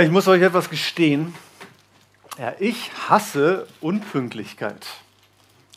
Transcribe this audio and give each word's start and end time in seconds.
Ich 0.00 0.10
muss 0.10 0.28
euch 0.28 0.42
etwas 0.42 0.68
gestehen. 0.68 1.34
Ja, 2.38 2.54
ich 2.58 2.90
hasse 3.08 3.66
Unpünktlichkeit. 3.80 4.86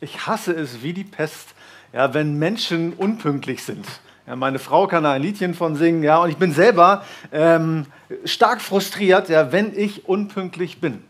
Ich 0.02 0.28
hasse 0.28 0.52
es 0.54 0.84
wie 0.84 0.94
die 0.94 1.04
Pest, 1.04 1.50
ja, 1.94 2.14
wenn 2.14 2.38
Menschen 2.38 2.94
unpünktlich 2.94 3.64
sind. 3.64 3.86
Ja, 4.28 4.36
meine 4.36 4.60
Frau 4.60 4.88
kann 4.88 5.04
da 5.04 5.14
ein 5.14 5.22
Liedchen 5.22 5.54
von 5.54 5.76
singen, 5.76 6.04
ja, 6.04 6.18
und 6.18 6.30
ich 6.30 6.38
bin 6.38 6.54
selber 6.54 7.06
ähm, 7.32 7.86
stark 8.26 8.62
frustriert, 8.62 9.30
ja, 9.30 9.52
wenn 9.52 9.78
ich 9.78 10.08
unpünktlich 10.08 10.82
bin. 10.82 11.04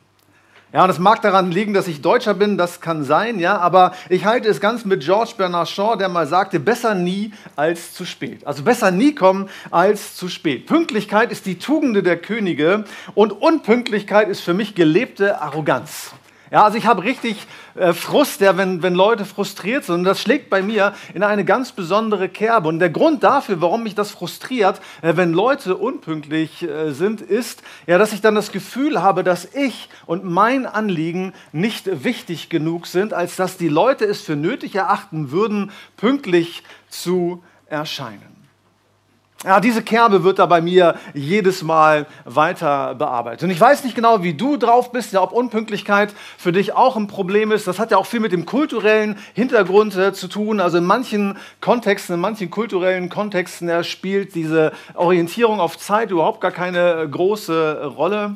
Ja, 0.72 0.84
und 0.84 0.92
es 0.92 1.00
mag 1.00 1.24
daran 1.24 1.52
liegen, 1.52 1.74
dass 1.74 1.88
ich 1.88 2.04
Deutscher 2.04 2.36
bin, 2.36 2.56
das 2.56 2.80
kann 2.80 3.04
sein, 3.04 3.40
ja, 3.40 3.58
aber 3.58 3.94
ich 4.08 4.26
halte 4.26 4.48
es 4.48 4.62
ganz 4.62 4.86
mit 4.86 5.02
George 5.02 5.34
Bernard 5.36 5.68
Shaw, 5.68 5.96
der 5.98 6.10
mal 6.10 6.28
sagte, 6.28 6.60
besser 6.60 6.94
nie 6.94 7.34
als 7.56 7.96
zu 7.96 8.06
spät. 8.06 8.46
Also 8.46 8.62
besser 8.62 8.92
nie 8.92 9.16
kommen 9.16 9.50
als 9.72 10.16
zu 10.16 10.30
spät. 10.30 10.68
Pünktlichkeit 10.68 11.32
ist 11.32 11.48
die 11.48 11.58
Tugende 11.58 12.04
der 12.04 12.18
Könige 12.18 12.84
und 13.16 13.32
Unpünktlichkeit 13.32 14.30
ist 14.30 14.42
für 14.42 14.54
mich 14.54 14.76
gelebte 14.76 15.42
Arroganz. 15.42 16.12
Ja, 16.52 16.64
also 16.64 16.78
ich 16.78 16.88
habe 16.88 17.04
richtig 17.04 17.46
äh, 17.76 17.94
Frust, 17.94 18.42
ja, 18.42 18.58
wenn, 18.58 18.82
wenn 18.82 18.96
Leute 18.96 19.24
frustriert 19.24 19.84
sind. 19.84 19.96
Und 19.96 20.04
das 20.04 20.20
schlägt 20.20 20.50
bei 20.50 20.64
mir 20.64 20.94
in 21.14 21.22
eine 21.22 21.46
ganz 21.46 21.72
besondere 21.72 22.28
Kerbe. 22.28 22.68
Und 22.70 22.80
der 22.80 22.90
Grund 22.90 23.24
dafür, 23.24 23.62
warum 23.62 23.84
mich 23.84 23.94
das 23.94 24.10
frustriert, 24.12 24.82
äh, 25.02 25.16
wenn 25.16 25.32
Leute 25.32 25.78
unpünktlich 25.78 26.64
äh, 26.64 26.92
sind, 26.92 27.22
ist, 27.22 27.62
ja, 27.86 28.00
dass 28.00 28.14
ich 28.14 28.22
dann 28.22 28.34
das 28.34 28.52
Gefühl 28.52 29.02
habe, 29.02 29.24
dass 29.24 29.54
ich 29.54 29.90
und 30.08 30.24
mein 30.24 30.66
Anliegen 30.66 31.34
nicht 31.52 32.04
wichtig 32.04 32.50
genug 32.50 32.88
sind, 32.88 33.14
als 33.14 33.36
dass 33.36 33.58
die 33.58 33.70
Leute 33.70 34.06
es 34.06 34.22
für 34.22 34.36
nötig 34.36 34.74
erachten 34.74 35.30
würden, 35.30 35.72
pünktlich 35.98 36.64
zu 36.90 37.44
erscheinen. 37.68 38.39
Ja, 39.46 39.62
diese 39.62 39.82
Kerbe 39.82 40.26
wird 40.26 40.38
da 40.38 40.48
bei 40.48 40.60
mir 40.60 40.96
jedes 41.14 41.64
Mal 41.64 42.08
weiter 42.26 42.94
bearbeitet. 42.96 43.44
Und 43.44 43.52
ich 43.52 43.62
weiß 43.62 43.86
nicht 43.86 43.96
genau, 43.96 44.22
wie 44.22 44.34
du 44.34 44.58
drauf 44.58 44.92
bist, 44.92 45.14
ja, 45.14 45.22
ob 45.22 45.32
Unpünktlichkeit 45.32 46.14
für 46.38 46.52
dich 46.52 46.76
auch 46.76 46.98
ein 46.98 47.08
Problem 47.08 47.54
ist. 47.54 47.66
Das 47.66 47.80
hat 47.80 47.90
ja 47.92 47.98
auch 47.98 48.06
viel 48.06 48.20
mit 48.20 48.34
dem 48.34 48.46
kulturellen 48.46 49.18
Hintergrund 49.34 49.96
äh, 49.96 50.12
zu 50.12 50.28
tun. 50.28 50.60
Also 50.60 50.80
in 50.80 50.84
manchen 50.84 51.38
Kontexten, 51.62 52.16
in 52.16 52.22
manchen 52.22 52.50
kulturellen 52.50 53.08
Kontexten 53.08 53.70
ja, 53.70 53.82
spielt 53.86 54.36
diese 54.36 54.74
Orientierung 54.94 55.62
auf 55.62 55.78
Zeit 55.78 56.12
überhaupt 56.12 56.42
gar 56.42 56.52
keine 56.52 57.08
große 57.10 57.86
Rolle. 57.96 58.36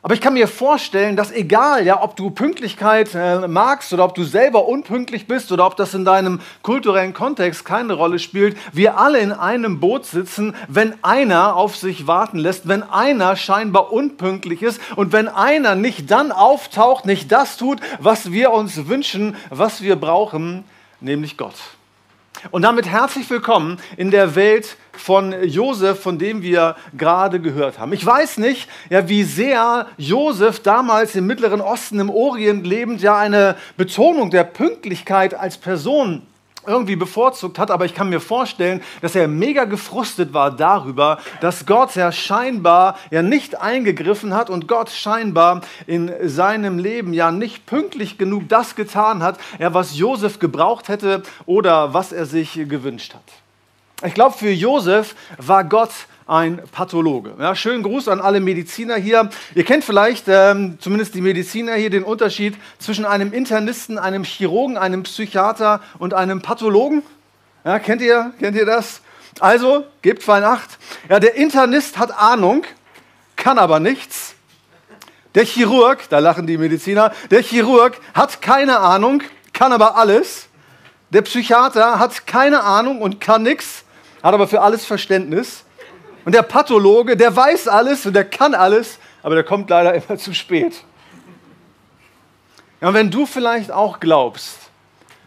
Aber 0.00 0.14
ich 0.14 0.20
kann 0.20 0.34
mir 0.34 0.46
vorstellen, 0.46 1.16
dass 1.16 1.32
egal, 1.32 1.84
ja, 1.84 2.00
ob 2.00 2.14
du 2.14 2.30
Pünktlichkeit 2.30 3.16
äh, 3.16 3.48
magst 3.48 3.92
oder 3.92 4.04
ob 4.04 4.14
du 4.14 4.22
selber 4.22 4.68
unpünktlich 4.68 5.26
bist 5.26 5.50
oder 5.50 5.66
ob 5.66 5.76
das 5.76 5.92
in 5.92 6.04
deinem 6.04 6.40
kulturellen 6.62 7.14
Kontext 7.14 7.64
keine 7.64 7.94
Rolle 7.94 8.20
spielt, 8.20 8.56
wir 8.72 8.96
alle 8.96 9.18
in 9.18 9.32
einem 9.32 9.80
Boot 9.80 10.06
sitzen, 10.06 10.54
wenn 10.68 10.94
einer 11.02 11.56
auf 11.56 11.76
sich 11.76 12.06
warten 12.06 12.38
lässt, 12.38 12.68
wenn 12.68 12.84
einer 12.84 13.34
scheinbar 13.34 13.92
unpünktlich 13.92 14.62
ist 14.62 14.80
und 14.94 15.12
wenn 15.12 15.26
einer 15.26 15.74
nicht 15.74 16.08
dann 16.12 16.30
auftaucht, 16.30 17.04
nicht 17.04 17.32
das 17.32 17.56
tut, 17.56 17.80
was 17.98 18.30
wir 18.30 18.52
uns 18.52 18.86
wünschen, 18.86 19.34
was 19.50 19.82
wir 19.82 19.96
brauchen, 19.96 20.62
nämlich 21.00 21.36
Gott. 21.36 21.56
Und 22.52 22.62
damit 22.62 22.86
herzlich 22.86 23.28
willkommen 23.30 23.78
in 23.96 24.12
der 24.12 24.36
Welt 24.36 24.76
von 24.92 25.34
Josef, 25.42 26.00
von 26.00 26.18
dem 26.18 26.40
wir 26.40 26.76
gerade 26.96 27.40
gehört 27.40 27.80
haben. 27.80 27.92
Ich 27.92 28.06
weiß 28.06 28.38
nicht, 28.38 28.68
ja, 28.90 29.08
wie 29.08 29.24
sehr 29.24 29.86
Josef 29.96 30.60
damals 30.60 31.16
im 31.16 31.26
Mittleren 31.26 31.60
Osten, 31.60 31.98
im 31.98 32.10
Orient 32.10 32.64
lebend, 32.64 33.02
ja 33.02 33.18
eine 33.18 33.56
Betonung 33.76 34.30
der 34.30 34.44
Pünktlichkeit 34.44 35.34
als 35.34 35.58
Person 35.58 36.22
irgendwie 36.66 36.96
bevorzugt 36.96 37.58
hat, 37.58 37.70
aber 37.70 37.84
ich 37.84 37.94
kann 37.94 38.08
mir 38.08 38.20
vorstellen, 38.20 38.82
dass 39.00 39.14
er 39.14 39.28
mega 39.28 39.64
gefrustet 39.64 40.32
war 40.32 40.50
darüber, 40.50 41.18
dass 41.40 41.66
Gott 41.66 41.94
ja 41.96 42.12
scheinbar 42.12 42.96
ja 43.10 43.22
nicht 43.22 43.60
eingegriffen 43.60 44.34
hat 44.34 44.50
und 44.50 44.68
Gott 44.68 44.90
scheinbar 44.90 45.62
in 45.86 46.10
seinem 46.28 46.78
Leben 46.78 47.12
ja 47.12 47.30
nicht 47.30 47.66
pünktlich 47.66 48.18
genug 48.18 48.48
das 48.48 48.74
getan 48.74 49.22
hat, 49.22 49.38
ja, 49.58 49.74
was 49.74 49.96
Josef 49.96 50.38
gebraucht 50.38 50.88
hätte 50.88 51.22
oder 51.46 51.94
was 51.94 52.12
er 52.12 52.26
sich 52.26 52.54
gewünscht 52.54 53.14
hat. 53.14 53.47
Ich 54.06 54.14
glaube, 54.14 54.38
für 54.38 54.50
Josef 54.50 55.16
war 55.38 55.64
Gott 55.64 55.90
ein 56.28 56.62
Pathologe. 56.70 57.34
Ja, 57.40 57.56
schönen 57.56 57.82
Gruß 57.82 58.06
an 58.06 58.20
alle 58.20 58.38
Mediziner 58.38 58.94
hier. 58.94 59.28
Ihr 59.56 59.64
kennt 59.64 59.82
vielleicht, 59.82 60.26
ähm, 60.28 60.78
zumindest 60.80 61.16
die 61.16 61.20
Mediziner 61.20 61.74
hier, 61.74 61.90
den 61.90 62.04
Unterschied 62.04 62.56
zwischen 62.78 63.04
einem 63.04 63.32
Internisten, 63.32 63.98
einem 63.98 64.22
Chirurgen, 64.22 64.78
einem 64.78 65.02
Psychiater 65.02 65.80
und 65.98 66.14
einem 66.14 66.42
Pathologen. 66.42 67.02
Ja, 67.64 67.80
kennt, 67.80 68.00
ihr, 68.00 68.32
kennt 68.38 68.56
ihr 68.56 68.66
das? 68.66 69.00
Also, 69.40 69.84
gebt 70.02 70.22
fein 70.22 70.44
Acht. 70.44 70.78
Ja, 71.08 71.18
der 71.18 71.34
Internist 71.34 71.98
hat 71.98 72.16
Ahnung, 72.16 72.62
kann 73.34 73.58
aber 73.58 73.80
nichts. 73.80 74.34
Der 75.34 75.44
Chirurg, 75.44 76.08
da 76.08 76.20
lachen 76.20 76.46
die 76.46 76.56
Mediziner, 76.56 77.12
der 77.32 77.42
Chirurg 77.42 77.98
hat 78.14 78.42
keine 78.42 78.78
Ahnung, 78.78 79.24
kann 79.52 79.72
aber 79.72 79.96
alles. 79.96 80.46
Der 81.10 81.22
Psychiater 81.22 81.98
hat 81.98 82.26
keine 82.26 82.62
Ahnung 82.62 83.00
und 83.00 83.20
kann 83.20 83.42
nichts, 83.42 83.84
hat 84.22 84.34
aber 84.34 84.48
für 84.48 84.60
alles 84.60 84.84
Verständnis. 84.84 85.64
Und 86.24 86.34
der 86.34 86.42
Pathologe, 86.42 87.16
der 87.16 87.34
weiß 87.34 87.68
alles 87.68 88.04
und 88.04 88.12
der 88.12 88.24
kann 88.24 88.54
alles, 88.54 88.98
aber 89.22 89.34
der 89.34 89.44
kommt 89.44 89.70
leider 89.70 89.94
immer 89.94 90.18
zu 90.18 90.34
spät. 90.34 90.84
Ja, 92.80 92.88
und 92.88 92.94
wenn 92.94 93.10
du 93.10 93.26
vielleicht 93.26 93.70
auch 93.72 93.98
glaubst, 93.98 94.58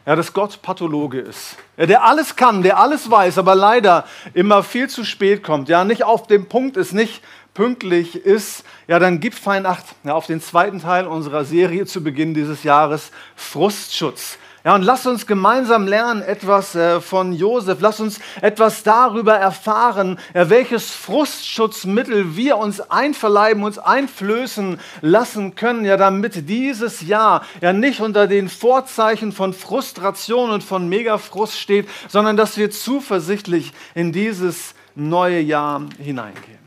ja, 0.05 0.15
dass 0.15 0.33
Gott 0.33 0.61
Pathologe 0.61 1.19
ist, 1.19 1.57
ja, 1.77 1.85
der 1.85 2.03
alles 2.03 2.35
kann, 2.35 2.63
der 2.63 2.79
alles 2.79 3.09
weiß, 3.09 3.37
aber 3.37 3.55
leider 3.55 4.05
immer 4.33 4.63
viel 4.63 4.89
zu 4.89 5.03
spät 5.03 5.43
kommt, 5.43 5.69
ja, 5.69 5.83
nicht 5.83 6.03
auf 6.03 6.27
dem 6.27 6.47
Punkt 6.47 6.77
ist, 6.77 6.93
nicht 6.93 7.21
pünktlich 7.53 8.15
ist, 8.15 8.63
ja, 8.87 8.99
dann 8.99 9.19
gib 9.19 9.33
fein 9.33 9.65
Acht 9.65 9.85
ja, 10.03 10.13
auf 10.13 10.27
den 10.27 10.41
zweiten 10.41 10.81
Teil 10.81 11.07
unserer 11.07 11.43
Serie 11.43 11.85
zu 11.85 12.03
Beginn 12.03 12.33
dieses 12.33 12.63
Jahres, 12.63 13.11
Frustschutz. 13.35 14.37
Ja, 14.63 14.75
und 14.75 14.83
lass 14.83 15.07
uns 15.07 15.25
gemeinsam 15.25 15.87
lernen 15.87 16.21
etwas 16.21 16.75
äh, 16.75 17.01
von 17.01 17.33
Josef. 17.33 17.79
Lass 17.81 17.99
uns 17.99 18.19
etwas 18.41 18.83
darüber 18.83 19.33
erfahren, 19.33 20.19
ja, 20.35 20.51
welches 20.51 20.91
Frustschutzmittel 20.91 22.35
wir 22.35 22.57
uns 22.57 22.79
einverleiben, 22.79 23.63
uns 23.63 23.79
einflößen 23.79 24.79
lassen 25.01 25.55
können, 25.55 25.83
ja, 25.83 25.97
damit 25.97 26.47
dieses 26.47 27.01
Jahr 27.01 27.43
ja 27.59 27.73
nicht 27.73 28.01
unter 28.01 28.27
den 28.27 28.49
Vorzeichen 28.49 29.31
von 29.31 29.53
Frustration 29.53 30.51
und 30.51 30.63
von 30.63 30.87
Megafrust 30.87 31.59
steht, 31.59 31.89
sondern 32.07 32.37
dass 32.37 32.55
wir 32.57 32.69
zuversichtlich 32.69 33.73
in 33.95 34.11
dieses 34.11 34.75
neue 34.93 35.39
Jahr 35.39 35.81
hineingehen. 35.97 36.60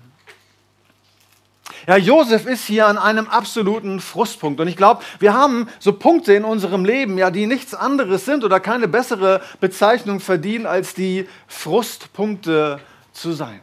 Ja, 1.86 1.96
Josef 1.96 2.46
ist 2.46 2.64
hier 2.64 2.86
an 2.86 2.96
einem 2.96 3.28
absoluten 3.28 4.00
Frustpunkt. 4.00 4.60
Und 4.60 4.68
ich 4.68 4.76
glaube, 4.76 5.02
wir 5.18 5.34
haben 5.34 5.68
so 5.78 5.92
Punkte 5.92 6.32
in 6.32 6.44
unserem 6.44 6.84
Leben, 6.84 7.18
ja, 7.18 7.30
die 7.30 7.46
nichts 7.46 7.74
anderes 7.74 8.24
sind 8.24 8.42
oder 8.42 8.58
keine 8.58 8.88
bessere 8.88 9.42
Bezeichnung 9.60 10.20
verdienen, 10.20 10.66
als 10.66 10.94
die 10.94 11.28
Frustpunkte 11.46 12.80
zu 13.12 13.32
sein. 13.32 13.60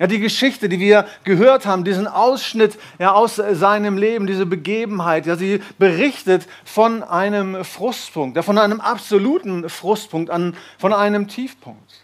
Ja, 0.00 0.08
die 0.08 0.18
Geschichte, 0.18 0.68
die 0.68 0.80
wir 0.80 1.06
gehört 1.22 1.64
haben, 1.64 1.84
diesen 1.84 2.08
Ausschnitt 2.08 2.76
ja, 2.98 3.12
aus 3.12 3.36
seinem 3.36 3.98
Leben, 3.98 4.26
diese 4.26 4.46
Begebenheit, 4.46 5.26
ja, 5.26 5.36
sie 5.36 5.62
berichtet 5.78 6.48
von 6.64 7.04
einem 7.04 7.64
Frustpunkt, 7.64 8.36
ja, 8.36 8.42
von 8.42 8.58
einem 8.58 8.80
absoluten 8.80 9.68
Frustpunkt, 9.68 10.28
an, 10.30 10.56
von 10.78 10.92
einem 10.92 11.28
Tiefpunkt. 11.28 12.01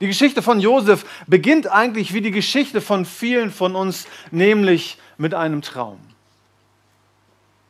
Die 0.00 0.06
Geschichte 0.06 0.42
von 0.42 0.60
Josef 0.60 1.04
beginnt 1.26 1.66
eigentlich 1.70 2.12
wie 2.12 2.20
die 2.20 2.30
Geschichte 2.30 2.80
von 2.80 3.04
vielen 3.04 3.50
von 3.50 3.76
uns, 3.76 4.06
nämlich 4.30 4.98
mit 5.18 5.34
einem 5.34 5.62
Traum. 5.62 5.98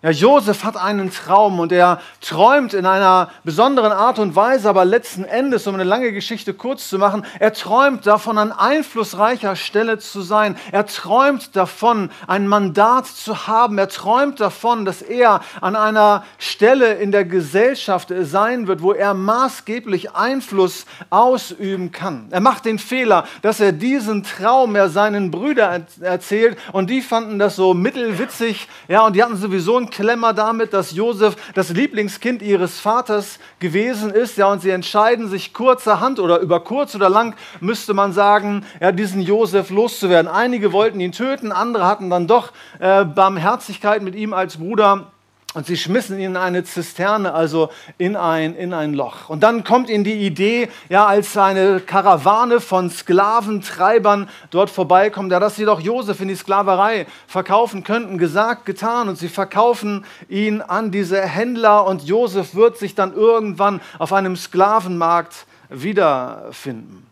Ja, 0.04 0.10
Josef 0.10 0.64
hat 0.64 0.76
einen 0.76 1.10
Traum 1.10 1.60
und 1.60 1.72
er 1.72 1.98
träumt 2.20 2.74
in 2.74 2.84
einer 2.84 3.30
besonderen 3.42 3.90
Art 3.90 4.18
und 4.18 4.36
Weise, 4.36 4.68
aber 4.68 4.84
letzten 4.84 5.24
Endes, 5.24 5.66
um 5.66 5.72
eine 5.72 5.84
lange 5.84 6.12
Geschichte 6.12 6.52
kurz 6.52 6.90
zu 6.90 6.98
machen, 6.98 7.24
er 7.38 7.54
träumt 7.54 8.06
davon, 8.06 8.36
an 8.36 8.52
einflussreicher 8.52 9.56
Stelle 9.56 9.98
zu 9.98 10.20
sein. 10.20 10.56
Er 10.72 10.84
träumt 10.84 11.56
davon, 11.56 12.10
ein 12.26 12.46
Mandat 12.48 13.06
zu 13.06 13.46
haben. 13.46 13.78
Er 13.78 13.88
träumt 13.88 14.40
davon, 14.40 14.84
dass 14.84 15.00
er 15.00 15.40
an 15.62 15.74
einer 15.74 16.22
Stelle 16.36 16.92
in 16.96 17.10
der 17.10 17.24
Gesellschaft 17.24 18.12
sein 18.24 18.66
wird, 18.66 18.82
wo 18.82 18.92
er 18.92 19.14
maßgeblich 19.14 20.14
Einfluss 20.14 20.84
ausüben 21.08 21.92
kann. 21.92 22.26
Er 22.30 22.40
macht 22.40 22.66
den 22.66 22.78
Fehler, 22.78 23.24
dass 23.40 23.58
er 23.58 23.72
diesen 23.72 24.22
Traum 24.22 24.76
er 24.76 24.90
seinen 24.90 25.30
Brüdern 25.30 25.86
erzählt 26.02 26.58
und 26.72 26.90
die 26.90 27.00
fanden 27.00 27.38
das 27.38 27.56
so 27.56 27.72
mittelwitzig, 27.72 28.68
ja, 28.86 29.06
und 29.06 29.16
die 29.16 29.22
hatten 29.22 29.38
sowieso 29.38 29.78
ein 29.78 29.93
Klemmer 29.94 30.32
damit, 30.32 30.72
dass 30.72 30.90
Josef 30.90 31.36
das 31.54 31.70
Lieblingskind 31.70 32.42
ihres 32.42 32.80
Vaters 32.80 33.38
gewesen 33.60 34.10
ist. 34.10 34.36
Ja, 34.36 34.50
und 34.50 34.60
sie 34.60 34.70
entscheiden 34.70 35.28
sich 35.28 35.54
kurzerhand 35.54 36.18
oder 36.18 36.40
über 36.40 36.60
kurz 36.60 36.96
oder 36.96 37.08
lang, 37.08 37.36
müsste 37.60 37.94
man 37.94 38.12
sagen, 38.12 38.66
ja, 38.80 38.90
diesen 38.90 39.22
Josef 39.22 39.70
loszuwerden. 39.70 40.30
Einige 40.30 40.72
wollten 40.72 40.98
ihn 40.98 41.12
töten, 41.12 41.52
andere 41.52 41.86
hatten 41.86 42.10
dann 42.10 42.26
doch 42.26 42.50
äh, 42.80 43.04
Barmherzigkeit 43.04 44.02
mit 44.02 44.16
ihm 44.16 44.32
als 44.34 44.56
Bruder. 44.56 45.13
Und 45.54 45.66
sie 45.66 45.76
schmissen 45.76 46.18
ihn 46.18 46.32
in 46.32 46.36
eine 46.36 46.64
Zisterne, 46.64 47.32
also 47.32 47.70
in 47.96 48.16
ein, 48.16 48.56
in 48.56 48.74
ein 48.74 48.92
Loch. 48.92 49.28
Und 49.28 49.44
dann 49.44 49.62
kommt 49.62 49.88
ihnen 49.88 50.02
die 50.02 50.26
Idee, 50.26 50.68
ja, 50.88 51.06
als 51.06 51.36
eine 51.36 51.78
Karawane 51.78 52.60
von 52.60 52.90
Sklaventreibern 52.90 54.28
dort 54.50 54.68
vorbeikommt, 54.68 55.30
ja, 55.30 55.38
dass 55.38 55.54
sie 55.54 55.64
doch 55.64 55.80
Josef 55.80 56.20
in 56.20 56.26
die 56.26 56.34
Sklaverei 56.34 57.06
verkaufen 57.28 57.84
könnten. 57.84 58.18
Gesagt, 58.18 58.66
getan. 58.66 59.08
Und 59.08 59.16
sie 59.16 59.28
verkaufen 59.28 60.04
ihn 60.28 60.60
an 60.60 60.90
diese 60.90 61.22
Händler 61.22 61.86
und 61.86 62.02
Josef 62.02 62.56
wird 62.56 62.76
sich 62.76 62.96
dann 62.96 63.14
irgendwann 63.14 63.80
auf 64.00 64.12
einem 64.12 64.34
Sklavenmarkt 64.34 65.46
wiederfinden. 65.68 67.06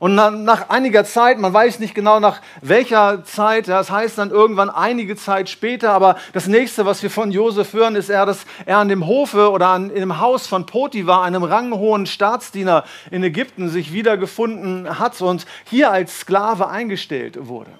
Und 0.00 0.14
nach 0.14 0.70
einiger 0.70 1.04
Zeit, 1.04 1.38
man 1.38 1.52
weiß 1.52 1.78
nicht 1.78 1.94
genau 1.94 2.20
nach 2.20 2.40
welcher 2.62 3.22
Zeit, 3.22 3.68
das 3.68 3.90
heißt 3.90 4.16
dann 4.16 4.30
irgendwann 4.30 4.70
einige 4.70 5.14
Zeit 5.14 5.50
später, 5.50 5.92
aber 5.92 6.16
das 6.32 6.46
nächste, 6.46 6.86
was 6.86 7.02
wir 7.02 7.10
von 7.10 7.30
Josef 7.30 7.74
hören, 7.74 7.96
ist 7.96 8.08
er, 8.08 8.24
dass 8.24 8.46
er 8.64 8.78
an 8.78 8.88
dem 8.88 9.06
Hofe 9.06 9.50
oder 9.50 9.68
an, 9.68 9.90
in 9.90 10.00
dem 10.00 10.18
Haus 10.18 10.46
von 10.46 10.64
Potiphar, 10.64 11.22
einem 11.22 11.42
ranghohen 11.42 12.06
Staatsdiener 12.06 12.84
in 13.10 13.22
Ägypten, 13.22 13.68
sich 13.68 13.92
wiedergefunden 13.92 14.98
hat 14.98 15.20
und 15.20 15.44
hier 15.64 15.90
als 15.90 16.20
Sklave 16.20 16.68
eingestellt 16.68 17.36
wurde. 17.38 17.70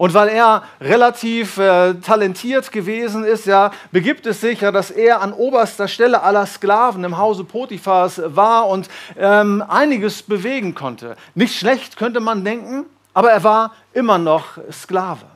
Und 0.00 0.14
weil 0.14 0.28
er 0.28 0.62
relativ 0.80 1.58
äh, 1.58 1.92
talentiert 1.92 2.72
gewesen 2.72 3.22
ist, 3.22 3.44
ja, 3.44 3.70
begibt 3.92 4.24
es 4.24 4.40
sich 4.40 4.62
ja, 4.62 4.72
dass 4.72 4.90
er 4.90 5.20
an 5.20 5.34
oberster 5.34 5.88
Stelle 5.88 6.22
aller 6.22 6.46
Sklaven 6.46 7.04
im 7.04 7.18
Hause 7.18 7.44
Potiphars 7.44 8.22
war 8.24 8.66
und 8.68 8.88
ähm, 9.18 9.62
einiges 9.68 10.22
bewegen 10.22 10.74
konnte. 10.74 11.16
Nicht 11.34 11.54
schlecht 11.54 11.98
könnte 11.98 12.20
man 12.20 12.46
denken, 12.46 12.86
aber 13.12 13.30
er 13.30 13.44
war 13.44 13.74
immer 13.92 14.16
noch 14.16 14.56
Sklave. 14.72 15.26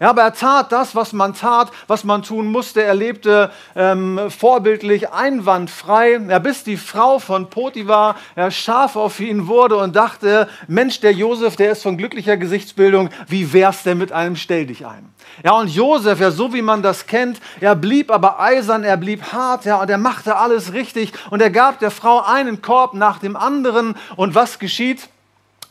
Ja, 0.00 0.08
aber 0.08 0.22
er 0.22 0.32
tat 0.32 0.72
das, 0.72 0.94
was 0.94 1.12
man 1.12 1.34
tat, 1.34 1.70
was 1.86 2.04
man 2.04 2.22
tun 2.22 2.46
musste. 2.46 2.82
Er 2.82 2.94
lebte 2.94 3.50
ähm, 3.76 4.18
vorbildlich 4.30 5.12
einwandfrei, 5.12 6.18
ja, 6.26 6.38
bis 6.38 6.64
die 6.64 6.78
Frau 6.78 7.18
von 7.18 7.50
Potiphar 7.50 8.16
ja, 8.34 8.50
scharf 8.50 8.96
auf 8.96 9.20
ihn 9.20 9.46
wurde 9.46 9.76
und 9.76 9.94
dachte, 9.94 10.48
Mensch, 10.68 11.00
der 11.00 11.12
Josef, 11.12 11.56
der 11.56 11.72
ist 11.72 11.82
von 11.82 11.98
glücklicher 11.98 12.38
Gesichtsbildung, 12.38 13.10
wie 13.28 13.52
wär's 13.52 13.82
denn 13.82 13.98
mit 13.98 14.10
einem 14.10 14.36
Stell 14.36 14.64
dich 14.64 14.86
ein? 14.86 15.06
Ja, 15.44 15.52
und 15.52 15.68
Josef, 15.68 16.18
ja, 16.18 16.30
so 16.30 16.54
wie 16.54 16.62
man 16.62 16.80
das 16.80 17.06
kennt, 17.06 17.38
er 17.60 17.76
blieb 17.76 18.10
aber 18.10 18.40
eisern, 18.40 18.84
er 18.84 18.96
blieb 18.96 19.34
hart, 19.34 19.66
ja, 19.66 19.82
und 19.82 19.90
er 19.90 19.98
machte 19.98 20.36
alles 20.36 20.72
richtig 20.72 21.12
und 21.28 21.42
er 21.42 21.50
gab 21.50 21.78
der 21.78 21.90
Frau 21.90 22.22
einen 22.24 22.62
Korb 22.62 22.94
nach 22.94 23.18
dem 23.18 23.36
anderen. 23.36 23.94
Und 24.16 24.34
was 24.34 24.58
geschieht? 24.58 25.10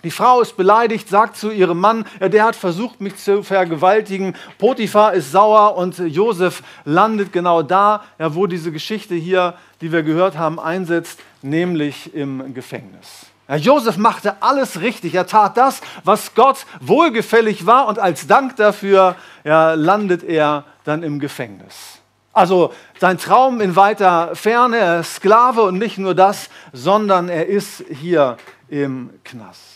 Die 0.04 0.12
Frau 0.12 0.40
ist 0.40 0.56
beleidigt, 0.56 1.10
sagt 1.10 1.36
zu 1.36 1.52
ihrem 1.52 1.82
Mann, 1.82 2.06
der 2.22 2.46
hat 2.46 2.56
versucht, 2.56 3.02
mich 3.02 3.18
zu 3.18 3.44
vergewaltigen. 3.44 4.34
Potiphar 4.58 5.14
ist 5.14 5.34
sauer 5.34 5.76
und 5.76 5.98
Josef 5.98 6.64
landet 6.86 7.34
genau 7.34 7.64
da, 7.64 8.04
wo 8.18 8.48
diese 8.48 8.72
Geschichte 8.72 9.16
hier, 9.16 9.56
die 9.82 9.92
wir 9.92 10.04
gehört 10.04 10.38
haben, 10.38 10.58
einsetzt, 10.58 11.20
nämlich 11.42 12.16
im 12.16 12.54
Gefängnis. 12.54 13.26
Josef 13.58 13.98
machte 13.98 14.42
alles 14.42 14.80
richtig. 14.80 15.16
Er 15.16 15.28
tat 15.28 15.58
das, 15.58 15.82
was 16.06 16.34
Gott 16.34 16.66
wohlgefällig 16.80 17.66
war 17.66 17.88
und 17.88 18.00
als 18.00 18.26
Dank 18.26 18.56
dafür 18.56 19.16
ja, 19.44 19.74
landet 19.74 20.24
er 20.24 20.64
dann 20.86 21.04
im 21.04 21.20
Gefängnis. 21.20 22.00
Also 22.32 22.74
sein 23.00 23.18
Traum 23.18 23.60
in 23.60 23.76
weiter 23.76 24.36
Ferne, 24.36 24.78
er 24.78 25.00
ist 25.02 25.16
Sklave 25.16 25.64
und 25.64 25.78
nicht 25.78 25.98
nur 25.98 26.16
das, 26.16 26.50
sondern 26.72 27.28
er 27.28 27.48
ist 27.48 27.84
hier 27.90 28.38
im 28.70 29.10
Knast. 29.26 29.69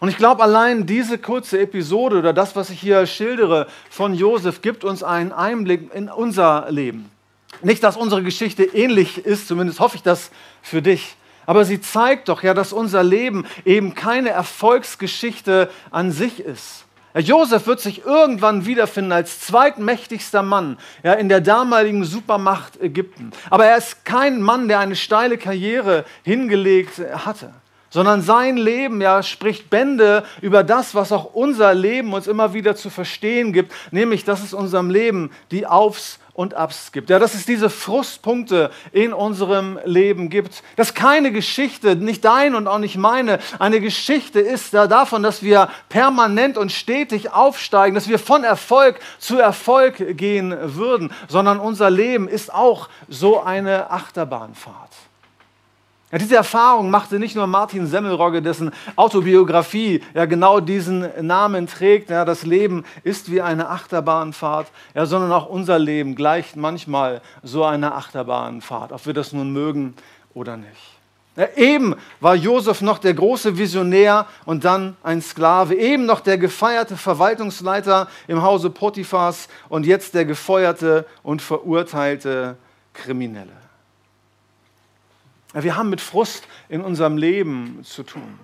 Und 0.00 0.08
ich 0.08 0.16
glaube, 0.16 0.42
allein 0.42 0.86
diese 0.86 1.18
kurze 1.18 1.58
Episode 1.60 2.18
oder 2.18 2.32
das, 2.32 2.54
was 2.54 2.70
ich 2.70 2.80
hier 2.80 3.06
schildere 3.06 3.66
von 3.88 4.14
Josef, 4.14 4.60
gibt 4.60 4.84
uns 4.84 5.02
einen 5.02 5.32
Einblick 5.32 5.92
in 5.94 6.08
unser 6.08 6.66
Leben. 6.70 7.10
Nicht, 7.62 7.82
dass 7.82 7.96
unsere 7.96 8.22
Geschichte 8.22 8.64
ähnlich 8.64 9.24
ist, 9.24 9.48
zumindest 9.48 9.80
hoffe 9.80 9.96
ich 9.96 10.02
das 10.02 10.30
für 10.62 10.82
dich. 10.82 11.16
Aber 11.46 11.64
sie 11.64 11.80
zeigt 11.80 12.28
doch 12.28 12.42
ja, 12.42 12.52
dass 12.52 12.72
unser 12.72 13.02
Leben 13.02 13.46
eben 13.64 13.94
keine 13.94 14.30
Erfolgsgeschichte 14.30 15.70
an 15.90 16.12
sich 16.12 16.40
ist. 16.40 16.84
Josef 17.14 17.66
wird 17.66 17.80
sich 17.80 18.04
irgendwann 18.04 18.66
wiederfinden 18.66 19.12
als 19.12 19.40
zweitmächtigster 19.40 20.42
Mann 20.42 20.76
ja, 21.02 21.14
in 21.14 21.30
der 21.30 21.40
damaligen 21.40 22.04
Supermacht 22.04 22.78
Ägypten. 22.78 23.30
Aber 23.48 23.64
er 23.64 23.78
ist 23.78 24.04
kein 24.04 24.42
Mann, 24.42 24.68
der 24.68 24.80
eine 24.80 24.96
steile 24.96 25.38
Karriere 25.38 26.04
hingelegt 26.24 27.00
hatte 27.24 27.54
sondern 27.96 28.20
sein 28.20 28.58
Leben 28.58 29.00
ja 29.00 29.22
spricht 29.22 29.70
Bände 29.70 30.22
über 30.42 30.62
das, 30.62 30.94
was 30.94 31.12
auch 31.12 31.32
unser 31.32 31.72
Leben 31.72 32.12
uns 32.12 32.26
immer 32.26 32.52
wieder 32.52 32.76
zu 32.76 32.90
verstehen 32.90 33.54
gibt, 33.54 33.72
nämlich 33.90 34.22
dass 34.22 34.44
es 34.44 34.52
unserem 34.52 34.90
Leben 34.90 35.30
die 35.50 35.66
Aufs 35.66 36.18
und 36.34 36.52
Abs 36.52 36.92
gibt. 36.92 37.08
Ja, 37.08 37.18
dass 37.18 37.32
es 37.32 37.46
diese 37.46 37.70
Frustpunkte 37.70 38.70
in 38.92 39.14
unserem 39.14 39.78
Leben 39.86 40.28
gibt. 40.28 40.62
Dass 40.76 40.92
keine 40.92 41.32
Geschichte, 41.32 41.96
nicht 41.96 42.22
dein 42.22 42.54
und 42.54 42.68
auch 42.68 42.80
nicht 42.80 42.98
meine, 42.98 43.38
eine 43.58 43.80
Geschichte 43.80 44.40
ist 44.40 44.74
da 44.74 44.86
davon, 44.86 45.22
dass 45.22 45.42
wir 45.42 45.70
permanent 45.88 46.58
und 46.58 46.72
stetig 46.72 47.32
aufsteigen, 47.32 47.94
dass 47.94 48.08
wir 48.08 48.18
von 48.18 48.44
Erfolg 48.44 49.00
zu 49.18 49.38
Erfolg 49.38 50.18
gehen 50.18 50.54
würden, 50.60 51.14
sondern 51.28 51.58
unser 51.58 51.88
Leben 51.88 52.28
ist 52.28 52.52
auch 52.52 52.90
so 53.08 53.40
eine 53.40 53.90
Achterbahnfahrt. 53.90 55.05
Ja, 56.16 56.18
diese 56.18 56.36
Erfahrung 56.36 56.88
machte 56.88 57.18
nicht 57.18 57.36
nur 57.36 57.46
Martin 57.46 57.86
Semmelrogge, 57.86 58.40
dessen 58.40 58.72
Autobiografie 58.96 60.02
ja 60.14 60.24
genau 60.24 60.60
diesen 60.60 61.06
Namen 61.20 61.66
trägt. 61.66 62.08
Ja, 62.08 62.24
das 62.24 62.46
Leben 62.46 62.86
ist 63.04 63.30
wie 63.30 63.42
eine 63.42 63.68
Achterbahnfahrt, 63.68 64.68
ja, 64.94 65.04
sondern 65.04 65.30
auch 65.30 65.46
unser 65.46 65.78
Leben 65.78 66.14
gleicht 66.14 66.56
manchmal 66.56 67.20
so 67.42 67.64
einer 67.64 67.96
Achterbahnfahrt, 67.96 68.92
ob 68.92 69.04
wir 69.04 69.12
das 69.12 69.34
nun 69.34 69.52
mögen 69.52 69.92
oder 70.32 70.56
nicht. 70.56 70.96
Ja, 71.36 71.48
eben 71.54 71.94
war 72.20 72.34
Josef 72.34 72.80
noch 72.80 72.96
der 72.96 73.12
große 73.12 73.58
Visionär 73.58 74.24
und 74.46 74.64
dann 74.64 74.96
ein 75.02 75.20
Sklave, 75.20 75.74
eben 75.74 76.06
noch 76.06 76.20
der 76.20 76.38
gefeierte 76.38 76.96
Verwaltungsleiter 76.96 78.08
im 78.26 78.40
Hause 78.40 78.70
Potiphas 78.70 79.48
und 79.68 79.84
jetzt 79.84 80.14
der 80.14 80.24
gefeuerte 80.24 81.04
und 81.22 81.42
verurteilte 81.42 82.56
Kriminelle. 82.94 83.65
Wir 85.62 85.76
haben 85.76 85.90
mit 85.90 86.00
Frust 86.00 86.44
in 86.68 86.82
unserem 86.82 87.16
Leben 87.16 87.80
zu 87.82 88.02
tun. 88.02 88.38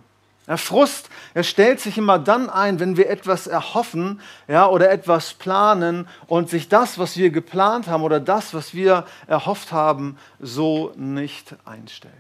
Der 0.46 0.58
Frust, 0.58 1.08
er 1.34 1.44
stellt 1.44 1.78
sich 1.78 1.98
immer 1.98 2.18
dann 2.18 2.50
ein, 2.50 2.80
wenn 2.80 2.96
wir 2.96 3.08
etwas 3.08 3.46
erhoffen 3.46 4.20
ja, 4.48 4.66
oder 4.66 4.90
etwas 4.90 5.34
planen 5.34 6.08
und 6.26 6.50
sich 6.50 6.68
das, 6.68 6.98
was 6.98 7.16
wir 7.16 7.30
geplant 7.30 7.86
haben 7.86 8.02
oder 8.02 8.18
das, 8.18 8.52
was 8.52 8.74
wir 8.74 9.06
erhofft 9.28 9.70
haben, 9.72 10.18
so 10.40 10.92
nicht 10.96 11.54
einstellt. 11.64 12.12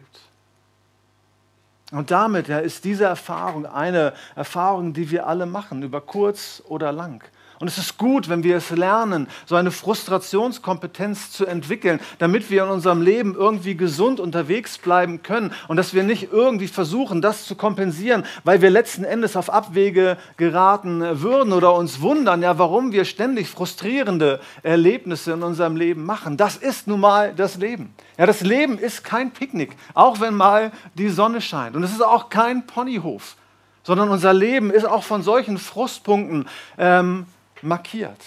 Und 1.90 2.10
damit 2.10 2.48
ja, 2.48 2.58
ist 2.58 2.84
diese 2.84 3.04
Erfahrung 3.04 3.66
eine 3.66 4.14
Erfahrung, 4.36 4.92
die 4.92 5.10
wir 5.10 5.26
alle 5.26 5.46
machen, 5.46 5.82
über 5.82 6.00
kurz 6.00 6.62
oder 6.66 6.92
lang. 6.92 7.22
Und 7.62 7.68
es 7.68 7.78
ist 7.78 7.96
gut, 7.96 8.28
wenn 8.28 8.42
wir 8.42 8.56
es 8.56 8.70
lernen, 8.70 9.28
so 9.46 9.54
eine 9.54 9.70
Frustrationskompetenz 9.70 11.30
zu 11.30 11.46
entwickeln, 11.46 12.00
damit 12.18 12.50
wir 12.50 12.64
in 12.64 12.70
unserem 12.70 13.02
Leben 13.02 13.36
irgendwie 13.36 13.76
gesund 13.76 14.18
unterwegs 14.18 14.78
bleiben 14.78 15.22
können 15.22 15.52
und 15.68 15.76
dass 15.76 15.94
wir 15.94 16.02
nicht 16.02 16.32
irgendwie 16.32 16.66
versuchen, 16.66 17.22
das 17.22 17.46
zu 17.46 17.54
kompensieren, 17.54 18.24
weil 18.42 18.62
wir 18.62 18.70
letzten 18.70 19.04
Endes 19.04 19.36
auf 19.36 19.48
Abwege 19.48 20.16
geraten 20.36 21.22
würden 21.22 21.52
oder 21.52 21.72
uns 21.74 22.00
wundern, 22.00 22.42
ja, 22.42 22.58
warum 22.58 22.90
wir 22.90 23.04
ständig 23.04 23.48
frustrierende 23.48 24.40
Erlebnisse 24.64 25.30
in 25.30 25.44
unserem 25.44 25.76
Leben 25.76 26.04
machen. 26.04 26.36
Das 26.36 26.56
ist 26.56 26.88
nun 26.88 26.98
mal 26.98 27.32
das 27.32 27.58
Leben. 27.58 27.94
Ja, 28.18 28.26
das 28.26 28.40
Leben 28.40 28.76
ist 28.76 29.04
kein 29.04 29.30
Picknick, 29.30 29.76
auch 29.94 30.18
wenn 30.18 30.34
mal 30.34 30.72
die 30.94 31.10
Sonne 31.10 31.40
scheint. 31.40 31.76
Und 31.76 31.84
es 31.84 31.92
ist 31.92 32.04
auch 32.04 32.28
kein 32.28 32.66
Ponyhof, 32.66 33.36
sondern 33.84 34.08
unser 34.08 34.32
Leben 34.32 34.72
ist 34.72 34.84
auch 34.84 35.04
von 35.04 35.22
solchen 35.22 35.58
Frustpunkten 35.58 36.48
ähm, 36.76 37.26
markiert. 37.62 38.20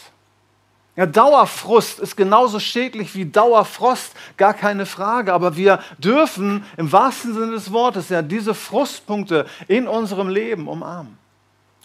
Ja, 0.96 1.06
Dauerfrust 1.06 2.00
ist 2.00 2.16
genauso 2.16 2.60
schädlich 2.60 3.16
wie 3.16 3.26
Dauerfrost, 3.26 4.14
gar 4.38 4.54
keine 4.54 4.86
Frage. 4.86 5.34
Aber 5.34 5.58
wir 5.58 5.80
dürfen 5.98 6.64
im 6.78 6.92
wahrsten 6.92 7.34
Sinne 7.34 7.52
des 7.52 7.72
Wortes 7.74 8.10
ja 8.10 8.22
diese 8.22 8.54
Frustpunkte 8.54 9.46
in 9.68 9.88
unserem 9.88 10.30
Leben 10.30 10.70
umarmen. 10.70 11.18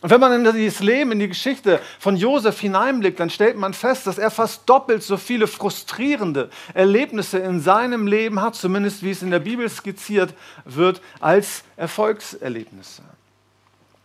Und 0.03 0.09
wenn 0.09 0.21
man 0.21 0.33
in 0.33 0.53
dieses 0.55 0.81
Leben, 0.81 1.13
in 1.13 1.19
die 1.19 1.29
Geschichte 1.29 1.79
von 1.99 2.17
Josef 2.17 2.59
hineinblickt, 2.61 3.21
dann 3.21 3.29
stellt 3.29 3.59
man 3.59 3.75
fest, 3.75 4.07
dass 4.07 4.17
er 4.17 4.31
fast 4.31 4.67
doppelt 4.67 5.03
so 5.03 5.19
viele 5.19 5.47
frustrierende 5.47 6.49
Erlebnisse 6.73 7.39
in 7.39 7.61
seinem 7.61 8.07
Leben 8.07 8.41
hat, 8.41 8.55
zumindest 8.55 9.03
wie 9.03 9.11
es 9.11 9.23
in 9.23 9.31
der 9.31 9.41
Bibel 9.41 9.69
skizziert 9.69 10.33
wird, 10.65 11.03
als 11.21 11.65
Erfolgserlebnisse. 11.77 13.03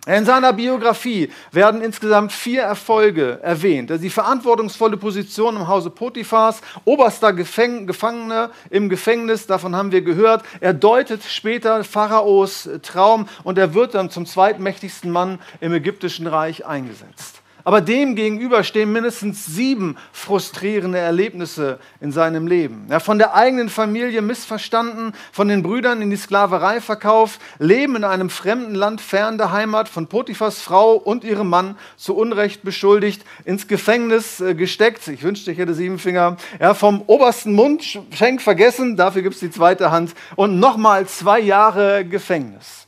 In 0.05 0.23
seiner 0.23 0.53
Biografie 0.53 1.31
werden 1.51 1.81
insgesamt 1.81 2.31
vier 2.31 2.61
Erfolge 2.61 3.39
erwähnt. 3.41 3.89
Die 3.89 4.09
verantwortungsvolle 4.11 4.97
Position 4.97 5.55
im 5.55 5.67
Hause 5.67 5.89
Potiphars, 5.89 6.61
oberster 6.83 7.33
Gefangener 7.33 8.51
im 8.69 8.89
Gefängnis, 8.89 9.47
davon 9.47 9.75
haben 9.75 9.91
wir 9.91 10.01
gehört. 10.01 10.43
Er 10.59 10.73
deutet 10.73 11.23
später 11.23 11.83
Pharaos 11.83 12.69
Traum 12.83 13.27
und 13.43 13.57
er 13.57 13.73
wird 13.73 13.95
dann 13.95 14.11
zum 14.11 14.27
zweitmächtigsten 14.27 15.09
Mann 15.09 15.39
im 15.59 15.73
ägyptischen 15.73 16.27
Reich 16.27 16.67
eingesetzt. 16.67 17.34
Aber 17.65 17.81
dem 17.81 18.13
gegenüber 18.13 18.63
stehen 18.63 18.91
mindestens 18.91 19.47
sieben 19.47 19.97
frustrierende 20.13 20.99
Erlebnisse 20.99 21.79
in 21.99 22.11
seinem 22.11 22.45
Leben. 22.45 22.85
Ja, 22.91 22.99
von 22.99 23.17
der 23.17 23.33
eigenen 23.33 23.69
Familie 23.69 24.21
missverstanden, 24.21 25.13
von 25.31 25.47
den 25.47 25.63
Brüdern 25.63 25.99
in 26.03 26.11
die 26.11 26.15
Sklaverei 26.15 26.79
verkauft, 26.79 27.41
Leben 27.57 27.95
in 27.95 28.03
einem 28.03 28.29
fremden 28.29 28.75
Land 28.75 29.01
fern 29.01 29.39
der 29.39 29.51
Heimat, 29.51 29.89
von 29.89 30.05
Potiphas 30.05 30.61
Frau 30.61 30.93
und 30.93 31.23
ihrem 31.23 31.49
Mann 31.49 31.75
zu 31.97 32.15
Unrecht 32.15 32.61
beschuldigt, 32.61 33.25
ins 33.45 33.67
Gefängnis 33.67 34.41
äh, 34.41 34.53
gesteckt. 34.53 35.07
Ich 35.07 35.23
wünschte, 35.23 35.51
ich 35.51 35.57
hätte 35.57 35.73
sieben 35.73 35.97
Finger. 35.97 36.37
Ja, 36.59 36.75
vom 36.75 37.01
obersten 37.07 37.53
Mundschenk 37.53 38.43
vergessen, 38.43 38.95
dafür 38.95 39.23
gibt 39.23 39.33
es 39.33 39.41
die 39.41 39.49
zweite 39.49 39.89
Hand. 39.89 40.13
Und 40.35 40.59
nochmal 40.59 41.07
zwei 41.07 41.39
Jahre 41.39 42.05
Gefängnis. 42.05 42.84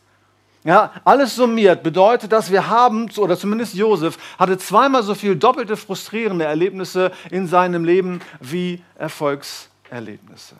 Ja, 0.64 0.92
alles 1.06 1.36
summiert 1.36 1.84
bedeutet, 1.84 2.32
dass 2.32 2.52
wir 2.52 2.68
haben, 2.68 3.10
oder 3.18 3.38
zumindest 3.38 3.76
Josef, 3.76 4.18
hatte 4.38 4.58
zweimal 4.58 5.04
so 5.04 5.16
viel 5.16 5.36
doppelte 5.36 5.78
frustrierende 5.78 6.46
Erlebnisse 6.46 7.12
in 7.32 7.48
seinem 7.48 7.86
Leben 7.86 8.20
wie 8.42 8.84
Erfolgserlebnisse. 8.96 10.56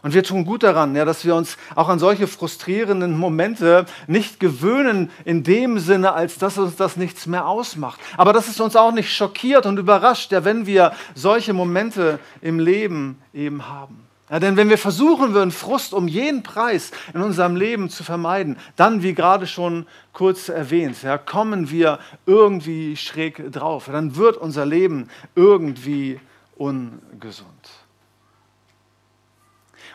Und 0.00 0.14
wir 0.14 0.22
tun 0.22 0.44
gut 0.44 0.62
daran, 0.62 0.94
ja, 0.94 1.04
dass 1.04 1.24
wir 1.24 1.34
uns 1.34 1.56
auch 1.74 1.88
an 1.88 1.98
solche 1.98 2.28
frustrierenden 2.28 3.18
Momente 3.18 3.84
nicht 4.06 4.38
gewöhnen, 4.38 5.10
in 5.24 5.42
dem 5.42 5.78
Sinne, 5.78 6.12
als 6.12 6.38
dass 6.38 6.56
uns 6.56 6.76
das 6.76 6.96
nichts 6.96 7.26
mehr 7.26 7.46
ausmacht. 7.46 8.00
Aber 8.16 8.32
dass 8.32 8.48
es 8.48 8.60
uns 8.60 8.76
auch 8.76 8.92
nicht 8.92 9.12
schockiert 9.12 9.66
und 9.66 9.76
überrascht, 9.78 10.30
ja, 10.32 10.44
wenn 10.44 10.66
wir 10.66 10.92
solche 11.14 11.52
Momente 11.52 12.20
im 12.40 12.60
Leben 12.60 13.20
eben 13.34 13.68
haben. 13.68 14.07
Ja, 14.30 14.38
denn 14.38 14.56
wenn 14.56 14.68
wir 14.68 14.76
versuchen 14.76 15.32
würden, 15.32 15.50
Frust 15.50 15.94
um 15.94 16.06
jeden 16.06 16.42
Preis 16.42 16.90
in 17.14 17.22
unserem 17.22 17.56
Leben 17.56 17.88
zu 17.88 18.04
vermeiden, 18.04 18.58
dann, 18.76 19.02
wie 19.02 19.14
gerade 19.14 19.46
schon 19.46 19.86
kurz 20.12 20.50
erwähnt, 20.50 21.02
ja, 21.02 21.16
kommen 21.16 21.70
wir 21.70 21.98
irgendwie 22.26 22.96
schräg 22.96 23.50
drauf. 23.52 23.88
Dann 23.90 24.16
wird 24.16 24.36
unser 24.36 24.66
Leben 24.66 25.08
irgendwie 25.34 26.20
ungesund. 26.56 27.46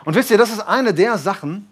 Und 0.04 0.14
wisst 0.14 0.30
ihr, 0.30 0.38
das 0.38 0.50
ist 0.50 0.60
eine 0.60 0.92
der 0.92 1.16
Sachen, 1.16 1.68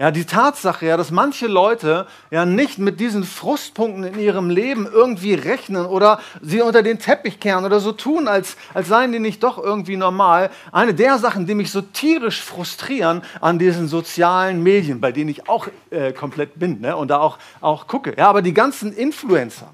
ja, 0.00 0.10
die 0.10 0.24
Tatsache, 0.24 0.86
ja, 0.86 0.96
dass 0.96 1.10
manche 1.10 1.46
Leute 1.46 2.06
ja 2.30 2.46
nicht 2.46 2.78
mit 2.78 3.00
diesen 3.00 3.22
Frustpunkten 3.22 4.02
in 4.04 4.18
ihrem 4.18 4.48
Leben 4.48 4.88
irgendwie 4.90 5.34
rechnen 5.34 5.84
oder 5.84 6.20
sie 6.40 6.62
unter 6.62 6.82
den 6.82 6.98
Teppich 6.98 7.38
kehren 7.38 7.66
oder 7.66 7.80
so 7.80 7.92
tun, 7.92 8.26
als, 8.26 8.56
als 8.72 8.88
seien 8.88 9.12
die 9.12 9.18
nicht 9.18 9.42
doch 9.42 9.62
irgendwie 9.62 9.98
normal. 9.98 10.48
Eine 10.72 10.94
der 10.94 11.18
Sachen, 11.18 11.44
die 11.44 11.54
mich 11.54 11.70
so 11.70 11.82
tierisch 11.82 12.42
frustrieren 12.42 13.20
an 13.42 13.58
diesen 13.58 13.88
sozialen 13.88 14.62
Medien, 14.62 15.02
bei 15.02 15.12
denen 15.12 15.28
ich 15.28 15.50
auch 15.50 15.68
äh, 15.90 16.12
komplett 16.14 16.58
bin 16.58 16.80
ne, 16.80 16.96
und 16.96 17.08
da 17.08 17.18
auch, 17.18 17.36
auch 17.60 17.86
gucke. 17.86 18.14
Ja, 18.16 18.30
aber 18.30 18.40
die 18.40 18.54
ganzen 18.54 18.94
Influencer. 18.94 19.68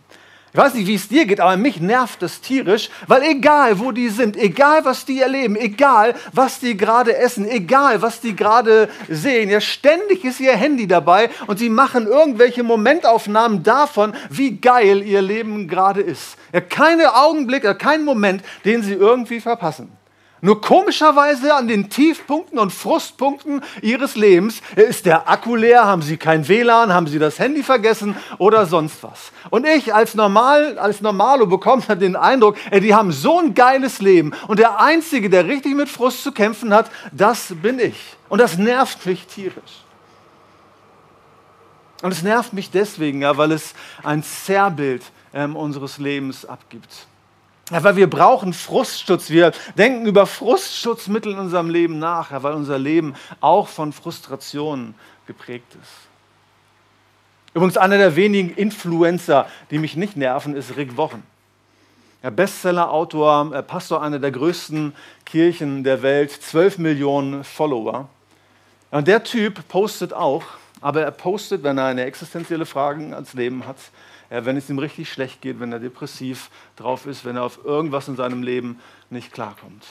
Ich 0.56 0.62
weiß 0.62 0.72
nicht, 0.72 0.86
wie 0.86 0.94
es 0.94 1.08
dir 1.08 1.26
geht, 1.26 1.38
aber 1.38 1.58
mich 1.58 1.82
nervt 1.82 2.22
es 2.22 2.40
tierisch, 2.40 2.88
weil 3.06 3.22
egal, 3.24 3.78
wo 3.78 3.92
die 3.92 4.08
sind, 4.08 4.38
egal, 4.38 4.86
was 4.86 5.04
die 5.04 5.20
erleben, 5.20 5.54
egal, 5.54 6.14
was 6.32 6.60
die 6.60 6.78
gerade 6.78 7.14
essen, 7.14 7.46
egal, 7.46 8.00
was 8.00 8.22
die 8.22 8.34
gerade 8.34 8.88
sehen, 9.06 9.50
ja, 9.50 9.60
ständig 9.60 10.24
ist 10.24 10.40
ihr 10.40 10.56
Handy 10.56 10.86
dabei 10.86 11.28
und 11.46 11.58
sie 11.58 11.68
machen 11.68 12.06
irgendwelche 12.06 12.62
Momentaufnahmen 12.62 13.64
davon, 13.64 14.14
wie 14.30 14.56
geil 14.56 15.02
ihr 15.02 15.20
Leben 15.20 15.68
gerade 15.68 16.00
ist. 16.00 16.38
Ja, 16.54 16.62
keine 16.62 17.14
Augenblicke, 17.14 17.74
kein 17.74 18.02
Moment, 18.02 18.42
den 18.64 18.82
sie 18.82 18.94
irgendwie 18.94 19.40
verpassen. 19.40 19.92
Nur 20.42 20.60
komischerweise 20.60 21.54
an 21.54 21.66
den 21.66 21.88
Tiefpunkten 21.88 22.58
und 22.58 22.70
Frustpunkten 22.70 23.62
ihres 23.80 24.16
Lebens 24.16 24.60
ist 24.76 25.06
der 25.06 25.30
Akku 25.30 25.56
leer, 25.56 25.86
haben 25.86 26.02
sie 26.02 26.18
kein 26.18 26.46
WLAN, 26.46 26.92
haben 26.92 27.06
sie 27.06 27.18
das 27.18 27.38
Handy 27.38 27.62
vergessen 27.62 28.14
oder 28.36 28.66
sonst 28.66 29.02
was. 29.02 29.32
Und 29.48 29.66
ich 29.66 29.94
als, 29.94 30.14
Normal, 30.14 30.78
als 30.78 31.00
Normalo 31.00 31.46
bekomme 31.46 31.82
den 31.96 32.16
Eindruck, 32.16 32.56
ey, 32.70 32.80
die 32.80 32.94
haben 32.94 33.12
so 33.12 33.40
ein 33.40 33.54
geiles 33.54 34.00
Leben 34.00 34.34
und 34.46 34.58
der 34.58 34.78
Einzige, 34.78 35.30
der 35.30 35.46
richtig 35.46 35.74
mit 35.74 35.88
Frust 35.88 36.22
zu 36.22 36.32
kämpfen 36.32 36.74
hat, 36.74 36.90
das 37.12 37.54
bin 37.62 37.78
ich. 37.78 38.16
Und 38.28 38.38
das 38.38 38.58
nervt 38.58 39.06
mich 39.06 39.26
tierisch. 39.26 39.84
Und 42.02 42.12
es 42.12 42.22
nervt 42.22 42.52
mich 42.52 42.70
deswegen, 42.70 43.22
ja, 43.22 43.38
weil 43.38 43.52
es 43.52 43.74
ein 44.02 44.22
Zerrbild 44.22 45.02
ähm, 45.32 45.56
unseres 45.56 45.96
Lebens 45.96 46.44
abgibt. 46.44 47.06
Weil 47.70 47.96
wir 47.96 48.08
brauchen 48.08 48.52
Frustschutz. 48.52 49.30
Wir 49.30 49.52
denken 49.76 50.06
über 50.06 50.26
Frustschutzmittel 50.26 51.32
in 51.32 51.38
unserem 51.38 51.68
Leben 51.68 51.98
nach, 51.98 52.30
weil 52.42 52.54
unser 52.54 52.78
Leben 52.78 53.14
auch 53.40 53.66
von 53.66 53.92
Frustrationen 53.92 54.94
geprägt 55.26 55.74
ist. 55.82 56.06
Übrigens, 57.54 57.76
einer 57.76 57.98
der 57.98 58.14
wenigen 58.14 58.50
Influencer, 58.50 59.46
die 59.70 59.78
mich 59.78 59.96
nicht 59.96 60.16
nerven, 60.16 60.54
ist 60.54 60.76
Rick 60.76 60.96
Wochen. 60.96 61.22
Ja, 62.22 62.30
Bestseller-Autor, 62.30 63.54
äh, 63.54 63.62
Pastor 63.62 64.02
einer 64.02 64.18
der 64.18 64.30
größten 64.30 64.94
Kirchen 65.24 65.82
der 65.82 66.02
Welt, 66.02 66.30
12 66.30 66.78
Millionen 66.78 67.44
Follower. 67.44 68.08
Und 68.90 69.08
der 69.08 69.24
Typ 69.24 69.66
postet 69.68 70.12
auch, 70.12 70.44
aber 70.80 71.02
er 71.02 71.10
postet, 71.10 71.62
wenn 71.62 71.78
er 71.78 71.86
eine 71.86 72.04
existenzielle 72.04 72.66
Frage 72.66 73.14
ans 73.14 73.32
Leben 73.32 73.66
hat, 73.66 73.78
wenn 74.28 74.56
es 74.56 74.68
ihm 74.68 74.78
richtig 74.78 75.10
schlecht 75.10 75.40
geht, 75.40 75.60
wenn 75.60 75.72
er 75.72 75.78
depressiv 75.78 76.50
drauf 76.76 77.06
ist, 77.06 77.24
wenn 77.24 77.36
er 77.36 77.44
auf 77.44 77.64
irgendwas 77.64 78.08
in 78.08 78.16
seinem 78.16 78.42
Leben 78.42 78.80
nicht 79.10 79.32
klarkommt. 79.32 79.84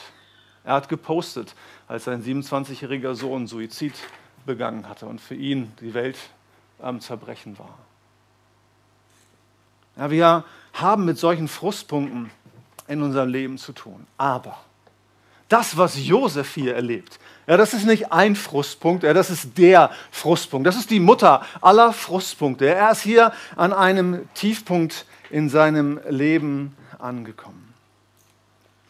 Er 0.64 0.74
hat 0.74 0.88
gepostet, 0.88 1.54
als 1.88 2.04
sein 2.04 2.22
27-jähriger 2.22 3.14
Sohn 3.14 3.46
Suizid 3.46 3.94
begangen 4.44 4.88
hatte 4.88 5.06
und 5.06 5.20
für 5.20 5.34
ihn 5.34 5.72
die 5.80 5.94
Welt 5.94 6.18
am 6.80 7.00
Zerbrechen 7.00 7.58
war. 7.58 7.78
Ja, 9.96 10.10
wir 10.10 10.44
haben 10.74 11.04
mit 11.04 11.18
solchen 11.18 11.48
Frustpunkten 11.48 12.30
in 12.88 13.02
unserem 13.02 13.30
Leben 13.30 13.58
zu 13.58 13.72
tun. 13.72 14.06
Aber 14.18 14.58
das, 15.48 15.76
was 15.76 16.04
Josef 16.06 16.54
hier 16.54 16.74
erlebt, 16.74 17.18
ja, 17.46 17.56
das 17.56 17.74
ist 17.74 17.86
nicht 17.86 18.12
ein 18.12 18.34
Frustpunkt, 18.34 19.04
ja, 19.04 19.14
das 19.14 19.30
ist 19.30 19.56
der 19.56 19.90
Frustpunkt. 20.10 20.66
Das 20.66 20.76
ist 20.76 20.90
die 20.90 20.98
Mutter 20.98 21.46
aller 21.60 21.92
Frustpunkte. 21.92 22.66
Er 22.66 22.90
ist 22.90 23.02
hier 23.02 23.32
an 23.54 23.72
einem 23.72 24.28
Tiefpunkt 24.34 25.06
in 25.30 25.48
seinem 25.48 26.00
Leben 26.08 26.76
angekommen. 26.98 27.65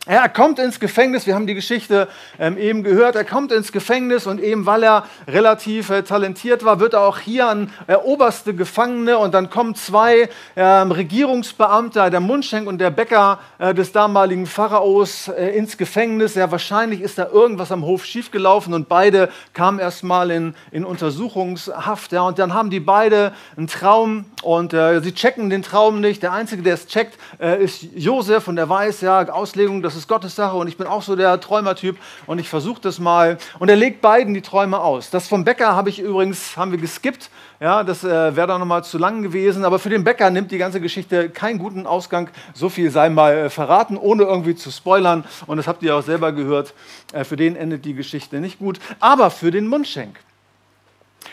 Er 0.08 0.28
kommt 0.28 0.60
ins 0.60 0.78
Gefängnis, 0.78 1.26
wir 1.26 1.34
haben 1.34 1.48
die 1.48 1.56
Geschichte 1.56 2.06
ähm, 2.38 2.56
eben 2.58 2.84
gehört, 2.84 3.16
er 3.16 3.24
kommt 3.24 3.50
ins 3.50 3.72
Gefängnis 3.72 4.28
und 4.28 4.40
eben 4.40 4.64
weil 4.64 4.84
er 4.84 5.04
relativ 5.26 5.90
äh, 5.90 6.04
talentiert 6.04 6.64
war, 6.64 6.78
wird 6.78 6.94
er 6.94 7.00
auch 7.00 7.18
hier 7.18 7.48
an 7.48 7.72
äh, 7.88 7.96
oberste 7.96 8.54
Gefangene 8.54 9.18
und 9.18 9.34
dann 9.34 9.50
kommen 9.50 9.74
zwei 9.74 10.28
äh, 10.54 10.62
Regierungsbeamte, 10.62 12.08
der 12.08 12.20
Mundschenk 12.20 12.68
und 12.68 12.78
der 12.78 12.90
Bäcker 12.90 13.40
äh, 13.58 13.74
des 13.74 13.90
damaligen 13.90 14.46
Pharaos 14.46 15.26
äh, 15.26 15.48
ins 15.56 15.76
Gefängnis. 15.76 16.36
Ja, 16.36 16.52
wahrscheinlich 16.52 17.00
ist 17.00 17.18
da 17.18 17.26
irgendwas 17.26 17.72
am 17.72 17.84
Hof 17.84 18.04
schiefgelaufen 18.04 18.74
und 18.74 18.88
beide 18.88 19.28
kamen 19.54 19.80
erstmal 19.80 20.30
in, 20.30 20.54
in 20.70 20.84
Untersuchungshaft. 20.84 22.12
Ja, 22.12 22.22
und 22.22 22.38
dann 22.38 22.54
haben 22.54 22.70
die 22.70 22.78
beide 22.78 23.32
einen 23.56 23.66
Traum 23.66 24.26
und 24.44 24.72
äh, 24.72 25.00
sie 25.00 25.12
checken 25.12 25.50
den 25.50 25.62
Traum 25.62 26.00
nicht. 26.00 26.22
Der 26.22 26.32
Einzige, 26.32 26.62
der 26.62 26.74
es 26.74 26.86
checkt, 26.86 27.18
ist 27.38 27.82
Josef 27.96 28.46
und 28.46 28.56
er 28.56 28.68
weiß, 28.68 29.00
ja, 29.00 29.28
Auslegung, 29.28 29.82
das 29.82 29.95
ist 29.96 30.08
Gottes 30.08 30.36
Sache 30.36 30.56
und 30.56 30.68
ich 30.68 30.76
bin 30.76 30.86
auch 30.86 31.02
so 31.02 31.16
der 31.16 31.40
Träumertyp 31.40 31.96
und 32.26 32.38
ich 32.38 32.48
versuche 32.48 32.80
das 32.80 32.98
mal. 32.98 33.38
Und 33.58 33.68
er 33.68 33.76
legt 33.76 34.00
beiden 34.00 34.34
die 34.34 34.42
Träume 34.42 34.80
aus. 34.80 35.10
Das 35.10 35.28
vom 35.28 35.44
Bäcker 35.44 35.74
habe 35.74 35.88
ich 35.88 35.98
übrigens, 35.98 36.56
haben 36.56 36.70
wir 36.70 36.78
geskippt. 36.78 37.30
Ja, 37.58 37.82
das 37.82 38.04
äh, 38.04 38.36
wäre 38.36 38.46
dann 38.46 38.60
nochmal 38.60 38.84
zu 38.84 38.98
lang 38.98 39.22
gewesen. 39.22 39.64
Aber 39.64 39.78
für 39.78 39.88
den 39.88 40.04
Bäcker 40.04 40.30
nimmt 40.30 40.50
die 40.50 40.58
ganze 40.58 40.80
Geschichte 40.80 41.30
keinen 41.30 41.58
guten 41.58 41.86
Ausgang. 41.86 42.28
So 42.52 42.68
viel 42.68 42.90
sei 42.90 43.08
mal 43.08 43.36
äh, 43.36 43.50
verraten, 43.50 43.96
ohne 43.96 44.24
irgendwie 44.24 44.54
zu 44.54 44.70
spoilern. 44.70 45.24
Und 45.46 45.56
das 45.56 45.66
habt 45.66 45.82
ihr 45.82 45.96
auch 45.96 46.02
selber 46.02 46.32
gehört. 46.32 46.74
Äh, 47.12 47.24
für 47.24 47.36
den 47.36 47.56
endet 47.56 47.84
die 47.84 47.94
Geschichte 47.94 48.40
nicht 48.40 48.58
gut. 48.58 48.78
Aber 49.00 49.30
für 49.30 49.50
den 49.50 49.68
Mundschenk. 49.68 50.18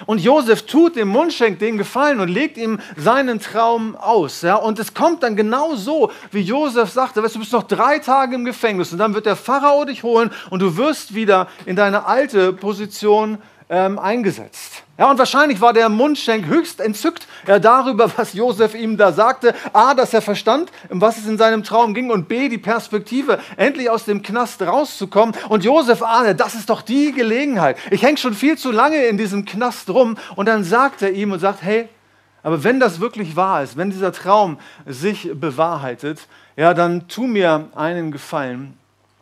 Und 0.06 0.20
Josef 0.20 0.66
tut 0.66 0.96
dem 0.96 1.08
Mundschenk 1.08 1.60
den 1.60 1.78
Gefallen 1.78 2.20
und 2.20 2.30
legt 2.30 2.58
ihm 2.58 2.80
seinen 2.96 3.40
Traum 3.40 3.96
aus. 3.96 4.42
Ja? 4.42 4.56
Und 4.56 4.80
es 4.80 4.94
kommt 4.94 5.24
dann 5.24 5.36
genau 5.36 5.76
so, 5.76 6.12
wie 6.32 6.42
Josef 6.42 6.90
sagte, 6.90 7.24
weißt, 7.24 7.36
du 7.36 7.40
bist 7.40 7.54
noch 7.54 7.64
drei 7.64 8.00
Tage 8.00 8.36
im 8.36 8.46
Gefängnis 8.46 8.92
und 8.92 8.98
dann 8.98 9.14
wird 9.14 9.26
der 9.26 9.36
Pharao 9.36 9.86
dich 9.86 10.04
holen 10.04 10.32
und 10.50 10.62
du 10.62 10.78
wirst 10.78 11.16
wieder 11.16 11.48
in 11.66 11.76
deine 11.76 12.06
alte 12.06 12.54
Position 12.54 13.38
ähm, 13.70 14.00
eingesetzt. 14.00 14.84
Ja, 14.98 15.10
und 15.10 15.18
wahrscheinlich 15.18 15.60
war 15.60 15.74
der 15.74 15.90
Mundschenk 15.90 16.46
höchst 16.46 16.80
entzückt 16.80 17.28
ja, 17.48 17.58
darüber, 17.58 18.12
was 18.16 18.34
Josef 18.34 18.76
ihm 18.76 18.96
da 18.96 19.12
sagte. 19.12 19.56
A, 19.74 19.96
dass 19.96 20.14
er 20.14 20.22
verstand, 20.22 20.72
um 20.90 21.02
was 21.02 21.18
es 21.18 21.26
in 21.26 21.38
seinem 21.38 21.64
Traum 21.64 21.94
ging, 21.94 22.12
und 22.12 22.28
B, 22.28 22.48
die 22.48 22.60
Perspektive, 22.60 23.40
endlich 23.58 23.90
aus 23.90 24.06
dem 24.06 24.22
Knast 24.22 24.62
rauszukommen. 24.62 25.36
Und 25.50 25.64
Josef 25.64 26.04
ahne, 26.04 26.36
das 26.36 26.54
ist 26.54 26.70
doch 26.70 26.82
die 26.82 27.12
Gelegenheit. 27.12 27.78
Ich 27.90 28.04
hänge 28.04 28.18
schon 28.18 28.36
viel 28.36 28.58
zu 28.58 28.72
lange 28.72 29.06
in 29.06 29.18
diesem 29.18 29.46
Knast 29.46 29.90
rum. 29.90 30.18
Und 30.36 30.48
dann 30.48 30.64
sagt 30.64 31.02
er 31.02 31.12
ihm 31.12 31.32
und 31.32 31.40
sagt, 31.40 31.64
hey, 31.64 31.90
aber 32.44 32.64
wenn 32.64 32.80
das 32.80 33.00
wirklich 33.00 33.36
wahr 33.36 33.64
ist, 33.64 33.78
wenn 33.78 33.90
dieser 33.90 34.12
Traum 34.12 34.60
sich 34.86 35.32
bewahrheitet, 35.34 36.28
ja, 36.56 36.74
dann 36.74 37.08
tu 37.08 37.26
mir 37.26 37.70
einen 37.74 38.12
Gefallen 38.12 38.78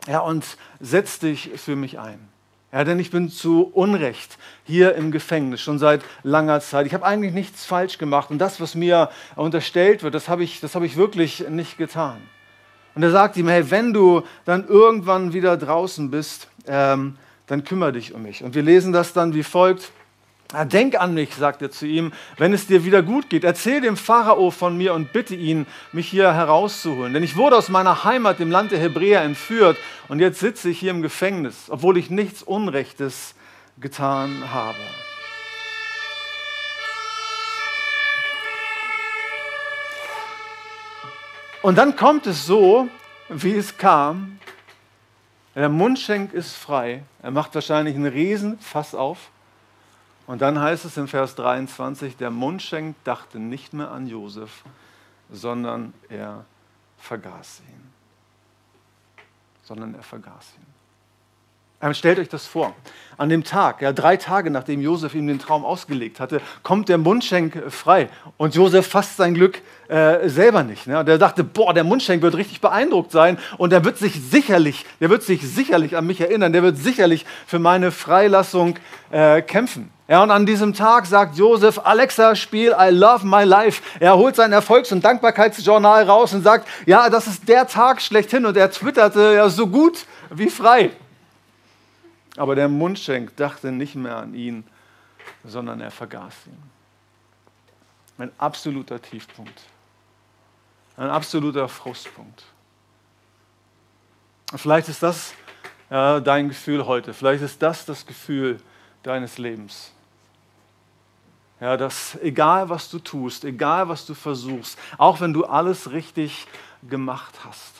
ja, 0.07 0.19
und 0.19 0.43
setz 0.79 1.19
dich 1.19 1.51
für 1.55 1.75
mich 1.75 2.00
ein. 2.00 2.30
Ja, 2.72 2.86
denn 2.86 3.00
ich 3.00 3.12
bin 3.12 3.30
zu 3.30 3.63
Unrecht 3.74 4.38
hier 4.63 4.96
im 4.96 5.12
Gefängnis, 5.12 5.60
schon 5.60 5.78
seit 5.78 6.01
langer 6.24 6.62
Zeit. 6.62 6.86
Ich 6.86 6.94
habe 6.94 7.06
eigentlich 7.06 7.34
nichts 7.34 7.66
falsch 7.66 7.98
gemacht 7.98 8.32
und 8.32 8.40
das, 8.40 8.62
was 8.62 8.75
mir 8.75 9.10
unterstellt 9.36 10.04
wird, 10.04 10.16
das 10.16 10.30
habe 10.30 10.44
ich, 10.44 10.63
hab 10.63 10.82
ich 10.84 10.96
wirklich 10.96 11.50
nicht 11.50 11.78
getan. 11.78 12.22
Und 12.96 13.04
er 13.04 13.12
sagt 13.12 13.36
ihm, 13.36 13.50
hey, 13.50 13.70
wenn 13.72 13.94
du 13.94 14.24
dann 14.46 14.68
irgendwann 14.68 15.34
wieder 15.34 15.58
draußen 15.58 16.12
bist, 16.12 16.48
ähm, 16.66 17.18
dann 17.48 17.63
kümmere 17.66 17.94
dich 17.94 18.13
um 18.13 18.24
mich. 18.24 18.44
Und 18.44 18.56
wir 18.56 18.63
lesen 18.63 18.94
das 18.94 19.12
dann 19.12 19.34
wie 19.34 19.44
folgt. 19.44 19.92
Denk 20.53 21.00
an 21.00 21.13
mich, 21.13 21.34
sagt 21.36 21.62
er 21.62 21.72
zu 21.72 21.86
ihm, 21.86 22.12
wenn 22.38 22.51
es 22.51 22.67
dir 22.67 22.84
wieder 22.84 23.01
gut 23.01 23.29
geht. 23.29 23.46
Erzähl 23.46 23.79
dem 23.79 23.96
Pharao 23.96 24.51
von 24.51 24.77
mir 24.77 24.93
und 24.93 25.13
bitte 25.13 25.34
ihn, 25.34 25.65
mich 25.93 26.10
hier 26.10 26.34
herauszuholen. 26.34 27.13
Denn 27.13 27.24
ich 27.24 27.38
wurde 27.38 27.55
aus 27.55 27.70
meiner 27.70 28.03
Heimat, 28.03 28.39
dem 28.39 28.51
Land 28.51 28.72
der 28.72 28.79
Hebräer, 28.79 29.22
entführt 29.22 29.77
und 30.10 30.20
jetzt 30.20 30.39
sitze 30.39 30.70
ich 30.70 30.79
hier 30.79 30.91
im 30.91 31.01
Gefängnis, 31.01 31.70
obwohl 31.70 31.98
ich 31.98 32.10
nichts 32.10 32.43
Unrechtes 32.43 33.34
getan 33.79 34.51
habe. 34.51 34.77
Und 41.62 41.77
dann 41.77 41.96
kommt 41.96 42.27
es 42.27 42.46
so, 42.46 42.89
wie 43.29 43.55
es 43.55 43.77
kam. 43.77 44.39
Der 45.55 45.70
Mundschenk 45.70 46.34
ist 46.34 46.55
frei. 46.55 47.03
Er 47.22 47.31
macht 47.31 47.55
wahrscheinlich 47.55 47.96
einen 47.96 48.08
Riesenfass 48.08 48.96
auf 48.96 49.29
und 50.28 50.42
dann 50.42 50.60
heißt 50.60 50.86
es 50.86 50.98
in 50.98 51.08
Vers 51.08 51.36
23, 51.36 52.18
der 52.18 52.32
Mundschenk 52.32 52.96
dachte 53.04 53.40
nicht 53.40 53.74
mehr 53.74 53.92
an 53.92 54.08
Josef, 54.08 54.63
sondern 55.32 55.94
er 56.10 56.46
vergaß 56.98 57.62
ihn. 57.68 57.92
Sondern 59.63 59.96
er 59.96 60.04
vergaß 60.04 60.54
ihn. 60.58 60.72
Ähm, 61.84 61.96
stellt 61.96 62.20
euch 62.20 62.30
das 62.30 62.46
vor. 62.46 62.75
An 63.18 63.30
dem 63.30 63.44
Tag, 63.44 63.82
ja, 63.82 63.92
drei 63.92 64.16
Tage 64.16 64.51
nachdem 64.51 64.82
Josef 64.82 65.16
ihm 65.16 65.25
den 65.25 65.40
Traum 65.40 65.66
ausgelegt 65.66 66.20
hatte, 66.20 66.40
kommt 66.62 66.90
der 66.90 67.00
Mundschenk 67.00 67.72
frei. 67.72 68.10
Und 68.38 68.54
Josef 68.54 68.86
fasst 68.88 69.18
sein 69.18 69.34
Glück 69.34 69.62
äh, 69.88 70.30
selber 70.30 70.63
nicht. 70.63 70.86
Ne? 70.86 71.04
Der 71.04 71.18
dachte, 71.18 71.44
boah, 71.44 71.74
der 71.74 71.84
Mundschenk 71.84 72.22
wird 72.22 72.36
richtig 72.36 72.62
beeindruckt 72.62 73.12
sein 73.12 73.40
und 73.58 73.72
der 73.72 73.84
wird 73.84 73.98
sich 73.98 74.13
sicherlich, 74.22 74.86
der 75.00 75.10
wird 75.10 75.24
sich 75.24 75.42
sicherlich 75.42 75.98
an 75.98 76.06
mich 76.06 76.22
erinnern, 76.22 76.54
der 76.54 76.62
wird 76.62 76.78
sicherlich 76.78 77.25
für 77.48 77.60
meine 77.60 77.92
Freilassung 77.92 78.78
äh, 79.10 79.42
kämpfen. 79.42 79.92
Ja, 80.12 80.24
und 80.24 80.30
an 80.30 80.46
diesem 80.46 80.74
Tag 80.74 81.06
sagt 81.06 81.38
Josef, 81.38 81.80
Alexa, 81.86 82.36
spiel 82.36 82.75
I 82.77 82.89
love 82.89 83.25
my 83.25 83.46
life. 83.46 83.82
Er 83.98 84.18
holt 84.18 84.36
sein 84.36 84.51
Erfolgs- 84.51 84.91
und 84.91 85.06
Dankbarkeitsjournal 85.06 86.03
raus 86.03 86.34
und 86.34 86.41
sagt, 86.41 86.68
ja, 86.86 87.10
das 87.10 87.27
ist 87.27 87.48
der 87.48 87.65
Tag 87.65 88.01
schlechthin. 88.01 88.46
Und 88.46 88.58
er 88.58 88.70
twitterte 88.70 89.36
ja 89.36 89.48
so 89.48 89.68
gut 89.68 90.06
wie 90.30 90.50
frei. 90.50 90.91
Aber 92.36 92.56
der 92.56 92.68
Mundschenk 92.68 93.38
dachte 93.38 93.72
nicht 93.72 93.96
mehr 93.96 94.18
an 94.18 94.34
ihn, 94.34 94.65
sondern 95.46 95.80
er 95.80 95.91
vergaß 95.91 96.48
ihn. 96.48 96.62
Ein 98.18 98.32
absoluter 98.38 99.01
Tiefpunkt. 99.01 99.62
Ein 100.98 101.10
absoluter 101.10 101.70
Frustpunkt. 101.70 102.44
Vielleicht 104.58 104.89
ist 104.89 105.03
das 105.03 105.32
ja, 105.89 106.20
dein 106.20 106.50
Gefühl 106.50 106.86
heute. 106.86 107.13
Vielleicht 107.13 107.44
ist 107.44 107.62
das 107.62 107.86
das 107.86 108.06
Gefühl 108.06 108.60
deines 109.03 109.38
Lebens. 109.38 109.94
Ja, 111.62 111.77
dass 111.77 112.18
egal 112.24 112.70
was 112.70 112.89
du 112.89 112.98
tust, 112.98 113.46
egal 113.46 113.88
was 113.88 114.07
du 114.07 114.16
versuchst, 114.16 114.79
auch 114.98 115.22
wenn 115.22 115.31
du 115.31 115.46
alles 115.46 115.92
richtig 115.92 116.48
gemacht 116.90 117.35
hast, 117.46 117.75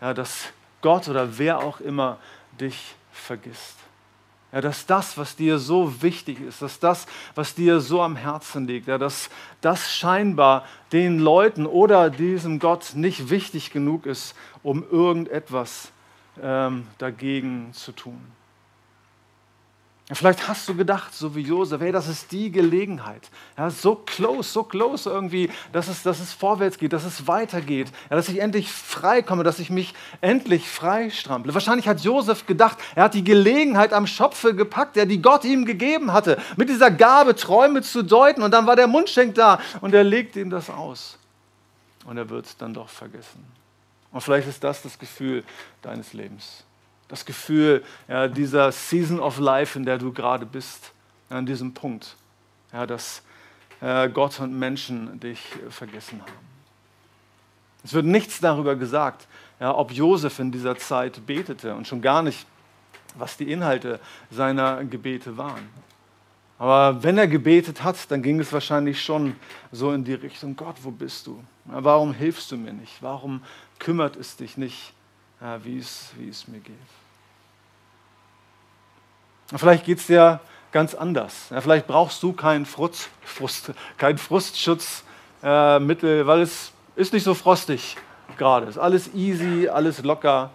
ja, 0.00 0.14
dass 0.14 0.44
Gott 0.80 1.08
oder 1.08 1.38
wer 1.38 1.58
auch 1.58 1.80
immer 1.80 2.18
dich 2.60 2.94
vergisst. 3.10 3.76
Ja, 4.52 4.60
dass 4.60 4.86
das, 4.86 5.18
was 5.18 5.34
dir 5.34 5.58
so 5.58 6.02
wichtig 6.02 6.40
ist, 6.40 6.62
dass 6.62 6.78
das, 6.78 7.06
was 7.34 7.54
dir 7.56 7.80
so 7.80 8.00
am 8.00 8.14
Herzen 8.14 8.68
liegt, 8.68 8.86
ja, 8.86 8.96
dass 8.96 9.28
das 9.60 9.92
scheinbar 9.92 10.64
den 10.92 11.18
Leuten 11.18 11.66
oder 11.66 12.10
diesem 12.10 12.60
Gott 12.60 12.92
nicht 12.94 13.28
wichtig 13.28 13.72
genug 13.72 14.06
ist, 14.06 14.36
um 14.62 14.84
irgendetwas 14.88 15.90
ähm, 16.40 16.86
dagegen 16.98 17.72
zu 17.72 17.90
tun. 17.90 18.20
Vielleicht 20.10 20.48
hast 20.48 20.68
du 20.68 20.74
gedacht, 20.74 21.14
so 21.14 21.36
wie 21.36 21.42
Josef, 21.42 21.80
hey, 21.80 21.92
das 21.92 22.08
ist 22.08 22.32
die 22.32 22.50
Gelegenheit. 22.50 23.30
Ja, 23.56 23.70
so 23.70 23.94
close, 23.94 24.50
so 24.50 24.64
close 24.64 25.08
irgendwie, 25.08 25.48
dass 25.72 25.86
es, 25.86 26.02
dass 26.02 26.18
es 26.18 26.32
vorwärts 26.32 26.76
geht, 26.76 26.92
dass 26.92 27.04
es 27.04 27.28
weitergeht, 27.28 27.88
ja, 28.10 28.16
dass 28.16 28.28
ich 28.28 28.40
endlich 28.40 28.70
frei 28.70 29.22
komme, 29.22 29.44
dass 29.44 29.60
ich 29.60 29.70
mich 29.70 29.94
endlich 30.20 30.68
frei 30.68 31.08
strample. 31.08 31.54
Wahrscheinlich 31.54 31.86
hat 31.86 32.00
Josef 32.00 32.46
gedacht, 32.46 32.78
er 32.96 33.04
hat 33.04 33.14
die 33.14 33.22
Gelegenheit 33.22 33.92
am 33.92 34.08
Schopfe 34.08 34.56
gepackt, 34.56 34.96
der 34.96 35.06
die 35.06 35.22
Gott 35.22 35.44
ihm 35.44 35.64
gegeben 35.64 36.12
hatte, 36.12 36.36
mit 36.56 36.68
dieser 36.68 36.90
Gabe 36.90 37.36
Träume 37.36 37.82
zu 37.82 38.02
deuten. 38.02 38.42
Und 38.42 38.50
dann 38.50 38.66
war 38.66 38.74
der 38.74 38.88
Mundschenk 38.88 39.36
da 39.36 39.60
und 39.80 39.94
er 39.94 40.04
legt 40.04 40.34
ihm 40.34 40.50
das 40.50 40.68
aus. 40.68 41.16
Und 42.04 42.16
er 42.16 42.28
wird 42.28 42.46
es 42.46 42.56
dann 42.56 42.74
doch 42.74 42.88
vergessen. 42.88 43.44
Und 44.10 44.20
vielleicht 44.20 44.48
ist 44.48 44.64
das 44.64 44.82
das 44.82 44.98
Gefühl 44.98 45.44
deines 45.80 46.12
Lebens 46.12 46.64
das 47.12 47.26
Gefühl 47.26 47.84
ja, 48.08 48.26
dieser 48.26 48.72
Season 48.72 49.20
of 49.20 49.38
Life, 49.38 49.78
in 49.78 49.84
der 49.84 49.98
du 49.98 50.14
gerade 50.14 50.46
bist, 50.46 50.92
an 51.28 51.44
diesem 51.44 51.74
Punkt, 51.74 52.16
ja, 52.72 52.86
dass 52.86 53.22
äh, 53.82 54.08
Gott 54.08 54.40
und 54.40 54.58
Menschen 54.58 55.20
dich 55.20 55.38
vergessen 55.68 56.22
haben. 56.22 56.32
Es 57.84 57.92
wird 57.92 58.06
nichts 58.06 58.40
darüber 58.40 58.76
gesagt, 58.76 59.28
ja, 59.60 59.74
ob 59.74 59.92
Josef 59.92 60.38
in 60.38 60.50
dieser 60.50 60.78
Zeit 60.78 61.26
betete 61.26 61.74
und 61.74 61.86
schon 61.86 62.00
gar 62.00 62.22
nicht, 62.22 62.46
was 63.14 63.36
die 63.36 63.52
Inhalte 63.52 64.00
seiner 64.30 64.82
Gebete 64.82 65.36
waren. 65.36 65.68
Aber 66.58 67.02
wenn 67.02 67.18
er 67.18 67.28
gebetet 67.28 67.84
hat, 67.84 68.10
dann 68.10 68.22
ging 68.22 68.40
es 68.40 68.50
wahrscheinlich 68.54 69.02
schon 69.02 69.36
so 69.70 69.92
in 69.92 70.02
die 70.02 70.14
Richtung, 70.14 70.56
Gott, 70.56 70.76
wo 70.80 70.90
bist 70.90 71.26
du? 71.26 71.44
Warum 71.66 72.14
hilfst 72.14 72.50
du 72.52 72.56
mir 72.56 72.72
nicht? 72.72 73.02
Warum 73.02 73.42
kümmert 73.78 74.16
es 74.16 74.34
dich 74.36 74.56
nicht, 74.56 74.94
wie 75.62 75.76
es, 75.76 76.12
wie 76.16 76.30
es 76.30 76.48
mir 76.48 76.60
geht? 76.60 77.01
Vielleicht 79.56 79.84
geht 79.84 79.98
es 79.98 80.06
dir 80.06 80.40
ganz 80.72 80.94
anders. 80.94 81.50
Ja, 81.50 81.60
vielleicht 81.60 81.86
brauchst 81.86 82.22
du 82.22 82.32
kein, 82.32 82.66
Frust, 82.66 83.10
Frust, 83.22 83.72
kein 83.98 84.18
Frustschutzmittel, 84.18 86.20
äh, 86.20 86.26
weil 86.26 86.40
es 86.40 86.72
ist 86.96 87.12
nicht 87.12 87.24
so 87.24 87.34
frostig 87.34 87.96
gerade. 88.38 88.66
Es 88.66 88.76
ist 88.76 88.82
alles 88.82 89.14
easy, 89.14 89.68
alles 89.68 90.02
locker. 90.02 90.50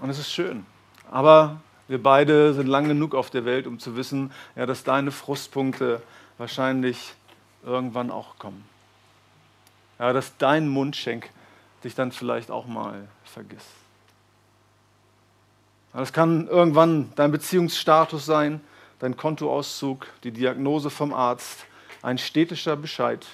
Und 0.00 0.10
es 0.10 0.18
ist 0.18 0.32
schön. 0.32 0.66
Aber 1.10 1.60
wir 1.88 2.02
beide 2.02 2.54
sind 2.54 2.66
lang 2.66 2.88
genug 2.88 3.14
auf 3.14 3.30
der 3.30 3.44
Welt, 3.44 3.66
um 3.66 3.78
zu 3.78 3.96
wissen, 3.96 4.32
ja, 4.56 4.66
dass 4.66 4.84
deine 4.84 5.10
Frustpunkte 5.10 6.02
wahrscheinlich 6.38 7.14
irgendwann 7.64 8.10
auch 8.10 8.38
kommen. 8.38 8.64
Ja, 9.98 10.12
dass 10.12 10.36
dein 10.36 10.68
Mundschenk 10.68 11.30
dich 11.84 11.94
dann 11.94 12.12
vielleicht 12.12 12.50
auch 12.50 12.66
mal 12.66 13.08
vergisst. 13.24 13.81
Das 15.92 16.12
kann 16.12 16.48
irgendwann 16.48 17.12
dein 17.16 17.30
Beziehungsstatus 17.30 18.24
sein, 18.24 18.60
dein 18.98 19.16
Kontoauszug, 19.16 20.06
die 20.24 20.30
Diagnose 20.30 20.90
vom 20.90 21.12
Arzt, 21.12 21.66
ein 22.00 22.18
städtischer 22.18 22.76
Bescheid 22.76 23.26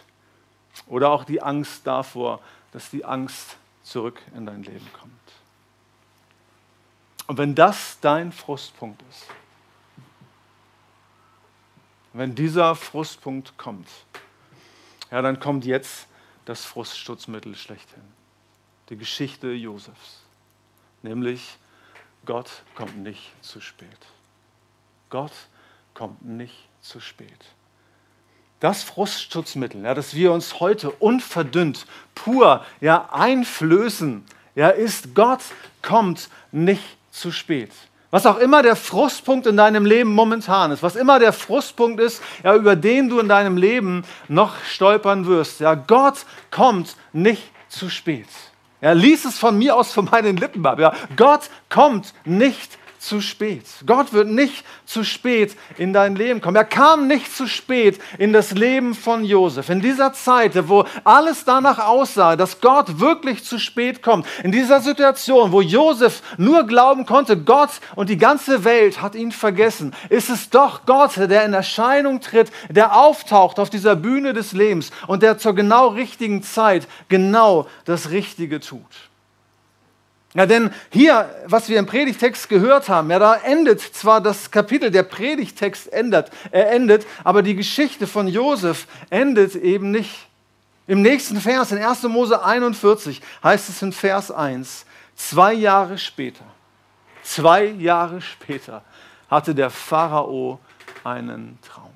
oder 0.87 1.11
auch 1.11 1.25
die 1.25 1.41
Angst 1.41 1.87
davor, 1.87 2.41
dass 2.73 2.91
die 2.91 3.05
Angst 3.05 3.57
zurück 3.83 4.21
in 4.37 4.47
dein 4.47 4.63
Leben 4.63 4.87
kommt. 4.99 5.13
Und 7.27 7.39
wenn 7.39 7.55
das 7.55 7.99
dein 8.01 8.33
Frustpunkt 8.33 9.03
ist, 9.11 9.27
wenn 12.13 12.35
dieser 12.35 12.75
Frustpunkt 12.75 13.57
kommt, 13.59 13.89
ja, 15.11 15.23
dann 15.23 15.39
kommt 15.39 15.65
jetzt 15.65 16.09
das 16.47 16.65
Frustschutzmittel 16.65 17.55
schlechthin. 17.55 18.03
Die 18.89 18.97
Geschichte 18.97 19.53
Josefs, 19.53 20.23
nämlich 21.03 21.59
Gott 22.27 22.51
kommt 22.75 22.99
nicht 22.99 23.33
zu 23.43 23.61
spät. 23.61 23.89
Gott 25.11 25.33
kommt 25.95 26.25
nicht 26.25 26.69
zu 26.81 27.01
spät. 27.01 27.45
Das 28.61 28.83
Frustschutzmittel, 28.83 29.85
ja, 29.85 29.95
das 29.95 30.15
wir 30.15 30.33
uns 30.33 30.59
heute 30.59 30.91
unverdünnt, 30.91 31.87
pur 32.15 32.65
ja, 32.81 33.09
einflößen, 33.13 34.25
ja, 34.55 34.69
ist 34.69 35.15
Gott 35.15 35.41
kommt 35.81 36.29
nicht 36.51 36.83
zu 37.13 37.31
spät. 37.31 37.71
Was 38.11 38.27
auch 38.27 38.39
immer 38.39 38.63
der 38.63 38.75
Frustpunkt 38.75 39.47
in 39.47 39.57
deinem 39.57 39.85
Leben 39.85 40.15
momentan 40.15 40.73
ist, 40.73 40.83
was 40.83 40.97
immer 40.97 41.19
der 41.19 41.33
Frustpunkt 41.33 42.01
ist, 42.01 42.23
ja, 42.43 42.55
über 42.55 42.75
den 42.75 43.09
du 43.09 43.21
in 43.21 43.29
deinem 43.29 43.57
Leben 43.57 44.05
noch 44.29 44.55
stolpern 44.65 45.27
wirst, 45.27 45.61
ja, 45.61 45.75
Gott 45.75 46.25
kommt 46.51 46.97
nicht 47.13 47.43
zu 47.69 47.91
spät. 47.91 48.29
Ja, 48.81 48.93
lies 48.93 49.25
es 49.25 49.39
von 49.39 49.59
mir 49.59 49.75
aus 49.77 49.93
von 49.93 50.05
meinen 50.07 50.37
Lippen 50.37 50.65
ab. 50.65 50.79
Ja, 50.79 50.93
Gott 51.17 51.51
kommt 51.69 52.15
nicht 52.25 52.79
zu 52.99 53.21
spät. 53.21 53.65
Gott 53.87 54.13
wird 54.13 54.29
nicht 54.29 54.65
zu 54.85 55.05
spät 55.05 55.57
in 55.77 55.93
dein 55.93 56.17
Leben 56.17 56.41
kommen. 56.41 56.57
Er 56.57 56.65
kam 56.65 57.07
nicht 57.07 57.35
zu 57.35 57.47
spät 57.47 58.01
in 58.19 58.33
das 58.33 58.53
Leben 58.53 58.95
von 58.95 59.25
Josef. 59.25 59.69
In 59.69 59.81
dieser 59.81 60.13
Zeit, 60.13 60.69
wo 60.69 60.85
alles 61.05 61.45
danach 61.45 61.79
aussah, 61.79 62.37
dass 62.37 62.61
Gott 62.61 63.01
wirklich 63.01 63.45
zu 63.45 63.59
spät 63.59 64.03
kommt, 64.03 64.27
in 64.43 64.53
dieser 64.53 64.81
Situation, 64.81 65.53
wo 65.53 65.61
Josef 65.61 66.23
nur 66.37 66.65
glauben 66.65 67.07
konnte, 67.07 67.37
Gott 67.37 67.71
und 67.95 68.09
die 68.09 68.19
ganze 68.19 68.65
Welt 68.65 69.01
hat 69.01 69.15
ihn 69.15 69.33
vergessen, 69.33 69.95
ist 70.09 70.31
es 70.31 70.51
doch 70.51 70.87
Gott, 70.87 71.17
der 71.17 71.45
in 71.45 71.55
Erscheinung 71.55 72.21
tritt, 72.21 72.51
der 72.69 72.97
auftaucht 72.97 73.59
auf 73.59 73.71
dieser 73.71 73.97
Bühne 73.97 74.33
des 74.33 74.53
Lebens 74.53 74.91
und 75.07 75.23
der 75.23 75.39
zur 75.39 75.55
genau 75.55 75.89
richtigen 75.89 76.43
Zeit 76.43 76.87
genau 77.09 77.67
das 77.85 78.11
Richtige 78.11 78.61
tut. 78.61 79.08
Ja, 80.39 80.47
denn 80.47 80.71
hier, 80.91 81.29
was 81.47 81.69
wir 81.69 81.81
im 81.81 81.87
Predigtext 81.87 82.49
gehört 82.49 82.89
haben, 82.89 83.11
ja, 83.11 83.19
da 83.19 83.35
endet 83.35 83.81
zwar 83.81 84.21
das 84.21 84.53
Kapitel, 84.53 84.89
der 84.89 85.03
Predigtext 85.03 85.93
endet, 85.93 86.31
äh, 86.53 86.61
endet, 86.61 87.09
aber 87.25 87.43
die 87.43 87.57
Geschichte 87.57 88.07
von 88.07 88.29
Josef 88.29 88.87
endet 89.11 89.57
eben 89.57 89.91
nicht. 89.91 90.29
Im 90.87 91.03
nächsten 91.03 91.41
Vers, 91.41 91.73
in 91.73 91.83
1. 91.83 92.05
Mose 92.05 92.41
41, 92.41 93.21
heißt 93.43 93.69
es 93.69 93.83
in 93.83 93.93
Vers 93.93 94.31
1, 94.31 94.87
zwei 95.17 95.55
Jahre 95.55 95.99
später, 95.99 96.45
zwei 97.25 97.65
Jahre 97.65 98.21
später 98.21 98.85
hatte 99.29 99.57
der 99.57 99.71
Pharao 99.71 100.61
einen 101.03 101.59
Traum. 101.63 101.91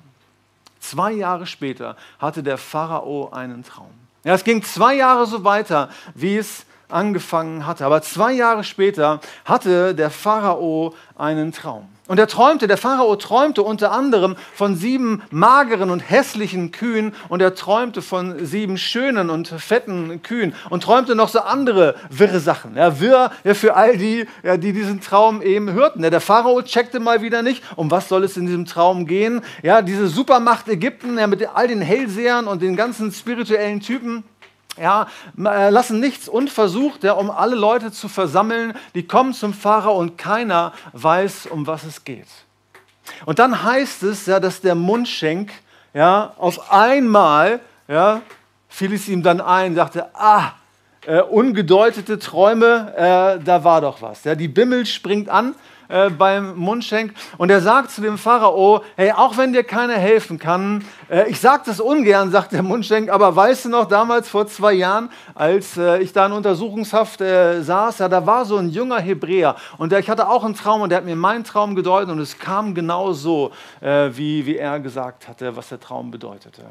Zwei 0.81 1.13
Jahre 1.13 1.45
später 1.45 1.95
hatte 2.19 2.43
der 2.43 2.57
Pharao 2.57 3.29
einen 3.31 3.63
Traum. 3.63 3.93
Ja, 4.25 4.33
es 4.33 4.43
ging 4.43 4.61
zwei 4.63 4.95
Jahre 4.95 5.27
so 5.27 5.45
weiter, 5.45 5.89
wie 6.13 6.35
es 6.35 6.65
angefangen 6.93 7.65
hatte. 7.65 7.85
Aber 7.85 8.01
zwei 8.01 8.33
Jahre 8.33 8.63
später 8.63 9.19
hatte 9.45 9.95
der 9.95 10.09
Pharao 10.09 10.93
einen 11.17 11.51
Traum. 11.51 11.87
Und 12.09 12.19
er 12.19 12.27
träumte, 12.27 12.67
der 12.67 12.75
Pharao 12.75 13.15
träumte 13.15 13.63
unter 13.63 13.93
anderem 13.93 14.35
von 14.53 14.75
sieben 14.75 15.21
mageren 15.31 15.89
und 15.89 16.01
hässlichen 16.01 16.71
Kühen 16.71 17.13
und 17.29 17.41
er 17.41 17.55
träumte 17.55 18.01
von 18.01 18.45
sieben 18.45 18.77
schönen 18.77 19.29
und 19.29 19.47
fetten 19.47 20.21
Kühen 20.21 20.53
und 20.69 20.83
träumte 20.83 21.15
noch 21.15 21.29
so 21.29 21.39
andere 21.39 21.95
wirre 22.09 22.41
Sachen. 22.41 22.75
Ja, 22.75 22.99
wirr 22.99 23.31
ja, 23.45 23.53
für 23.53 23.75
all 23.77 23.95
die, 23.97 24.27
ja, 24.43 24.57
die 24.57 24.73
diesen 24.73 24.99
Traum 24.99 25.41
eben 25.41 25.71
hörten. 25.71 26.03
Ja, 26.03 26.09
der 26.09 26.19
Pharao 26.19 26.61
checkte 26.61 26.99
mal 26.99 27.21
wieder 27.21 27.41
nicht, 27.41 27.63
um 27.77 27.89
was 27.89 28.09
soll 28.09 28.25
es 28.25 28.35
in 28.35 28.47
diesem 28.47 28.65
Traum 28.65 29.05
gehen. 29.05 29.41
Ja, 29.61 29.81
diese 29.81 30.07
Supermacht 30.07 30.67
Ägypten 30.67 31.17
ja, 31.17 31.27
mit 31.27 31.47
all 31.55 31.69
den 31.69 31.81
Hellsehern 31.81 32.47
und 32.47 32.61
den 32.61 32.75
ganzen 32.75 33.13
spirituellen 33.13 33.79
Typen 33.79 34.25
ja, 34.77 35.07
äh, 35.37 35.69
lassen 35.69 35.99
nichts 35.99 36.27
unversucht, 36.27 37.03
ja, 37.03 37.13
um 37.13 37.29
alle 37.29 37.55
Leute 37.55 37.91
zu 37.91 38.07
versammeln. 38.07 38.73
Die 38.95 39.05
kommen 39.05 39.33
zum 39.33 39.53
Pharao 39.53 39.97
und 39.97 40.17
keiner 40.17 40.73
weiß, 40.93 41.47
um 41.47 41.67
was 41.67 41.83
es 41.83 42.03
geht. 42.03 42.27
Und 43.25 43.39
dann 43.39 43.63
heißt 43.63 44.03
es 44.03 44.25
ja, 44.25 44.39
dass 44.39 44.61
der 44.61 44.75
Mundschenk 44.75 45.51
ja, 45.93 46.33
auf 46.37 46.71
einmal 46.71 47.59
ja, 47.87 48.21
fiel 48.67 48.93
es 48.93 49.07
ihm 49.07 49.21
dann 49.23 49.41
ein, 49.41 49.75
sagte, 49.75 50.09
ah, 50.15 50.53
äh, 51.05 51.21
ungedeutete 51.21 52.17
Träume, 52.17 52.93
äh, 52.95 53.43
da 53.43 53.63
war 53.63 53.81
doch 53.81 54.01
was. 54.01 54.23
Ja, 54.23 54.35
die 54.35 54.47
Bimmel 54.47 54.85
springt 54.85 55.29
an 55.29 55.55
äh, 55.93 56.09
beim 56.09 56.55
Mundschenk 56.55 57.13
und 57.37 57.51
er 57.51 57.61
sagt 57.61 57.91
zu 57.91 58.01
dem 58.01 58.17
Pharao, 58.17 58.83
hey, 58.95 59.11
auch 59.11 59.37
wenn 59.37 59.53
dir 59.53 59.63
keiner 59.63 59.93
helfen 59.93 60.39
kann, 60.39 60.83
äh, 61.07 61.29
ich 61.29 61.39
sage 61.39 61.63
das 61.67 61.79
ungern, 61.79 62.31
sagt 62.31 62.51
der 62.51 62.63
Mundschenk, 62.63 63.11
aber 63.11 63.35
weißt 63.35 63.65
du 63.65 63.69
noch, 63.69 63.87
damals 63.87 64.27
vor 64.27 64.47
zwei 64.47 64.73
Jahren, 64.73 65.09
als 65.35 65.77
äh, 65.77 65.99
ich 65.99 66.11
da 66.11 66.25
in 66.25 66.31
Untersuchungshaft 66.31 67.21
äh, 67.21 67.61
saß, 67.61 67.99
ja, 67.99 68.09
da 68.09 68.25
war 68.25 68.45
so 68.45 68.57
ein 68.57 68.69
junger 68.69 68.99
Hebräer 68.99 69.55
und 69.77 69.91
der, 69.91 69.99
ich 69.99 70.09
hatte 70.09 70.27
auch 70.27 70.43
einen 70.43 70.55
Traum 70.55 70.81
und 70.81 70.89
der 70.89 70.97
hat 70.97 71.05
mir 71.05 71.15
meinen 71.15 71.43
Traum 71.43 71.75
gedeutet 71.75 72.09
und 72.09 72.19
es 72.19 72.39
kam 72.39 72.73
genau 72.73 73.13
so, 73.13 73.51
äh, 73.79 74.09
wie, 74.13 74.45
wie 74.47 74.57
er 74.57 74.79
gesagt 74.79 75.27
hatte, 75.27 75.55
was 75.55 75.69
der 75.69 75.79
Traum 75.79 76.09
bedeutete. 76.09 76.63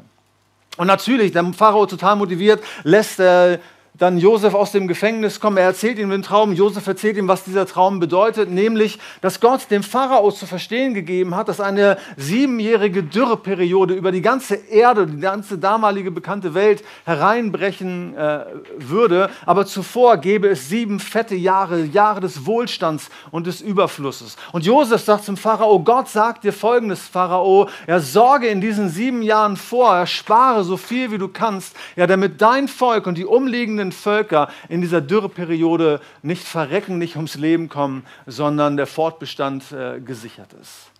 Und 0.75 0.87
natürlich, 0.87 1.31
der 1.31 1.45
Pharao 1.53 1.85
total 1.85 2.15
motiviert, 2.15 2.63
lässt 2.83 3.19
äh, 3.19 3.59
dann 3.95 4.17
Josef 4.17 4.55
aus 4.55 4.71
dem 4.71 4.87
Gefängnis 4.87 5.39
kommt. 5.39 5.59
Er 5.59 5.65
erzählt 5.65 5.99
ihm 5.99 6.09
den 6.09 6.23
Traum. 6.23 6.53
Josef 6.53 6.87
erzählt 6.87 7.15
ihm, 7.15 7.27
was 7.27 7.43
dieser 7.43 7.67
Traum 7.67 7.99
bedeutet, 7.99 8.49
nämlich, 8.49 8.97
dass 9.21 9.39
Gott 9.39 9.69
dem 9.69 9.83
Pharao 9.83 10.31
zu 10.31 10.47
verstehen 10.47 10.95
gegeben 10.95 11.35
hat, 11.35 11.47
dass 11.47 11.59
eine 11.59 11.97
siebenjährige 12.17 13.03
Dürreperiode 13.03 13.93
über 13.93 14.11
die 14.11 14.23
ganze 14.23 14.55
Erde, 14.55 15.05
die 15.05 15.19
ganze 15.19 15.59
damalige 15.59 16.09
bekannte 16.09 16.55
Welt 16.55 16.83
hereinbrechen 17.05 18.17
äh, 18.17 18.45
würde. 18.77 19.29
Aber 19.45 19.67
zuvor 19.67 20.17
gäbe 20.17 20.47
es 20.47 20.69
sieben 20.69 20.99
fette 20.99 21.35
Jahre, 21.35 21.83
Jahre 21.83 22.19
des 22.19 22.47
Wohlstands 22.47 23.11
und 23.29 23.45
des 23.45 23.61
Überflusses. 23.61 24.37
Und 24.53 24.65
Josef 24.65 25.03
sagt 25.03 25.25
zum 25.25 25.37
Pharao: 25.37 25.79
Gott 25.79 26.09
sagt 26.09 26.43
dir 26.43 26.53
folgendes, 26.53 27.01
Pharao, 27.01 27.69
er 27.85 27.99
sorge 27.99 28.47
in 28.47 28.59
diesen 28.59 28.89
sieben 28.89 29.21
Jahren 29.21 29.55
vor, 29.55 29.95
er 29.95 30.07
spare 30.07 30.63
so 30.63 30.77
viel 30.77 31.11
wie 31.11 31.19
du 31.19 31.27
kannst, 31.27 31.75
ja, 31.95 32.07
damit 32.07 32.41
dein 32.41 32.67
Volk 32.67 33.05
und 33.05 33.19
die 33.19 33.25
umliegenden 33.25 33.82
umliegenden 33.83 33.91
Völker 33.91 34.49
in 34.69 34.81
dieser 34.81 35.01
Dürreperiode 35.01 35.99
nicht 36.21 36.43
verrecken, 36.43 36.97
nicht 36.97 37.15
ums 37.15 37.35
Leben 37.35 37.69
kommen, 37.69 38.05
sondern 38.25 38.77
der 38.77 38.87
Fortbestand 38.87 39.71
äh, 39.71 39.99
gesichert 39.99 40.53
ist. 40.61 40.91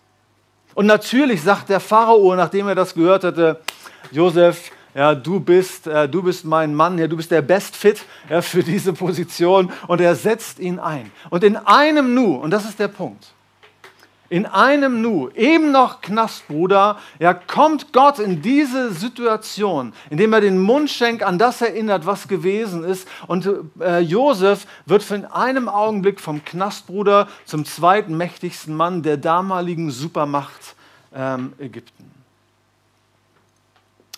Und 0.74 0.86
natürlich 0.86 1.42
sagt 1.42 1.68
der 1.68 1.80
Pharao, 1.80 2.34
nachdem 2.34 2.68
er 2.68 2.74
das 2.74 2.94
gehört 2.94 3.24
hatte, 3.24 3.60
Josef, 4.10 4.70
ja, 4.94 5.14
du 5.14 5.40
bist, 5.40 5.86
äh, 5.86 6.08
du 6.08 6.22
bist 6.22 6.44
mein 6.44 6.74
Mann, 6.74 6.98
ja, 6.98 7.06
du 7.06 7.16
bist 7.16 7.30
der 7.30 7.42
Best 7.42 7.76
Fit 7.76 8.04
ja, 8.28 8.42
für 8.42 8.62
diese 8.62 8.92
Position 8.92 9.70
und 9.88 10.00
er 10.00 10.14
setzt 10.14 10.58
ihn 10.58 10.78
ein. 10.78 11.10
Und 11.30 11.44
in 11.44 11.56
einem 11.56 12.14
Nu, 12.14 12.36
und 12.36 12.50
das 12.50 12.64
ist 12.64 12.78
der 12.78 12.88
Punkt, 12.88 13.32
in 14.34 14.46
einem 14.46 15.00
Nu, 15.00 15.28
eben 15.36 15.70
noch 15.70 16.00
Knastbruder, 16.00 16.98
ja, 17.20 17.32
kommt 17.34 17.92
Gott 17.92 18.18
in 18.18 18.42
diese 18.42 18.92
Situation, 18.92 19.92
indem 20.10 20.32
er 20.32 20.40
den 20.40 20.58
Mundschenk 20.58 21.22
an 21.22 21.38
das 21.38 21.62
erinnert, 21.62 22.04
was 22.04 22.26
gewesen 22.26 22.82
ist. 22.82 23.06
Und 23.28 23.48
äh, 23.78 24.00
Josef 24.00 24.66
wird 24.86 25.04
von 25.04 25.24
einem 25.26 25.68
Augenblick 25.68 26.18
vom 26.20 26.44
Knastbruder 26.44 27.28
zum 27.44 27.64
zweiten 27.64 28.16
mächtigsten 28.16 28.74
Mann 28.74 29.04
der 29.04 29.18
damaligen 29.18 29.92
Supermacht 29.92 30.74
ähm, 31.14 31.52
Ägypten. 31.60 32.10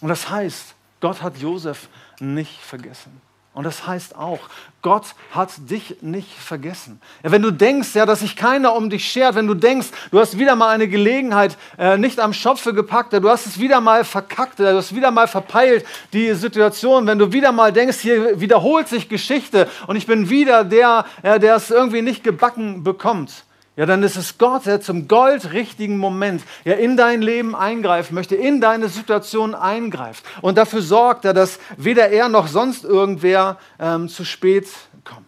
Und 0.01 0.09
das 0.09 0.31
heißt, 0.31 0.75
Gott 1.01 1.21
hat 1.21 1.37
Josef 1.37 1.91
nicht 2.21 2.59
vergessen. 2.63 3.21
Und 3.57 3.65
das 3.65 3.87
heißt 3.87 4.17
auch, 4.17 4.41
Gott 4.83 5.15
hat 5.31 5.49
dich 5.71 5.97
nicht 6.03 6.29
vergessen. 6.31 7.01
Ja, 7.25 7.31
wenn 7.31 7.41
du 7.41 7.51
denkst, 7.51 7.95
ja, 7.95 8.05
dass 8.05 8.21
sich 8.21 8.37
keiner 8.37 8.75
um 8.75 8.91
dich 8.91 9.11
schert, 9.11 9.35
wenn 9.35 9.47
du 9.47 9.55
denkst, 9.55 9.89
du 10.11 10.21
hast 10.21 10.39
wieder 10.39 10.55
mal 10.57 10.69
eine 10.69 10.89
Gelegenheit 10.89 11.57
äh, 11.79 11.97
nicht 11.97 12.21
am 12.21 12.35
Schopfe 12.35 12.75
gepackt, 12.75 13.15
ja, 13.15 13.21
du 13.21 13.31
hast 13.31 13.47
es 13.47 13.59
wieder 13.59 13.81
mal 13.81 14.05
verkackt, 14.05 14.59
ja, 14.59 14.73
du 14.73 14.77
hast 14.77 14.95
wieder 14.95 15.11
mal 15.11 15.27
verpeilt, 15.27 15.87
die 16.13 16.35
Situation, 16.35 17.07
wenn 17.07 17.19
du 17.19 17.33
wieder 17.33 17.51
mal 17.51 17.73
denkst, 17.73 17.97
hier 18.01 18.39
wiederholt 18.39 18.89
sich 18.89 19.09
Geschichte 19.09 19.71
und 19.87 19.97
ich 19.97 20.05
bin 20.05 20.29
wieder 20.29 20.63
der, 20.63 21.07
ja, 21.23 21.39
der 21.39 21.57
es 21.57 21.71
irgendwie 21.71 22.03
nicht 22.03 22.23
gebacken 22.23 22.85
bekommt, 22.85 23.46
ja, 23.77 23.85
dann 23.85 24.03
ist 24.03 24.17
es 24.17 24.39
Gott, 24.39 24.65
der 24.65 24.81
zum 24.81 25.07
goldrichtigen 25.07 25.99
Moment 25.99 26.43
ja, 26.65 26.73
in 26.75 26.97
dein 26.97 27.21
Leben 27.21 27.55
eingreifen 27.55 28.15
möchte, 28.15 28.35
in 28.35 28.63
deine 28.63 28.89
Situation 28.89 29.55
eingreift 29.55 30.25
und 30.41 30.57
dafür 30.57 30.81
sorgt, 30.81 31.27
dass 31.27 31.59
weder 31.77 32.09
er 32.09 32.31
noch 32.31 32.49
sonst 32.49 32.85
irgendwer 32.85 33.59
ähm, 33.79 34.09
zu 34.09 34.25
spät 34.25 34.67
kommt. 35.05 35.27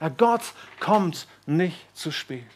Ja, 0.00 0.08
Gott 0.08 0.40
kommt 0.80 1.26
nicht 1.44 1.76
zu 1.94 2.10
spät. 2.10 2.46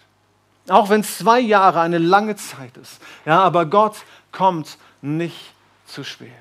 Auch 0.68 0.88
wenn 0.88 1.04
zwei 1.04 1.38
Jahre 1.38 1.80
eine 1.80 1.98
lange 1.98 2.36
Zeit 2.36 2.76
ist. 2.78 3.00
Ja, 3.26 3.42
aber 3.42 3.66
Gott 3.66 3.96
kommt 4.32 4.78
nicht 5.02 5.52
zu 5.84 6.04
spät. 6.04 6.32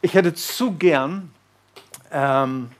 Ich 0.00 0.14
hätte 0.14 0.34
zu 0.34 0.72
gern 0.72 1.30
ähm, 2.10 2.70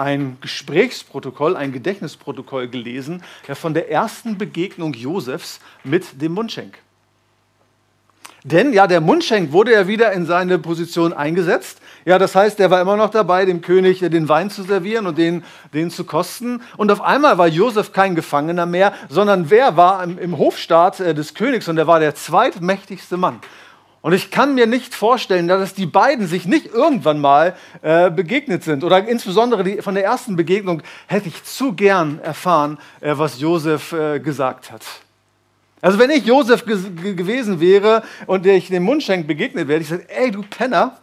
ein 0.00 0.38
Gesprächsprotokoll, 0.40 1.56
ein 1.56 1.72
Gedächtnisprotokoll 1.72 2.68
gelesen 2.68 3.22
ja, 3.46 3.54
von 3.54 3.74
der 3.74 3.90
ersten 3.90 4.38
Begegnung 4.38 4.94
Josefs 4.94 5.60
mit 5.84 6.20
dem 6.22 6.32
Mundschenk. 6.32 6.78
Denn 8.42 8.72
ja, 8.72 8.86
der 8.86 9.02
Mundschenk 9.02 9.52
wurde 9.52 9.72
ja 9.72 9.86
wieder 9.86 10.12
in 10.12 10.24
seine 10.24 10.58
Position 10.58 11.12
eingesetzt. 11.12 11.82
Ja, 12.06 12.18
das 12.18 12.34
heißt, 12.34 12.58
er 12.58 12.70
war 12.70 12.80
immer 12.80 12.96
noch 12.96 13.10
dabei, 13.10 13.44
dem 13.44 13.60
König 13.60 13.98
den 13.98 14.30
Wein 14.30 14.48
zu 14.48 14.62
servieren 14.62 15.06
und 15.06 15.18
den, 15.18 15.44
den 15.74 15.90
zu 15.90 16.04
kosten. 16.04 16.62
Und 16.78 16.90
auf 16.90 17.02
einmal 17.02 17.36
war 17.36 17.48
Josef 17.48 17.92
kein 17.92 18.14
Gefangener 18.14 18.64
mehr, 18.64 18.94
sondern 19.10 19.50
wer 19.50 19.76
war 19.76 20.02
im, 20.02 20.18
im 20.18 20.38
Hofstaat 20.38 21.00
äh, 21.00 21.12
des 21.12 21.34
Königs 21.34 21.68
und 21.68 21.76
er 21.76 21.86
war 21.86 22.00
der 22.00 22.14
zweitmächtigste 22.14 23.18
Mann. 23.18 23.40
Und 24.02 24.14
ich 24.14 24.30
kann 24.30 24.54
mir 24.54 24.66
nicht 24.66 24.94
vorstellen, 24.94 25.46
dass 25.46 25.74
die 25.74 25.86
beiden 25.86 26.26
sich 26.26 26.46
nicht 26.46 26.66
irgendwann 26.66 27.20
mal 27.20 27.54
äh, 27.82 28.10
begegnet 28.10 28.64
sind. 28.64 28.82
Oder 28.82 29.06
insbesondere 29.06 29.62
die, 29.62 29.82
von 29.82 29.94
der 29.94 30.04
ersten 30.04 30.36
Begegnung 30.36 30.82
hätte 31.06 31.28
ich 31.28 31.44
zu 31.44 31.74
gern 31.74 32.18
erfahren, 32.22 32.78
äh, 33.00 33.12
was 33.16 33.40
Josef 33.40 33.92
äh, 33.92 34.18
gesagt 34.18 34.70
hat. 34.70 34.82
Also 35.82 35.98
wenn 35.98 36.10
ich 36.10 36.24
Josef 36.26 36.64
gewesen 36.64 37.60
wäre 37.60 38.02
und 38.26 38.46
ich 38.46 38.68
dem 38.68 38.84
Mundschenk 38.84 39.26
begegnet 39.26 39.68
wäre, 39.68 39.80
ich 39.80 39.88
sage, 39.88 40.04
ey 40.08 40.30
du 40.30 40.42
Penner, 40.42 40.98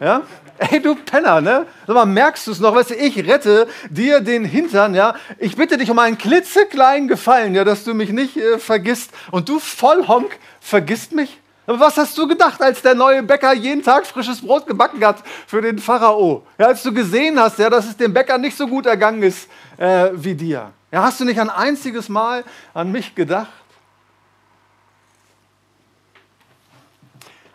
ja, 0.00 0.22
ey 0.58 0.80
du 0.80 0.96
Penner, 0.96 1.40
ne? 1.40 1.66
Sag 1.86 1.94
mal, 1.94 2.04
merkst 2.04 2.46
du 2.46 2.52
es 2.52 2.60
noch? 2.60 2.74
Weißt 2.74 2.90
du, 2.90 2.94
ich 2.94 3.16
rette 3.26 3.68
dir 3.90 4.20
den 4.20 4.44
Hintern, 4.44 4.94
ja? 4.94 5.14
Ich 5.38 5.56
bitte 5.56 5.76
dich 5.76 5.90
um 5.90 5.98
einen 6.00 6.18
klitzekleinen 6.18 7.06
Gefallen, 7.08 7.54
ja, 7.54 7.64
dass 7.64 7.84
du 7.84 7.94
mich 7.94 8.10
nicht 8.10 8.36
äh, 8.36 8.58
vergisst. 8.58 9.12
Und 9.30 9.48
du 9.48 9.60
Vollhonk 9.60 10.36
vergisst 10.60 11.12
mich? 11.12 11.38
Aber 11.68 11.80
was 11.80 11.98
hast 11.98 12.16
du 12.16 12.26
gedacht, 12.26 12.62
als 12.62 12.80
der 12.80 12.94
neue 12.94 13.22
Bäcker 13.22 13.52
jeden 13.52 13.82
Tag 13.82 14.06
frisches 14.06 14.40
Brot 14.40 14.66
gebacken 14.66 15.04
hat 15.04 15.22
für 15.46 15.60
den 15.60 15.78
Pharao? 15.78 16.46
Ja, 16.56 16.68
als 16.68 16.82
du 16.82 16.94
gesehen 16.94 17.38
hast, 17.38 17.58
ja, 17.58 17.68
dass 17.68 17.84
es 17.84 17.94
dem 17.94 18.14
Bäcker 18.14 18.38
nicht 18.38 18.56
so 18.56 18.66
gut 18.66 18.86
ergangen 18.86 19.22
ist 19.22 19.50
äh, 19.76 20.08
wie 20.14 20.34
dir. 20.34 20.72
Ja, 20.90 21.02
hast 21.02 21.20
du 21.20 21.26
nicht 21.26 21.38
ein 21.38 21.50
einziges 21.50 22.08
Mal 22.08 22.42
an 22.72 22.90
mich 22.90 23.14
gedacht? 23.14 23.52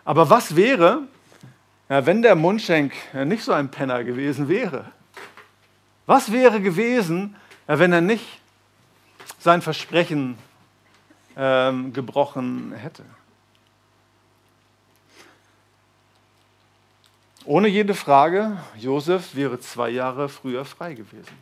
Aber 0.04 0.30
was 0.30 0.54
wäre, 0.54 1.00
ja, 1.88 2.06
wenn 2.06 2.22
der 2.22 2.36
Mundschenk 2.36 2.92
nicht 3.24 3.42
so 3.42 3.50
ein 3.50 3.68
Penner 3.68 4.04
gewesen 4.04 4.48
wäre? 4.48 4.92
Was 6.06 6.30
wäre 6.30 6.60
gewesen, 6.60 7.34
wenn 7.66 7.92
er 7.92 8.00
nicht 8.00 8.40
sein 9.40 9.60
Versprechen 9.60 10.38
ähm, 11.36 11.92
gebrochen 11.92 12.72
hätte? 12.76 13.02
Ohne 17.46 17.68
jede 17.68 17.92
Frage, 17.92 18.56
Josef 18.78 19.34
wäre 19.34 19.60
zwei 19.60 19.90
Jahre 19.90 20.30
früher 20.30 20.64
frei 20.64 20.94
gewesen. 20.94 21.36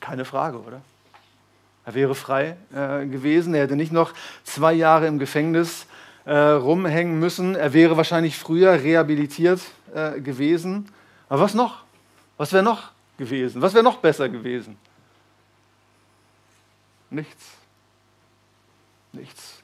Keine 0.00 0.24
Frage, 0.24 0.60
oder? 0.60 0.80
Er 1.84 1.94
wäre 1.94 2.14
frei 2.14 2.56
äh, 2.72 3.06
gewesen. 3.06 3.52
Er 3.54 3.62
hätte 3.62 3.74
nicht 3.74 3.90
noch 3.90 4.12
zwei 4.44 4.72
Jahre 4.72 5.08
im 5.08 5.18
Gefängnis 5.18 5.86
äh, 6.24 6.36
rumhängen 6.36 7.18
müssen. 7.18 7.56
Er 7.56 7.72
wäre 7.72 7.96
wahrscheinlich 7.96 8.38
früher 8.38 8.72
rehabilitiert 8.74 9.60
äh, 9.92 10.20
gewesen. 10.20 10.88
Aber 11.28 11.42
was 11.42 11.54
noch? 11.54 11.82
Was 12.36 12.52
wäre 12.52 12.62
noch 12.62 12.92
gewesen? 13.18 13.60
Was 13.60 13.74
wäre 13.74 13.82
noch 13.82 13.96
besser 13.96 14.28
gewesen? 14.28 14.78
Nichts. 17.10 17.44
Nichts. 19.12 19.62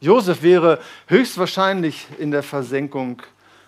Josef 0.00 0.42
wäre 0.42 0.80
höchstwahrscheinlich 1.06 2.08
in 2.18 2.32
der 2.32 2.42
Versenkung 2.42 3.22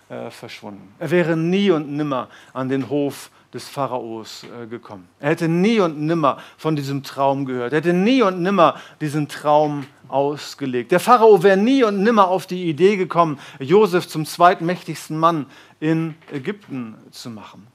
äh, 0.09 0.29
verschwunden. 0.29 0.93
Er 0.99 1.11
wäre 1.11 1.35
nie 1.35 1.71
und 1.71 1.91
nimmer 1.91 2.29
an 2.53 2.69
den 2.69 2.89
Hof 2.89 3.31
des 3.53 3.67
Pharaos 3.69 4.43
äh, 4.43 4.67
gekommen. 4.67 5.07
Er 5.19 5.29
hätte 5.29 5.47
nie 5.47 5.79
und 5.79 5.99
nimmer 5.99 6.37
von 6.57 6.75
diesem 6.75 7.03
Traum 7.03 7.45
gehört. 7.45 7.73
Er 7.73 7.77
hätte 7.77 7.93
nie 7.93 8.21
und 8.21 8.41
nimmer 8.41 8.75
diesen 8.99 9.27
Traum 9.27 9.85
ausgelegt. 10.07 10.91
Der 10.91 10.99
Pharao 10.99 11.41
wäre 11.41 11.57
nie 11.57 11.83
und 11.83 12.03
nimmer 12.03 12.27
auf 12.27 12.47
die 12.47 12.65
Idee 12.69 12.97
gekommen, 12.97 13.39
Josef 13.59 14.07
zum 14.07 14.25
zweitmächtigsten 14.25 15.17
Mann 15.17 15.47
in 15.79 16.15
Ägypten 16.31 16.95
zu 17.11 17.29
machen. 17.29 17.65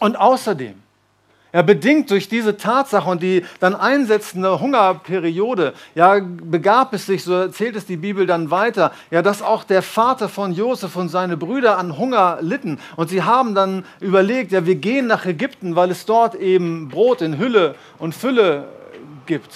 Und 0.00 0.16
außerdem, 0.16 0.74
ja, 1.54 1.62
bedingt 1.62 2.10
durch 2.10 2.28
diese 2.28 2.56
Tatsache 2.56 3.08
und 3.08 3.22
die 3.22 3.44
dann 3.60 3.76
einsetzende 3.76 4.58
Hungerperiode, 4.58 5.72
ja, 5.94 6.18
begab 6.20 6.92
es 6.92 7.06
sich, 7.06 7.22
so 7.22 7.32
erzählt 7.32 7.76
es 7.76 7.86
die 7.86 7.96
Bibel 7.96 8.26
dann 8.26 8.50
weiter, 8.50 8.90
ja, 9.12 9.22
dass 9.22 9.40
auch 9.40 9.62
der 9.62 9.80
Vater 9.80 10.28
von 10.28 10.52
Josef 10.52 10.96
und 10.96 11.10
seine 11.10 11.36
Brüder 11.36 11.78
an 11.78 11.96
Hunger 11.96 12.38
litten. 12.40 12.80
Und 12.96 13.08
sie 13.08 13.22
haben 13.22 13.54
dann 13.54 13.84
überlegt, 14.00 14.50
ja, 14.50 14.66
wir 14.66 14.74
gehen 14.74 15.06
nach 15.06 15.26
Ägypten, 15.26 15.76
weil 15.76 15.92
es 15.92 16.04
dort 16.06 16.34
eben 16.34 16.88
Brot 16.88 17.22
in 17.22 17.38
Hülle 17.38 17.76
und 18.00 18.16
Fülle 18.16 18.66
gibt. 19.26 19.54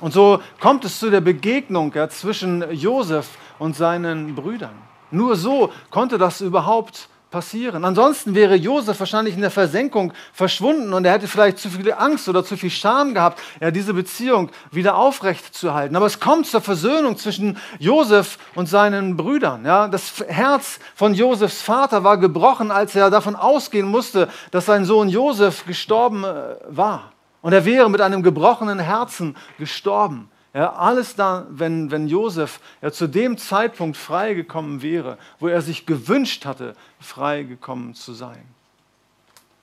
Und 0.00 0.14
so 0.14 0.40
kommt 0.60 0.86
es 0.86 0.98
zu 0.98 1.10
der 1.10 1.20
Begegnung 1.20 1.92
ja, 1.94 2.08
zwischen 2.08 2.64
Josef 2.72 3.28
und 3.58 3.76
seinen 3.76 4.34
Brüdern. 4.34 4.74
Nur 5.10 5.36
so 5.36 5.72
konnte 5.90 6.16
das 6.16 6.40
überhaupt 6.40 7.10
passieren. 7.30 7.84
Ansonsten 7.84 8.34
wäre 8.34 8.54
Josef 8.54 9.00
wahrscheinlich 9.00 9.34
in 9.34 9.40
der 9.40 9.50
Versenkung 9.50 10.12
verschwunden 10.32 10.92
und 10.92 11.04
er 11.04 11.12
hätte 11.12 11.26
vielleicht 11.26 11.58
zu 11.58 11.68
viel 11.68 11.92
Angst 11.92 12.28
oder 12.28 12.44
zu 12.44 12.56
viel 12.56 12.70
Scham 12.70 13.14
gehabt, 13.14 13.40
ja, 13.60 13.70
diese 13.70 13.94
Beziehung 13.94 14.50
wieder 14.70 14.96
aufrecht 14.96 15.54
zu 15.54 15.74
halten. 15.74 15.96
Aber 15.96 16.06
es 16.06 16.20
kommt 16.20 16.46
zur 16.46 16.60
Versöhnung 16.60 17.16
zwischen 17.16 17.58
Josef 17.78 18.38
und 18.54 18.68
seinen 18.68 19.16
Brüdern. 19.16 19.64
Ja. 19.64 19.88
Das 19.88 20.24
Herz 20.28 20.78
von 20.94 21.14
Josefs 21.14 21.62
Vater 21.62 22.04
war 22.04 22.16
gebrochen, 22.18 22.70
als 22.70 22.94
er 22.94 23.10
davon 23.10 23.34
ausgehen 23.34 23.88
musste, 23.88 24.28
dass 24.50 24.66
sein 24.66 24.84
Sohn 24.84 25.08
Josef 25.08 25.66
gestorben 25.66 26.24
äh, 26.24 26.56
war. 26.68 27.12
Und 27.42 27.52
er 27.52 27.64
wäre 27.64 27.90
mit 27.90 28.00
einem 28.00 28.22
gebrochenen 28.22 28.78
Herzen 28.78 29.36
gestorben. 29.58 30.30
Ja, 30.56 30.72
alles 30.72 31.14
da, 31.14 31.46
wenn, 31.50 31.90
wenn 31.90 32.08
Josef 32.08 32.60
ja, 32.80 32.90
zu 32.90 33.06
dem 33.06 33.36
Zeitpunkt 33.36 33.94
freigekommen 33.94 34.80
wäre, 34.80 35.18
wo 35.38 35.48
er 35.48 35.60
sich 35.60 35.84
gewünscht 35.84 36.46
hatte, 36.46 36.74
freigekommen 36.98 37.92
zu 37.92 38.14
sein. 38.14 38.42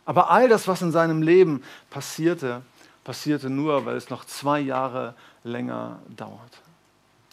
Aber 0.05 0.29
all 0.29 0.47
das, 0.47 0.67
was 0.67 0.83
in 0.83 0.91
seinem 0.91 1.23
Leben 1.23 1.63
passierte, 1.89 2.61
passierte 3.03 3.49
nur, 3.49 3.87
weil 3.87 3.95
es 3.95 4.11
noch 4.11 4.23
zwei 4.25 4.59
Jahre 4.59 5.15
länger 5.43 5.97
dauert. 6.15 6.61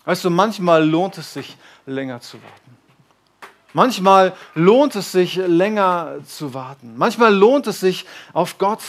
Weißt 0.07 0.25
du, 0.25 0.31
manchmal 0.31 0.89
lohnt 0.89 1.19
es 1.19 1.35
sich, 1.35 1.59
länger 1.85 2.23
zu 2.23 2.39
warten. 2.43 2.79
Manchmal 3.75 4.35
lohnt 4.55 4.97
es 4.97 5.13
sich, 5.13 5.37
länger 5.37 6.15
zu 6.25 6.55
warten. 6.55 6.95
Manchmal 6.97 7.35
lohnt 7.35 7.67
es 7.67 7.81
sich, 7.81 8.07
auf 8.33 8.57
Gott 8.57 8.81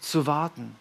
zu 0.00 0.26
warten. 0.26 0.74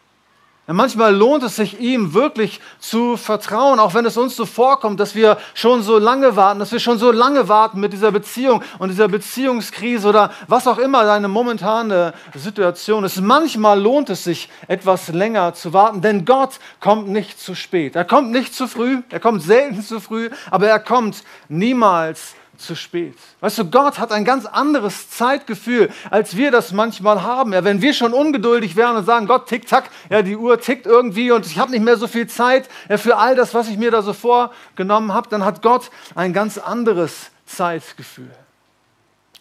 Ja, 0.67 0.73
manchmal 0.73 1.15
lohnt 1.15 1.43
es 1.43 1.58
sich, 1.58 1.80
ihm 1.80 2.15
wirklich 2.15 2.60
zu 2.80 3.17
vertrauen, 3.17 3.80
auch 3.80 3.93
wenn 3.93 4.04
es 4.06 4.17
uns 4.17 4.36
so 4.36 4.47
vorkommt, 4.47 4.99
dass 4.99 5.13
wir 5.13 5.38
schon 5.54 5.84
so 5.84 5.99
lange 5.99 6.36
warten, 6.36 6.58
dass 6.58 6.71
wir 6.71 6.80
schon 6.80 6.97
so 6.97 7.12
lange 7.12 7.47
warten 7.47 7.80
mit 7.80 7.93
dieser 7.93 8.12
Beziehung 8.12 8.63
und 8.80 8.89
dieser 8.89 9.08
Beziehungskrise 9.08 10.08
oder 10.08 10.32
was 10.47 10.67
auch 10.67 10.80
immer 10.80 11.04
deine 11.04 11.28
momentane 11.28 12.13
Situation 12.34 13.04
ist. 13.04 13.21
Manchmal 13.21 13.80
lohnt 13.80 14.10
es 14.10 14.23
sich, 14.23 14.49
etwas 14.67 15.10
länger 15.10 15.54
zu 15.54 15.71
warten, 15.71 16.01
denn 16.01 16.25
Gott 16.25 16.60
kommt 16.80 17.10
nicht 17.10 17.39
zu 17.39 17.54
spät. 17.54 17.95
Er 17.95 18.06
kommt 18.06 18.32
nicht 18.32 18.56
zu 18.56 18.67
früh, 18.67 19.04
er 19.12 19.19
kommt 19.19 19.43
selten 19.43 19.84
zu 19.84 19.99
früh, 19.99 20.32
aber 20.49 20.67
er 20.67 20.80
kommt 20.80 21.23
niemals 21.47 22.34
zu 22.57 22.75
spät. 22.75 23.15
Weißt 23.39 23.57
du, 23.57 23.65
Gott 23.65 23.99
hat 23.99 24.11
ein 24.11 24.25
ganz 24.25 24.45
anderes 24.45 25.09
Zeitgefühl, 25.09 25.89
als 26.09 26.35
wir 26.35 26.51
das 26.51 26.71
manchmal 26.71 27.23
haben. 27.23 27.53
Ja, 27.53 27.63
wenn 27.63 27.81
wir 27.81 27.93
schon 27.93 28.13
ungeduldig 28.13 28.75
wären 28.75 28.95
und 28.95 29.05
sagen, 29.05 29.27
Gott, 29.27 29.47
tick, 29.47 29.67
tack, 29.67 29.89
ja, 30.09 30.21
die 30.21 30.35
Uhr 30.35 30.59
tickt 30.59 30.85
irgendwie 30.85 31.31
und 31.31 31.45
ich 31.45 31.59
habe 31.59 31.71
nicht 31.71 31.83
mehr 31.83 31.97
so 31.97 32.07
viel 32.07 32.27
Zeit 32.27 32.69
ja, 32.89 32.97
für 32.97 33.17
all 33.17 33.35
das, 33.35 33.53
was 33.53 33.69
ich 33.69 33.77
mir 33.77 33.91
da 33.91 34.01
so 34.01 34.13
vorgenommen 34.13 35.13
habe, 35.13 35.29
dann 35.29 35.45
hat 35.45 35.61
Gott 35.61 35.89
ein 36.15 36.33
ganz 36.33 36.57
anderes 36.57 37.31
Zeitgefühl. 37.45 38.31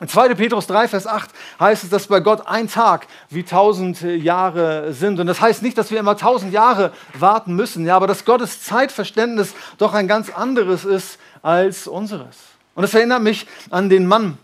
In 0.00 0.08
2. 0.08 0.34
Petrus 0.34 0.66
3, 0.66 0.88
Vers 0.88 1.06
8 1.06 1.30
heißt 1.60 1.84
es, 1.84 1.90
dass 1.90 2.08
bei 2.08 2.18
Gott 2.18 2.46
ein 2.46 2.68
Tag 2.68 3.06
wie 3.30 3.44
tausend 3.44 4.00
Jahre 4.00 4.92
sind. 4.92 5.20
Und 5.20 5.28
das 5.28 5.40
heißt 5.40 5.62
nicht, 5.62 5.78
dass 5.78 5.92
wir 5.92 6.00
immer 6.00 6.16
tausend 6.16 6.52
Jahre 6.52 6.92
warten 7.18 7.54
müssen, 7.54 7.86
ja, 7.86 7.94
aber 7.94 8.08
dass 8.08 8.24
Gottes 8.24 8.62
Zeitverständnis 8.62 9.54
doch 9.78 9.94
ein 9.94 10.08
ganz 10.08 10.30
anderes 10.30 10.84
ist 10.84 11.18
als 11.42 11.86
unseres. 11.86 12.36
Und 12.74 12.82
das 12.82 12.94
erinnert 12.94 13.22
mich 13.22 13.46
an 13.70 13.88
den 13.88 14.06
Mann, 14.06 14.38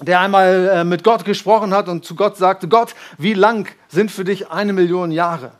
der 0.00 0.20
einmal 0.20 0.68
äh, 0.68 0.84
mit 0.84 1.04
Gott 1.04 1.24
gesprochen 1.24 1.72
hat 1.74 1.88
und 1.88 2.04
zu 2.04 2.14
Gott 2.14 2.36
sagte, 2.36 2.68
Gott, 2.68 2.94
wie 3.18 3.34
lang 3.34 3.68
sind 3.88 4.10
für 4.10 4.24
dich 4.24 4.50
eine 4.50 4.72
Million 4.72 5.10
Jahre? 5.10 5.52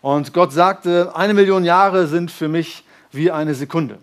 Und 0.00 0.32
Gott 0.32 0.52
sagte, 0.52 1.12
eine 1.14 1.34
Million 1.34 1.64
Jahre 1.64 2.06
sind 2.06 2.30
für 2.30 2.48
mich 2.48 2.84
wie 3.10 3.30
eine 3.30 3.54
Sekunde. 3.54 3.98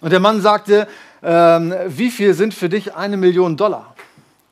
Und 0.00 0.10
der 0.10 0.20
Mann 0.20 0.40
sagte, 0.40 0.88
ähm, 1.22 1.74
wie 1.86 2.10
viel 2.10 2.34
sind 2.34 2.54
für 2.54 2.68
dich 2.68 2.94
eine 2.94 3.16
Million 3.16 3.56
Dollar? 3.56 3.94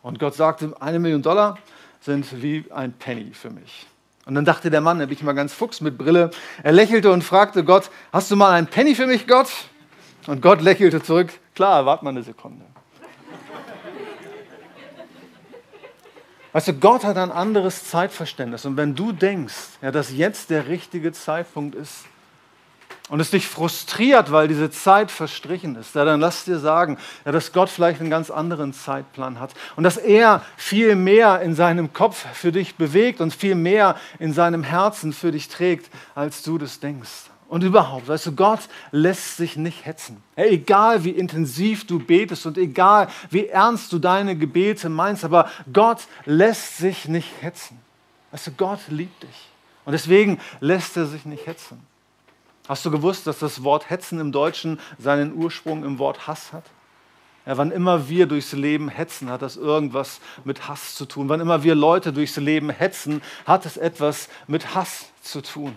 Und 0.03 0.18
Gott 0.18 0.35
sagte, 0.35 0.75
eine 0.81 0.99
Million 0.99 1.23
Dollar 1.23 1.59
sind 2.01 2.42
wie 2.42 2.64
ein 2.70 2.92
Penny 2.92 3.33
für 3.33 3.51
mich. 3.51 3.87
Und 4.27 4.35
dann 4.35 4.44
dachte 4.44 4.70
der 4.70 4.81
Mann, 4.81 4.99
da 4.99 5.07
bin 5.07 5.16
ich 5.16 5.23
mal 5.23 5.33
ganz 5.33 5.53
fuchs 5.53 5.81
mit 5.81 5.99
Brille, 5.99 6.31
er 6.62 6.73
lächelte 6.73 7.11
und 7.11 7.25
fragte 7.25 7.64
Gott, 7.64 7.90
hast 8.12 8.31
du 8.31 8.37
mal 8.37 8.53
ein 8.53 8.66
Penny 8.66 8.94
für 8.94 9.07
mich, 9.07 9.27
Gott? 9.27 9.49
Und 10.27 10.40
Gott 10.42 10.61
lächelte 10.61 11.03
zurück, 11.03 11.33
klar, 11.61 11.85
warte 11.85 12.03
mal 12.07 12.11
eine 12.11 12.23
Sekunde. 12.23 12.64
Weißt 16.53 16.68
du, 16.68 16.73
Gott 16.73 17.05
hat 17.05 17.18
ein 17.18 17.31
anderes 17.31 17.85
Zeitverständnis. 17.85 18.64
Und 18.64 18.79
wenn 18.79 18.94
du 18.94 19.12
denkst, 19.12 19.55
ja, 19.83 19.90
dass 19.90 20.11
jetzt 20.11 20.49
der 20.49 20.68
richtige 20.68 21.12
Zeitpunkt 21.12 21.75
ist, 21.75 22.07
und 23.11 23.20
es 23.20 23.31
dich 23.31 23.46
frustriert, 23.46 24.31
weil 24.31 24.49
diese 24.49 24.70
Zeit 24.70 25.11
verstrichen 25.11 25.75
ist, 25.77 25.96
ja, 25.96 26.05
dann 26.05 26.20
lass 26.20 26.44
dir 26.44 26.61
sagen, 26.61 26.96
ja, 27.27 27.33
dass 27.33 27.53
Gott 27.53 27.68
vielleicht 27.68 28.01
einen 28.01 28.09
ganz 28.09 28.31
anderen 28.31 28.73
Zeitplan 28.73 29.38
hat 29.38 29.53
und 29.77 29.83
dass 29.83 29.96
er 29.96 30.42
viel 30.57 30.94
mehr 30.94 31.42
in 31.42 31.55
seinem 31.57 31.92
Kopf 31.92 32.25
für 32.33 32.53
dich 32.53 32.77
bewegt 32.77 33.20
und 33.20 33.35
viel 33.35 33.57
mehr 33.57 33.96
in 34.18 34.33
seinem 34.33 34.62
Herzen 34.62 35.12
für 35.12 35.33
dich 35.33 35.49
trägt, 35.49 35.90
als 36.14 36.42
du 36.42 36.57
das 36.57 36.79
denkst. 36.81 37.29
Und 37.50 37.64
überhaupt, 37.64 38.06
weißt 38.06 38.26
du, 38.26 38.32
Gott 38.36 38.60
lässt 38.92 39.36
sich 39.36 39.56
nicht 39.56 39.84
hetzen. 39.84 40.22
Ja, 40.36 40.44
egal 40.44 41.02
wie 41.02 41.10
intensiv 41.10 41.84
du 41.84 41.98
betest 41.98 42.46
und 42.46 42.56
egal 42.56 43.08
wie 43.28 43.48
ernst 43.48 43.92
du 43.92 43.98
deine 43.98 44.36
Gebete 44.36 44.88
meinst, 44.88 45.24
aber 45.24 45.50
Gott 45.72 46.06
lässt 46.26 46.76
sich 46.76 47.08
nicht 47.08 47.28
hetzen. 47.40 47.80
Weißt 48.30 48.46
du, 48.46 48.50
Gott 48.52 48.78
liebt 48.86 49.24
dich. 49.24 49.48
Und 49.84 49.94
deswegen 49.94 50.38
lässt 50.60 50.96
er 50.96 51.06
sich 51.06 51.24
nicht 51.24 51.48
hetzen. 51.48 51.80
Hast 52.68 52.86
du 52.86 52.90
gewusst, 52.92 53.26
dass 53.26 53.40
das 53.40 53.64
Wort 53.64 53.90
Hetzen 53.90 54.20
im 54.20 54.30
Deutschen 54.30 54.78
seinen 55.00 55.34
Ursprung 55.34 55.82
im 55.82 55.98
Wort 55.98 56.28
Hass 56.28 56.52
hat? 56.52 56.66
Ja, 57.46 57.56
wann 57.56 57.72
immer 57.72 58.08
wir 58.08 58.26
durchs 58.26 58.52
Leben 58.52 58.88
hetzen, 58.88 59.28
hat 59.28 59.42
das 59.42 59.56
irgendwas 59.56 60.20
mit 60.44 60.68
Hass 60.68 60.94
zu 60.94 61.04
tun. 61.04 61.28
Wann 61.28 61.40
immer 61.40 61.64
wir 61.64 61.74
Leute 61.74 62.12
durchs 62.12 62.36
Leben 62.36 62.70
hetzen, 62.70 63.22
hat 63.44 63.66
es 63.66 63.76
etwas 63.76 64.28
mit 64.46 64.76
Hass 64.76 65.06
zu 65.20 65.40
tun. 65.40 65.74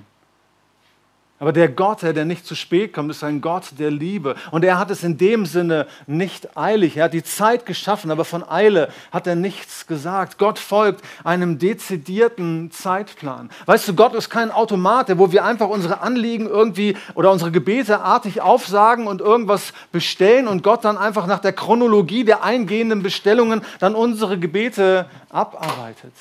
Aber 1.39 1.52
der 1.52 1.67
Gott, 1.67 2.04
der 2.04 2.24
nicht 2.24 2.46
zu 2.46 2.56
spät 2.56 2.93
kommt, 2.93 3.12
ist 3.12 3.24
ein 3.24 3.41
Gott 3.41 3.65
der 3.78 3.91
Liebe. 3.91 4.36
Und 4.52 4.63
er 4.63 4.80
hat 4.80 4.91
es 4.91 5.04
in 5.04 5.17
dem 5.17 5.46
Sinne 5.46 5.88
nicht 6.08 6.56
eilig. 6.56 6.96
Er 6.96 7.06
hat 7.06 7.13
die 7.13 7.24
Zeit 7.24 7.65
geschaffen, 7.65 8.12
aber 8.12 8.24
von 8.24 8.48
Eile 8.48 8.89
hat 9.12 9.28
er 9.28 9.36
nichts 9.36 9.86
gesagt. 9.86 10.38
Gott 10.38 10.58
folgt 10.58 11.02
einem 11.26 11.60
dezidierten 11.60 12.72
Zeitplan. 12.72 13.50
Weißt 13.65 13.88
du, 13.88 13.93
Gott 13.93 14.13
ist 14.13 14.30
kein 14.30 14.52
Automat, 14.52 15.17
wo 15.17 15.34
wir 15.34 15.43
einfach 15.43 15.67
unsere 15.67 16.00
Anliegen 16.00 16.48
irgendwie 16.48 16.96
oder 17.13 17.32
unsere 17.32 17.52
Gebete 17.52 18.00
artig 18.00 18.39
aufsagen 18.39 19.08
und 19.08 19.19
irgendwas 19.19 19.74
bestellen 19.91 20.48
und 20.48 20.63
Gott 20.63 20.86
dann 20.86 20.98
einfach 20.98 21.28
nach 21.28 21.39
der 21.39 21.52
Chronologie 21.52 22.24
der 22.24 22.43
eingehenden 22.43 23.04
Bestellungen 23.04 23.63
dann 23.80 23.96
unsere 23.96 24.39
Gebete 24.39 25.08
abarbeitet. 25.30 26.13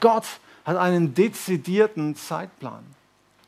Gott 0.00 0.24
hat 0.64 0.78
einen 0.78 1.14
dezidierten 1.14 2.16
Zeitplan. 2.16 2.84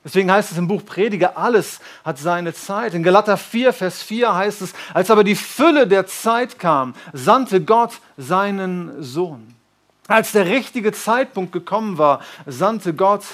Deswegen 0.07 0.31
heißt 0.31 0.53
es 0.53 0.59
im 0.59 0.69
Buch 0.69 0.85
Prediger, 0.87 1.37
alles 1.37 1.81
hat 2.05 2.17
seine 2.17 2.55
Zeit. 2.55 2.95
In 2.95 3.03
Galater 3.03 3.37
4, 3.37 3.73
Vers 3.73 4.05
4 4.05 4.37
heißt 4.37 4.63
es, 4.63 4.73
als 4.95 5.11
aber 5.11 5.25
die 5.25 5.35
Fülle 5.35 5.89
der 5.89 6.07
Zeit 6.07 6.61
kam, 6.61 6.95
sandte 7.13 7.61
Gott 7.61 7.95
seinen 8.17 9.03
Sohn. 9.03 9.53
Als 10.07 10.31
der 10.31 10.47
richtige 10.47 10.93
Zeitpunkt 10.93 11.51
gekommen 11.51 11.99
war, 11.99 12.21
sandte 12.47 12.95
Gott 12.95 13.25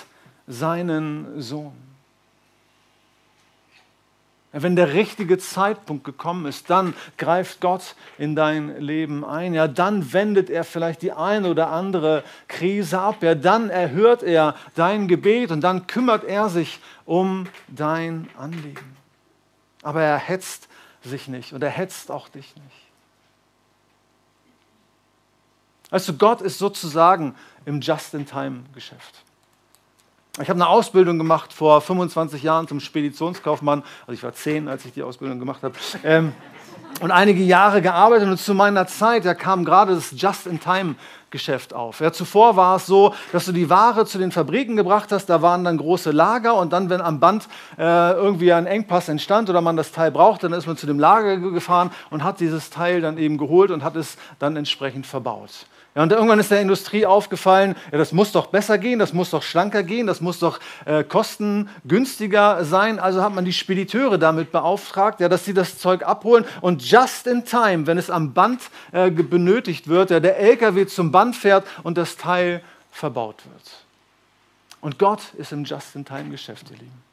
seinen 0.47 1.43
Sohn. 1.43 1.75
Wenn 4.53 4.77
der 4.77 4.93
richtige 4.93 5.39
Zeitpunkt 5.39 6.05
gekommen 6.05 6.45
ist, 6.45 6.69
dann 6.69 6.95
greift 7.17 7.63
Gott 7.63 7.95
in 8.19 8.37
dein 8.37 8.79
Leben 8.81 9.25
ein. 9.25 9.55
Ja, 9.55 9.67
dann 9.67 10.13
wendet 10.13 10.51
er 10.51 10.65
vielleicht 10.65 11.01
die 11.01 11.13
eine 11.13 11.49
oder 11.49 11.71
andere 11.71 12.23
Krise 12.49 13.01
ab. 13.01 13.23
Ja, 13.23 13.35
dann 13.35 13.71
erhört 13.71 14.23
er 14.23 14.55
dein 14.75 15.09
Gebet 15.09 15.51
und 15.51 15.63
dann 15.63 15.87
kümmert 15.87 16.25
er 16.25 16.51
sich 16.51 16.81
um 17.07 17.49
dein 17.69 18.29
Anliegen. 18.37 18.97
Aber 19.83 20.03
er 20.03 20.19
hetzt 20.19 20.69
sich 21.03 21.29
nicht 21.29 21.55
und 21.55 21.63
er 21.63 21.71
hetzt 21.71 22.11
auch 22.11 22.29
dich 22.29 22.55
nicht. 22.55 22.83
Also 25.91 26.13
Gott 26.15 26.43
ist 26.43 26.59
sozusagen 26.59 27.35
im 27.65 27.81
Just-in-Time-Geschäft. 27.81 29.25
Ich 30.41 30.49
habe 30.49 30.57
eine 30.57 30.67
Ausbildung 30.67 31.19
gemacht 31.19 31.53
vor 31.53 31.83
25 31.83 32.43
Jahren 32.43 32.67
zum 32.67 32.81
Speditionskaufmann. 32.81 33.83
Also 34.07 34.13
ich 34.15 34.23
war 34.23 34.33
zehn, 34.33 34.67
als 34.67 34.83
ich 34.87 34.95
die 34.95 35.03
Ausbildung 35.03 35.39
gemacht 35.39 35.63
habe. 35.63 35.75
Ähm, 36.05 36.33
und 37.03 37.11
einige 37.11 37.43
Jahre 37.43 37.83
gearbeitet 37.83 38.29
und 38.29 38.39
zu 38.39 38.55
meiner 38.55 38.87
Zeit, 38.87 39.27
da 39.27 39.35
kam 39.35 39.67
gerade 39.67 39.95
das 39.95 40.15
Just-in-Time-Geschäft 40.17 41.75
auf. 41.75 42.01
Ja, 42.01 42.13
zuvor 42.13 42.57
war 42.57 42.77
es 42.77 42.87
so, 42.87 43.15
dass 43.33 43.45
du 43.45 43.53
die 43.53 43.69
Ware 43.69 44.07
zu 44.07 44.17
den 44.17 44.33
Fabriken 44.33 44.75
gebracht 44.75 45.13
hast, 45.13 45.27
da 45.27 45.43
waren 45.43 45.65
dann 45.65 45.77
große 45.77 46.13
Lager 46.13 46.55
und 46.55 46.73
dann, 46.73 46.89
wenn 46.89 47.03
am 47.03 47.21
Band 47.21 47.47
äh, 47.77 48.13
irgendwie 48.13 48.55
ein 48.55 48.65
Engpass 48.65 49.11
entstand 49.11 49.51
oder 49.51 49.61
man 49.61 49.77
das 49.77 49.93
Teil 49.93 50.11
brauchte, 50.11 50.49
dann 50.49 50.59
ist 50.59 50.67
man 50.67 50.79
zu 50.79 50.87
dem 50.87 50.99
Lager 50.99 51.37
gefahren 51.37 51.91
und 52.09 52.25
hat 52.25 52.41
dieses 52.41 52.71
Teil 52.71 53.03
dann 53.03 53.19
eben 53.19 53.37
geholt 53.37 53.71
und 53.71 53.85
hat 53.85 53.97
es 53.97 54.17
dann 54.39 54.57
entsprechend 54.57 55.07
verbaut. 55.07 55.67
Ja, 55.95 56.03
und 56.03 56.11
irgendwann 56.11 56.39
ist 56.39 56.51
der 56.51 56.63
Industrie 56.63 57.05
aufgefallen, 57.05 57.77
ja, 57.91 57.99
das 57.99 58.13
muss 58.13 58.33
doch 58.33 58.47
besser 58.47 58.79
gehen, 58.79 58.99
das 58.99 59.13
muss 59.13 59.31
doch 59.31 59.43
schlanker 59.43 59.83
gehen, 59.83 60.07
das 60.07 60.23
muss 60.23 60.39
doch 60.39 60.59
äh, 60.87 61.05
kostengünstiger 61.05 62.65
sein. 62.65 62.99
Also 62.99 63.23
hat 63.23 63.35
man 63.35 63.45
die 63.45 63.53
Spediteure 63.53 64.19
damit 64.19 64.53
beauftragt, 64.53 65.21
ja, 65.21 65.29
dass 65.29 65.45
sie 65.45 65.53
das 65.53 65.79
Zeug 65.79 66.03
abholen 66.03 66.47
und 66.63 66.83
just 66.83 67.27
in 67.27 67.45
time, 67.45 67.87
wenn 67.87 67.99
es 67.99 68.09
am 68.09 68.33
Band 68.33 68.63
äh, 68.93 69.11
benötigt 69.11 69.87
wird, 69.87 70.11
ja, 70.11 70.21
der 70.21 70.39
LKW 70.39 70.87
zum 70.87 71.13
Band 71.13 71.37
fährt 71.37 71.67
und 71.83 71.99
das 71.99 72.17
Teil 72.17 72.63
verbaut 72.91 73.43
wird. 73.45 73.71
Und 74.81 74.99
Gott 74.99 75.35
ist 75.35 75.53
im 75.53 75.65
Just-in-Time-Geschäft, 75.65 76.71
ihr 76.71 76.79
Lieben. 76.79 77.12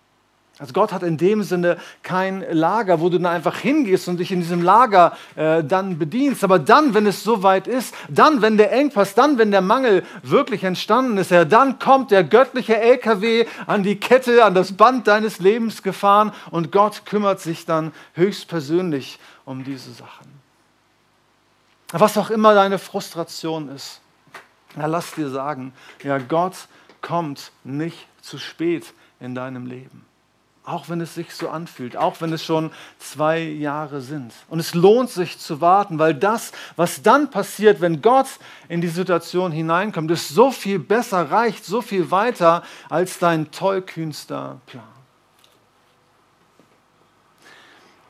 Also 0.60 0.74
Gott 0.74 0.92
hat 0.92 1.04
in 1.04 1.18
dem 1.18 1.42
Sinne 1.44 1.78
kein 2.04 2.46
Lager, 2.52 3.00
wo 3.00 3.08
du 3.08 3.18
dann 3.18 3.32
einfach 3.34 3.58
hingehst 3.58 4.10
und 4.10 4.18
dich 4.18 4.34
in 4.34 4.42
diesem 4.42 4.62
Lager 4.62 5.16
äh, 5.38 5.64
dann 5.64 5.98
bedienst. 5.98 6.44
Aber 6.44 6.60
dann, 6.60 6.94
wenn 6.94 7.08
es 7.08 7.24
soweit 7.24 7.66
ist, 7.66 7.96
dann, 8.10 8.42
wenn 8.42 8.58
der 8.58 8.74
Engpass, 8.74 9.16
dann, 9.16 9.38
wenn 9.38 9.52
der 9.52 9.62
Mangel 9.62 10.04
wirklich 10.22 10.66
entstanden 10.66 11.18
ist, 11.18 11.32
ja, 11.32 11.46
dann 11.46 11.80
kommt 11.80 12.12
der 12.12 12.26
göttliche 12.26 12.78
LKW 12.78 13.46
an 13.68 13.84
die 13.84 13.96
Kette, 13.96 14.44
an 14.44 14.54
das 14.54 14.74
Band 14.74 15.08
deines 15.08 15.40
Lebens 15.40 15.82
gefahren 15.82 16.34
und 16.52 16.74
Gott 16.74 17.06
kümmert 17.06 17.40
sich 17.40 17.66
dann 17.66 17.94
höchstpersönlich 18.16 19.18
um 19.46 19.64
diese 19.64 19.94
Sachen. 19.94 20.28
Was 21.94 22.18
auch 22.18 22.30
immer 22.30 22.54
deine 22.54 22.80
Frustration 22.80 23.70
ist, 23.70 24.02
na, 24.76 24.88
lass 24.88 25.14
dir 25.14 25.30
sagen, 25.30 25.74
ja, 26.04 26.18
Gott 26.18 26.68
kommt 27.02 27.54
nicht 27.64 28.08
zu 28.22 28.38
spät 28.38 28.94
in 29.22 29.36
deinem 29.36 29.66
Leben. 29.66 30.09
Auch 30.70 30.88
wenn 30.88 31.02
es 31.02 31.16
sich 31.16 31.34
so 31.34 31.50
anfühlt, 31.50 31.98
auch 31.98 32.22
wenn 32.22 32.32
es 32.32 32.46
schon 32.46 32.70
zwei 33.00 33.40
Jahre 33.40 34.02
sind. 34.02 34.32
Und 34.50 34.60
es 34.60 34.76
lohnt 34.76 35.10
sich 35.10 35.40
zu 35.40 35.62
warten, 35.62 35.98
weil 35.98 36.14
das, 36.14 36.52
was 36.76 37.02
dann 37.02 37.32
passiert, 37.32 37.82
wenn 37.82 38.04
Gott 38.04 38.28
in 38.68 38.80
die 38.80 38.88
Situation 38.88 39.52
hineinkommt, 39.52 40.12
ist 40.12 40.30
so 40.30 40.52
viel 40.52 40.78
besser, 40.78 41.32
reicht 41.32 41.66
so 41.66 41.82
viel 41.82 42.12
weiter 42.12 42.62
als 42.88 43.18
dein 43.18 43.50
tollkühnster 43.50 44.62
Plan. 44.68 44.84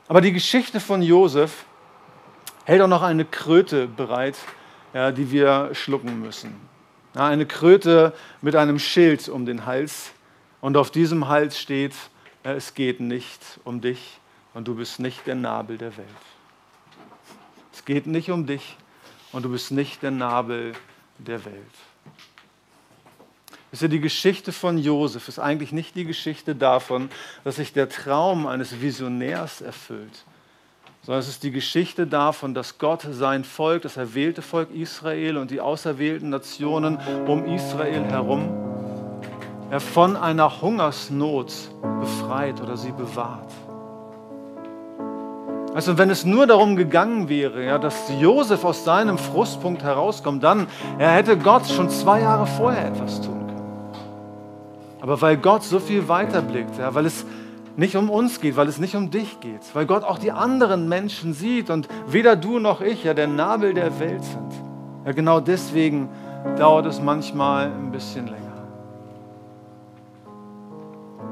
Aber 0.10 0.20
die 0.20 0.34
Geschichte 0.34 0.82
von 0.82 1.02
Josef 1.02 1.64
hält 2.66 2.82
auch 2.82 2.88
noch 2.88 3.04
eine 3.04 3.24
Kröte 3.24 3.88
bereit, 3.88 4.36
ja, 4.94 5.14
die 5.14 5.32
wir 5.32 5.70
schlucken 5.72 6.20
müssen. 6.20 6.54
Ja, 7.16 7.26
eine 7.26 7.46
Kröte 7.46 8.12
mit 8.42 8.58
einem 8.58 8.80
Schild 8.80 9.30
um 9.30 9.46
den 9.46 9.66
Hals. 9.66 10.12
Und 10.60 10.76
auf 10.76 10.92
diesem 10.92 11.30
Hals 11.30 11.58
steht, 11.58 11.94
es 12.44 12.74
geht 12.74 13.00
nicht 13.00 13.42
um 13.64 13.82
dich 13.82 14.20
und 14.54 14.68
du 14.68 14.76
bist 14.76 15.00
nicht 15.00 15.28
der 15.28 15.36
Nabel 15.36 15.78
der 15.78 15.96
Welt. 15.98 16.08
Es 17.74 17.86
geht 17.86 18.08
nicht 18.08 18.32
um 18.32 18.46
dich 18.46 18.78
und 19.32 19.44
du 19.44 19.50
bist 19.50 19.72
nicht 19.72 20.02
der 20.02 20.12
Nabel 20.12 20.74
der 21.18 21.44
Welt. 21.46 21.56
Wisst 23.72 23.84
ihr, 23.84 23.90
die 23.90 24.00
Geschichte 24.00 24.52
von 24.52 24.78
Josef 24.78 25.28
ist 25.28 25.38
eigentlich 25.38 25.72
nicht 25.72 25.96
die 25.96 26.06
Geschichte 26.06 26.56
davon, 26.56 27.10
dass 27.44 27.58
sich 27.58 27.72
der 27.72 27.88
Traum 27.88 28.48
eines 28.48 28.82
Visionärs 28.82 29.62
erfüllt, 29.62 30.26
sondern 31.04 31.20
es 31.20 31.28
ist 31.28 31.44
die 31.44 31.52
Geschichte 31.52 32.08
davon, 32.08 32.56
dass 32.56 32.80
Gott 32.80 33.06
sein 33.12 33.44
Volk, 33.44 33.84
das 33.84 33.98
erwählte 33.98 34.42
Volk 34.42 34.72
Israel 34.72 35.38
und 35.38 35.52
die 35.52 35.62
auserwählten 35.62 36.30
Nationen 36.30 36.98
um 37.28 37.46
Israel 37.46 38.06
herum 38.06 38.69
er 39.70 39.80
von 39.80 40.16
einer 40.16 40.62
Hungersnot 40.62 41.54
befreit 42.00 42.62
oder 42.62 42.76
sie 42.76 42.92
bewahrt. 42.92 43.52
Also 45.76 45.98
wenn 45.98 46.10
es 46.10 46.26
nur 46.26 46.48
darum 46.48 46.76
gegangen 46.76 47.30
wäre, 47.30 47.64
ja, 47.64 47.78
dass 47.78 48.12
Josef 48.20 48.66
aus 48.66 48.84
seinem 48.84 49.20
Frustpunkt 49.20 49.84
herauskommt, 49.84 50.44
dann 50.44 50.68
er 50.98 51.12
hätte 51.12 51.38
Gott 51.38 51.68
schon 51.68 51.90
zwei 51.90 52.22
Jahre 52.22 52.48
vorher 52.48 52.88
etwas 52.88 53.22
tun 53.22 53.46
können. 53.48 53.94
Aber 55.00 55.22
weil 55.22 55.38
Gott 55.38 55.64
so 55.64 55.80
viel 55.80 56.10
weiterblickt, 56.10 56.78
ja, 56.80 56.96
weil 56.96 57.06
es 57.06 57.26
nicht 57.78 57.96
um 57.96 58.10
uns 58.10 58.42
geht, 58.42 58.58
weil 58.58 58.68
es 58.68 58.80
nicht 58.80 58.96
um 58.96 59.12
dich 59.12 59.40
geht, 59.40 59.62
weil 59.74 59.86
Gott 59.86 60.04
auch 60.04 60.18
die 60.18 60.32
anderen 60.32 60.90
Menschen 60.90 61.34
sieht 61.34 61.70
und 61.70 61.88
weder 62.08 62.36
du 62.36 62.60
noch 62.60 62.82
ich 62.82 63.04
ja 63.04 63.14
der 63.14 63.28
Nabel 63.28 63.74
der 63.74 64.00
Welt 64.00 64.24
sind. 64.24 64.52
Ja, 65.06 65.12
genau 65.12 65.40
deswegen 65.40 66.10
dauert 66.58 66.88
es 66.88 67.00
manchmal 67.00 67.68
ein 67.68 67.92
bisschen 67.92 68.26
länger. 68.26 68.49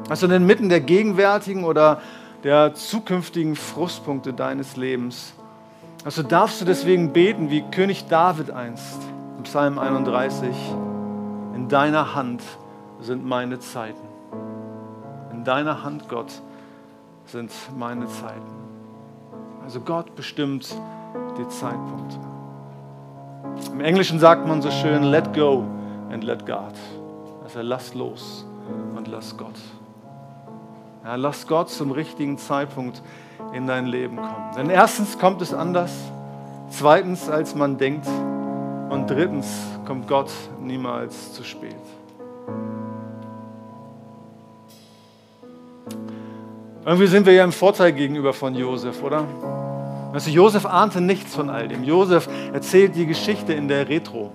Also 0.09 0.27
inmitten 0.27 0.69
der 0.69 0.79
gegenwärtigen 0.79 1.63
oder 1.63 2.01
der 2.43 2.73
zukünftigen 2.73 3.55
Frustpunkte 3.55 4.33
deines 4.33 4.77
Lebens. 4.77 5.33
Also 6.05 6.23
darfst 6.23 6.61
du 6.61 6.65
deswegen 6.65 7.11
beten 7.11 7.49
wie 7.49 7.61
König 7.71 8.07
David 8.07 8.51
einst 8.51 9.01
im 9.37 9.43
Psalm 9.43 9.79
31. 9.79 10.49
In 11.55 11.67
deiner 11.67 12.15
Hand 12.15 12.41
sind 13.01 13.25
meine 13.25 13.59
Zeiten. 13.59 14.07
In 15.33 15.43
deiner 15.43 15.83
Hand, 15.83 16.07
Gott, 16.07 16.41
sind 17.25 17.51
meine 17.77 18.07
Zeiten. 18.07 18.55
Also 19.63 19.81
Gott 19.81 20.15
bestimmt 20.15 20.73
die 21.37 21.47
Zeitpunkte. 21.49 22.17
Im 23.73 23.81
Englischen 23.81 24.19
sagt 24.19 24.47
man 24.47 24.61
so 24.61 24.71
schön, 24.71 25.03
let 25.03 25.33
go 25.33 25.65
and 26.11 26.23
let 26.23 26.45
God. 26.45 26.73
Also 27.43 27.61
lass 27.61 27.93
los 27.93 28.45
und 28.95 29.07
lass 29.07 29.35
Gott. 29.35 29.55
Ja, 31.07 31.15
lass 31.15 31.47
Gott 31.47 31.69
zum 31.69 31.91
richtigen 31.91 32.37
Zeitpunkt 32.37 33.01
in 33.53 33.65
dein 33.65 33.85
Leben 33.85 34.17
kommen. 34.17 34.51
Denn 34.57 34.69
erstens 34.69 35.17
kommt 35.17 35.41
es 35.41 35.53
anders, 35.53 35.89
zweitens 36.69 37.29
als 37.29 37.55
man 37.55 37.77
denkt 37.77 38.05
und 38.89 39.09
drittens 39.09 39.47
kommt 39.85 40.09
Gott 40.09 40.29
niemals 40.61 41.31
zu 41.31 41.45
spät. 41.45 41.77
Irgendwie 46.83 47.07
sind 47.07 47.25
wir 47.25 47.31
ja 47.31 47.45
im 47.45 47.53
Vorteil 47.53 47.93
gegenüber 47.93 48.33
von 48.33 48.53
Josef, 48.53 49.01
oder? 49.01 49.23
Also 50.11 50.29
Josef 50.29 50.65
ahnte 50.65 50.99
nichts 50.99 51.33
von 51.33 51.49
all 51.49 51.69
dem. 51.69 51.85
Josef 51.85 52.27
erzählt 52.51 52.97
die 52.97 53.05
Geschichte 53.05 53.53
in 53.53 53.69
der 53.69 53.87
Retro. 53.87 54.29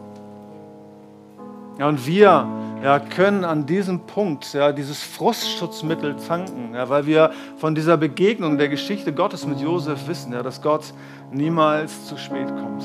Ja, 1.79 1.89
und 1.89 2.07
wir 2.07 2.47
ja, 2.83 2.99
können 2.99 3.45
an 3.45 3.65
diesem 3.65 4.01
Punkt 4.01 4.53
ja, 4.55 4.73
dieses 4.73 5.03
Frustschutzmittel 5.03 6.17
tanken, 6.17 6.75
ja, 6.75 6.89
weil 6.89 7.07
wir 7.07 7.31
von 7.59 7.75
dieser 7.75 7.97
Begegnung 7.97 8.59
der 8.59 8.69
Geschichte 8.69 9.13
Gottes 9.13 9.47
mit 9.47 9.61
Josef 9.61 10.09
wissen, 10.09 10.33
ja, 10.33 10.43
dass 10.43 10.61
Gott 10.61 10.93
niemals 11.31 12.07
zu 12.07 12.17
spät 12.17 12.49
kommt. 12.49 12.83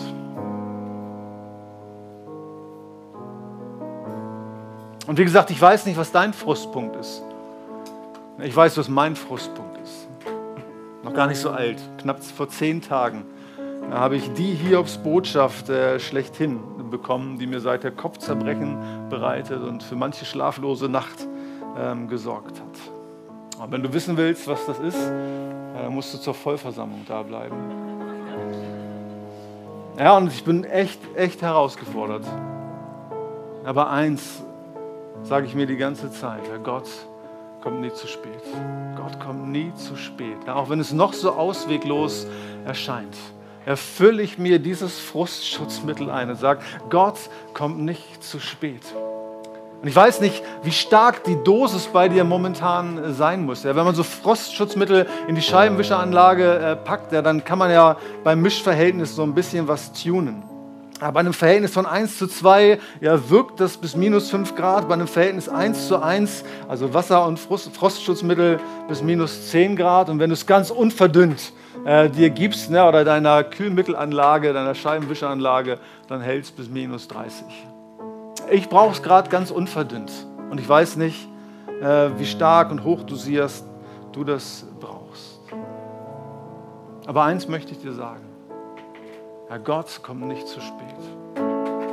Und 5.08 5.18
wie 5.18 5.24
gesagt, 5.24 5.50
ich 5.50 5.62
weiß 5.62 5.86
nicht, 5.86 5.98
was 5.98 6.12
dein 6.12 6.34
Frustpunkt 6.34 6.95
ist. 6.98 7.24
Ich 8.39 8.56
weiß, 8.56 8.78
was 8.78 8.89
mein 8.89 9.16
Frustpunkt 9.16 9.80
ist. 9.82 10.08
Noch 11.04 11.14
gar 11.14 11.28
nicht 11.28 11.39
so 11.39 11.50
alt, 11.50 11.78
knapp 11.98 12.24
vor 12.24 12.50
zehn 12.50 12.82
Tagen. 12.82 13.24
Habe 13.89 14.18
ich 14.18 14.32
die 14.34 14.54
Hiobs-Botschaft 14.54 15.70
äh, 15.70 16.00
schlechthin 16.00 16.60
bekommen, 16.89 17.38
die 17.38 17.47
mir 17.47 17.59
seit 17.59 17.83
der 17.83 17.91
Kopfzerbrechen 17.91 19.09
bereitet 19.09 19.61
und 19.63 19.83
für 19.83 19.95
manche 19.95 20.25
schlaflose 20.25 20.89
Nacht 20.89 21.27
ähm, 21.77 22.07
gesorgt 22.07 22.59
hat. 22.59 23.59
Aber 23.59 23.71
wenn 23.71 23.83
du 23.83 23.93
wissen 23.93 24.17
willst, 24.17 24.47
was 24.47 24.65
das 24.65 24.79
ist, 24.79 24.97
äh, 24.97 25.89
musst 25.89 26.13
du 26.13 26.17
zur 26.17 26.33
Vollversammlung 26.33 27.01
da 27.07 27.23
bleiben. 27.23 27.55
Ja, 29.97 30.15
und 30.15 30.27
ich 30.27 30.43
bin 30.43 30.63
echt, 30.63 30.99
echt 31.15 31.41
herausgefordert. 31.41 32.23
Aber 33.65 33.89
eins 33.89 34.43
sage 35.23 35.47
ich 35.47 35.55
mir 35.55 35.65
die 35.65 35.77
ganze 35.77 36.11
Zeit, 36.11 36.47
Herr 36.49 36.59
Gott, 36.59 36.88
kommt 37.61 37.81
nie 37.81 37.91
zu 37.91 38.07
spät. 38.07 38.43
Gott 38.95 39.19
kommt 39.19 39.49
nie 39.49 39.73
zu 39.73 39.95
spät. 39.95 40.38
Ja, 40.45 40.55
auch 40.55 40.69
wenn 40.69 40.79
es 40.79 40.93
noch 40.93 41.13
so 41.13 41.31
ausweglos 41.31 42.27
erscheint, 42.65 43.17
erfülle 43.68 44.24
ich 44.24 44.38
mir 44.38 44.59
dieses 44.59 44.97
Frustschutzmittel 44.97 46.09
ein 46.09 46.30
und 46.30 46.38
sage, 46.38 46.61
Gott 46.89 47.18
kommt 47.53 47.80
nicht 47.80 48.24
zu 48.24 48.39
spät. 48.39 48.82
Und 49.82 49.89
ich 49.89 49.95
weiß 49.95 50.22
nicht, 50.22 50.41
wie 50.63 50.72
stark 50.72 51.26
die 51.26 51.36
Dosis 51.43 51.88
bei 51.88 52.07
dir 52.07 52.24
momentan 52.24 53.13
sein 53.13 53.45
muss. 53.45 53.63
Ja, 53.63 53.76
wenn 53.76 53.84
man 53.84 53.93
so 53.93 54.03
Frostschutzmittel 54.03 55.05
in 55.28 55.36
die 55.36 55.41
Scheibenwischeranlage 55.41 56.59
äh, 56.59 56.76
packt, 56.78 57.11
ja, 57.11 57.22
dann 57.22 57.43
kann 57.43 57.59
man 57.59 57.70
ja 57.70 57.97
beim 58.24 58.41
Mischverhältnis 58.41 59.13
so 59.13 59.24
ein 59.24 59.36
bisschen 59.36 59.68
was 59.68 59.91
tunen. 59.91 60.43
Aber 61.01 61.11
bei 61.11 61.20
einem 61.20 61.34
Verhältnis 61.34 61.74
von 61.74 61.86
1 61.86 62.18
zu 62.18 62.28
2 62.28 62.80
ja, 63.01 63.30
wirkt 63.30 63.59
das 63.59 63.76
bis 63.76 63.97
minus 63.97 64.30
5 64.30 64.55
Grad. 64.55 64.88
Bei 64.88 64.93
einem 64.93 65.07
Verhältnis 65.07 65.49
1 65.49 65.89
zu 65.89 66.01
1, 66.01 66.45
also 66.70 66.93
Wasser- 66.93 67.26
und 67.26 67.38
Frostschutzmittel, 67.38 68.61
bis 68.88 69.03
minus 69.03 69.49
10 69.51 69.76
Grad. 69.76 70.09
Und 70.09 70.20
wenn 70.20 70.30
du 70.30 70.36
es 70.36 70.45
ganz 70.45 70.72
unverdünnt 70.72 71.51
äh, 71.86 72.09
dir 72.09 72.30
gibst 72.30 72.69
ne, 72.69 72.86
oder 72.86 73.03
deiner 73.03 73.43
Kühlmittelanlage, 73.43 74.53
deiner 74.53 74.75
Scheibenwischeranlage, 74.75 75.80
dann 76.07 76.21
hält 76.21 76.45
es 76.45 76.51
bis 76.51 76.69
minus 76.69 77.07
30. 77.07 77.45
Ich 78.51 78.69
brauche 78.69 78.91
es 78.91 79.03
gerade 79.03 79.30
ganz 79.30 79.51
unverdünnt. 79.51 80.11
Und 80.49 80.59
ich 80.59 80.67
weiß 80.67 80.95
nicht, 80.95 81.28
äh, 81.82 82.09
wie 82.17 82.25
stark 82.25 82.71
und 82.71 82.84
hoch 82.84 83.03
dosierst 83.03 83.65
du 84.13 84.23
das 84.23 84.65
brauchst. 84.80 85.39
Aber 87.05 87.23
eins 87.23 87.47
möchte 87.47 87.71
ich 87.71 87.80
dir 87.80 87.93
sagen. 87.93 88.23
Herr 89.49 89.59
Gott 89.59 90.01
kommt 90.03 90.28
nicht 90.28 90.47
zu 90.47 90.59
spät. 90.59 90.95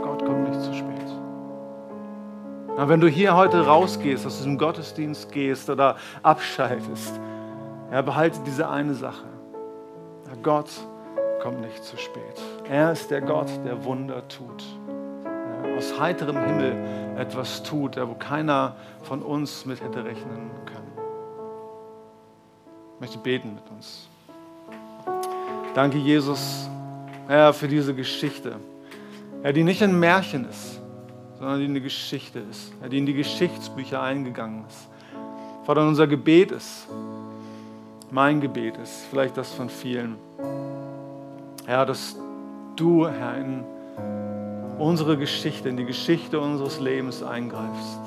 Gott 0.03 0.25
kommt 0.25 0.49
nicht 0.49 0.61
zu 0.61 0.75
spät. 0.75 0.95
Na, 2.77 2.89
wenn 2.89 3.01
du 3.01 3.07
hier 3.07 3.37
heute 3.37 3.65
rausgehst, 3.65 4.27
aus 4.27 4.39
diesem 4.39 4.59
Gottesdienst 4.59 5.31
gehst 5.31 5.71
oder 5.71 5.97
abschaltest, 6.23 7.21
ja, 7.93 8.03
behalte 8.03 8.41
diese 8.45 8.69
eine 8.69 8.95
Sache. 8.95 9.34
Gott 10.37 10.71
kommt 11.43 11.61
nicht 11.61 11.85
zu 11.85 11.97
spät. 11.97 12.41
Er 12.69 12.93
ist 12.93 13.11
der 13.11 13.21
Gott, 13.21 13.49
der 13.65 13.85
Wunder 13.85 14.27
tut. 14.29 14.65
Aus 15.77 15.99
heiterem 15.99 16.45
Himmel 16.45 16.77
etwas 17.19 17.63
tut, 17.63 17.97
wo 17.97 18.15
keiner 18.15 18.77
von 19.03 19.23
uns 19.23 19.67
mit 19.67 19.83
hätte 19.83 20.05
rechnen 20.05 20.51
können. 20.67 20.93
Ich 22.95 23.01
möchte 23.01 23.19
beten 23.19 23.55
mit 23.55 23.71
uns. 23.71 24.09
Danke, 25.75 25.99
Jesus 25.99 26.69
Herr, 27.27 27.55
für 27.55 27.69
diese 27.69 27.95
Geschichte. 27.95 28.57
Herr, 29.43 29.53
die 29.55 29.63
nicht 29.63 29.83
ein 29.83 29.99
Märchen 29.99 30.47
ist, 30.49 30.81
sondern 31.39 31.59
die 31.59 31.65
eine 31.65 31.81
Geschichte 31.81 32.39
ist. 32.39 32.73
Herr, 32.81 32.91
die 32.91 32.99
in 32.99 33.07
die 33.07 33.15
Geschichtsbücher 33.15 34.03
eingegangen 34.03 34.65
ist. 34.69 34.89
Vater, 35.65 35.87
unser 35.87 36.07
Gebet 36.07 36.53
ist, 36.53 36.87
mein 38.15 38.41
Gebet 38.41 38.77
ist, 38.77 39.07
vielleicht 39.11 39.37
das 39.37 39.53
von 39.53 39.69
vielen. 39.69 40.15
Herr, 41.67 41.85
dass 41.85 42.17
du, 42.77 43.09
Herr, 43.09 43.37
in 43.39 43.65
unsere 44.79 45.19
Geschichte, 45.19 45.69
in 45.69 45.77
die 45.77 45.85
Geschichte 45.85 46.39
unseres 46.39 46.79
Lebens 46.79 47.25
eingreifst. 47.25 47.99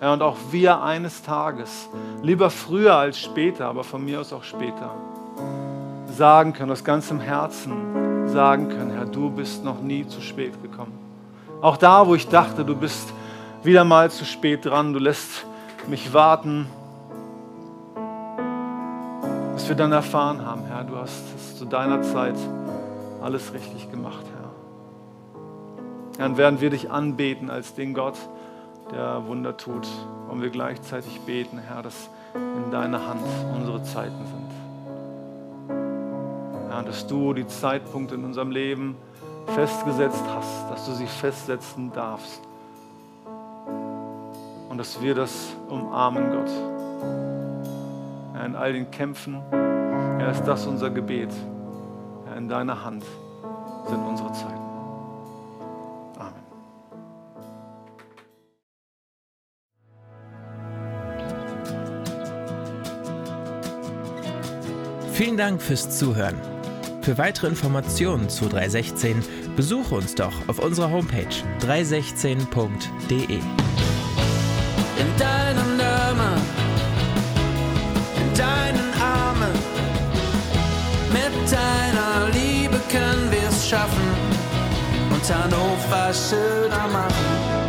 Herr, 0.00 0.14
und 0.14 0.22
auch 0.22 0.38
wir 0.50 0.80
eines 0.80 1.22
Tages, 1.22 1.90
lieber 2.22 2.48
früher 2.48 2.94
als 2.94 3.20
später, 3.20 3.66
aber 3.66 3.84
von 3.84 4.02
mir 4.02 4.18
aus 4.18 4.32
auch 4.32 4.44
später, 4.44 4.94
sagen 6.10 6.54
können, 6.54 6.72
aus 6.72 6.82
ganzem 6.82 7.20
Herzen 7.20 7.74
sagen 8.28 8.70
können, 8.70 8.92
Herr, 8.92 9.04
du 9.04 9.28
bist 9.28 9.62
noch 9.62 9.82
nie 9.82 10.08
zu 10.08 10.22
spät 10.22 10.54
gekommen. 10.62 10.98
Auch 11.60 11.76
da, 11.76 12.06
wo 12.06 12.14
ich 12.14 12.28
dachte, 12.28 12.64
du 12.64 12.74
bist 12.74 13.12
wieder 13.62 13.84
mal 13.84 14.10
zu 14.10 14.24
spät 14.24 14.64
dran, 14.64 14.94
du 14.94 15.00
lässt 15.00 15.44
mich 15.86 16.14
warten, 16.14 16.66
dass 19.56 19.68
wir 19.70 19.74
dann 19.74 19.90
erfahren 19.90 20.44
haben, 20.44 20.64
Herr, 20.66 20.84
du 20.84 20.96
hast 20.96 21.56
zu 21.56 21.64
deiner 21.64 22.02
Zeit 22.02 22.34
alles 23.22 23.54
richtig 23.54 23.90
gemacht, 23.90 24.26
Herr. 24.38 24.50
Dann 26.18 26.36
werden 26.36 26.60
wir 26.60 26.68
dich 26.68 26.90
anbeten 26.90 27.48
als 27.48 27.72
den 27.72 27.94
Gott, 27.94 28.18
der 28.92 29.26
Wunder 29.26 29.56
tut, 29.56 29.88
und 30.28 30.42
wir 30.42 30.50
gleichzeitig 30.50 31.22
beten, 31.22 31.56
Herr, 31.56 31.82
dass 31.82 32.10
in 32.34 32.70
deiner 32.70 33.08
Hand 33.08 33.22
unsere 33.58 33.82
Zeiten 33.82 34.26
sind. 34.26 34.50
Herr, 36.68 36.82
dass 36.82 37.06
du 37.06 37.32
die 37.32 37.46
Zeitpunkte 37.46 38.14
in 38.14 38.26
unserem 38.26 38.50
Leben 38.50 38.94
festgesetzt 39.54 40.24
hast, 40.34 40.70
dass 40.70 40.84
du 40.84 40.92
sie 40.92 41.06
festsetzen 41.06 41.90
darfst. 41.94 42.42
Und 44.68 44.76
dass 44.76 45.00
wir 45.00 45.14
das 45.14 45.46
umarmen, 45.70 46.30
Gott. 46.30 46.50
In 48.44 48.54
all 48.54 48.72
den 48.72 48.90
Kämpfen, 48.90 49.40
Herr, 49.50 50.30
ist 50.30 50.44
das 50.44 50.66
unser 50.66 50.90
Gebet. 50.90 51.30
Herr, 52.26 52.36
in 52.36 52.48
deiner 52.48 52.84
Hand 52.84 53.04
sind 53.88 53.98
unsere 53.98 54.32
Zeiten. 54.32 54.60
Amen. 56.18 56.42
Vielen 65.12 65.36
Dank 65.36 65.62
fürs 65.62 65.98
Zuhören. 65.98 66.36
Für 67.00 67.18
weitere 67.18 67.46
Informationen 67.46 68.28
zu 68.28 68.48
316 68.48 69.22
besuche 69.54 69.94
uns 69.94 70.14
doch 70.14 70.34
auf 70.48 70.58
unserer 70.58 70.90
Homepage 70.90 71.28
316.de. 71.60 73.40
deinen 78.38 78.92
Armen. 79.00 79.52
Mit 81.12 81.34
deiner 81.50 82.28
Liebe 82.32 82.80
können 82.90 83.30
wir 83.30 83.48
es 83.48 83.68
schaffen 83.68 84.08
und 85.10 85.34
Hannover 85.34 86.12
schöner 86.12 86.88
machen. 86.88 87.65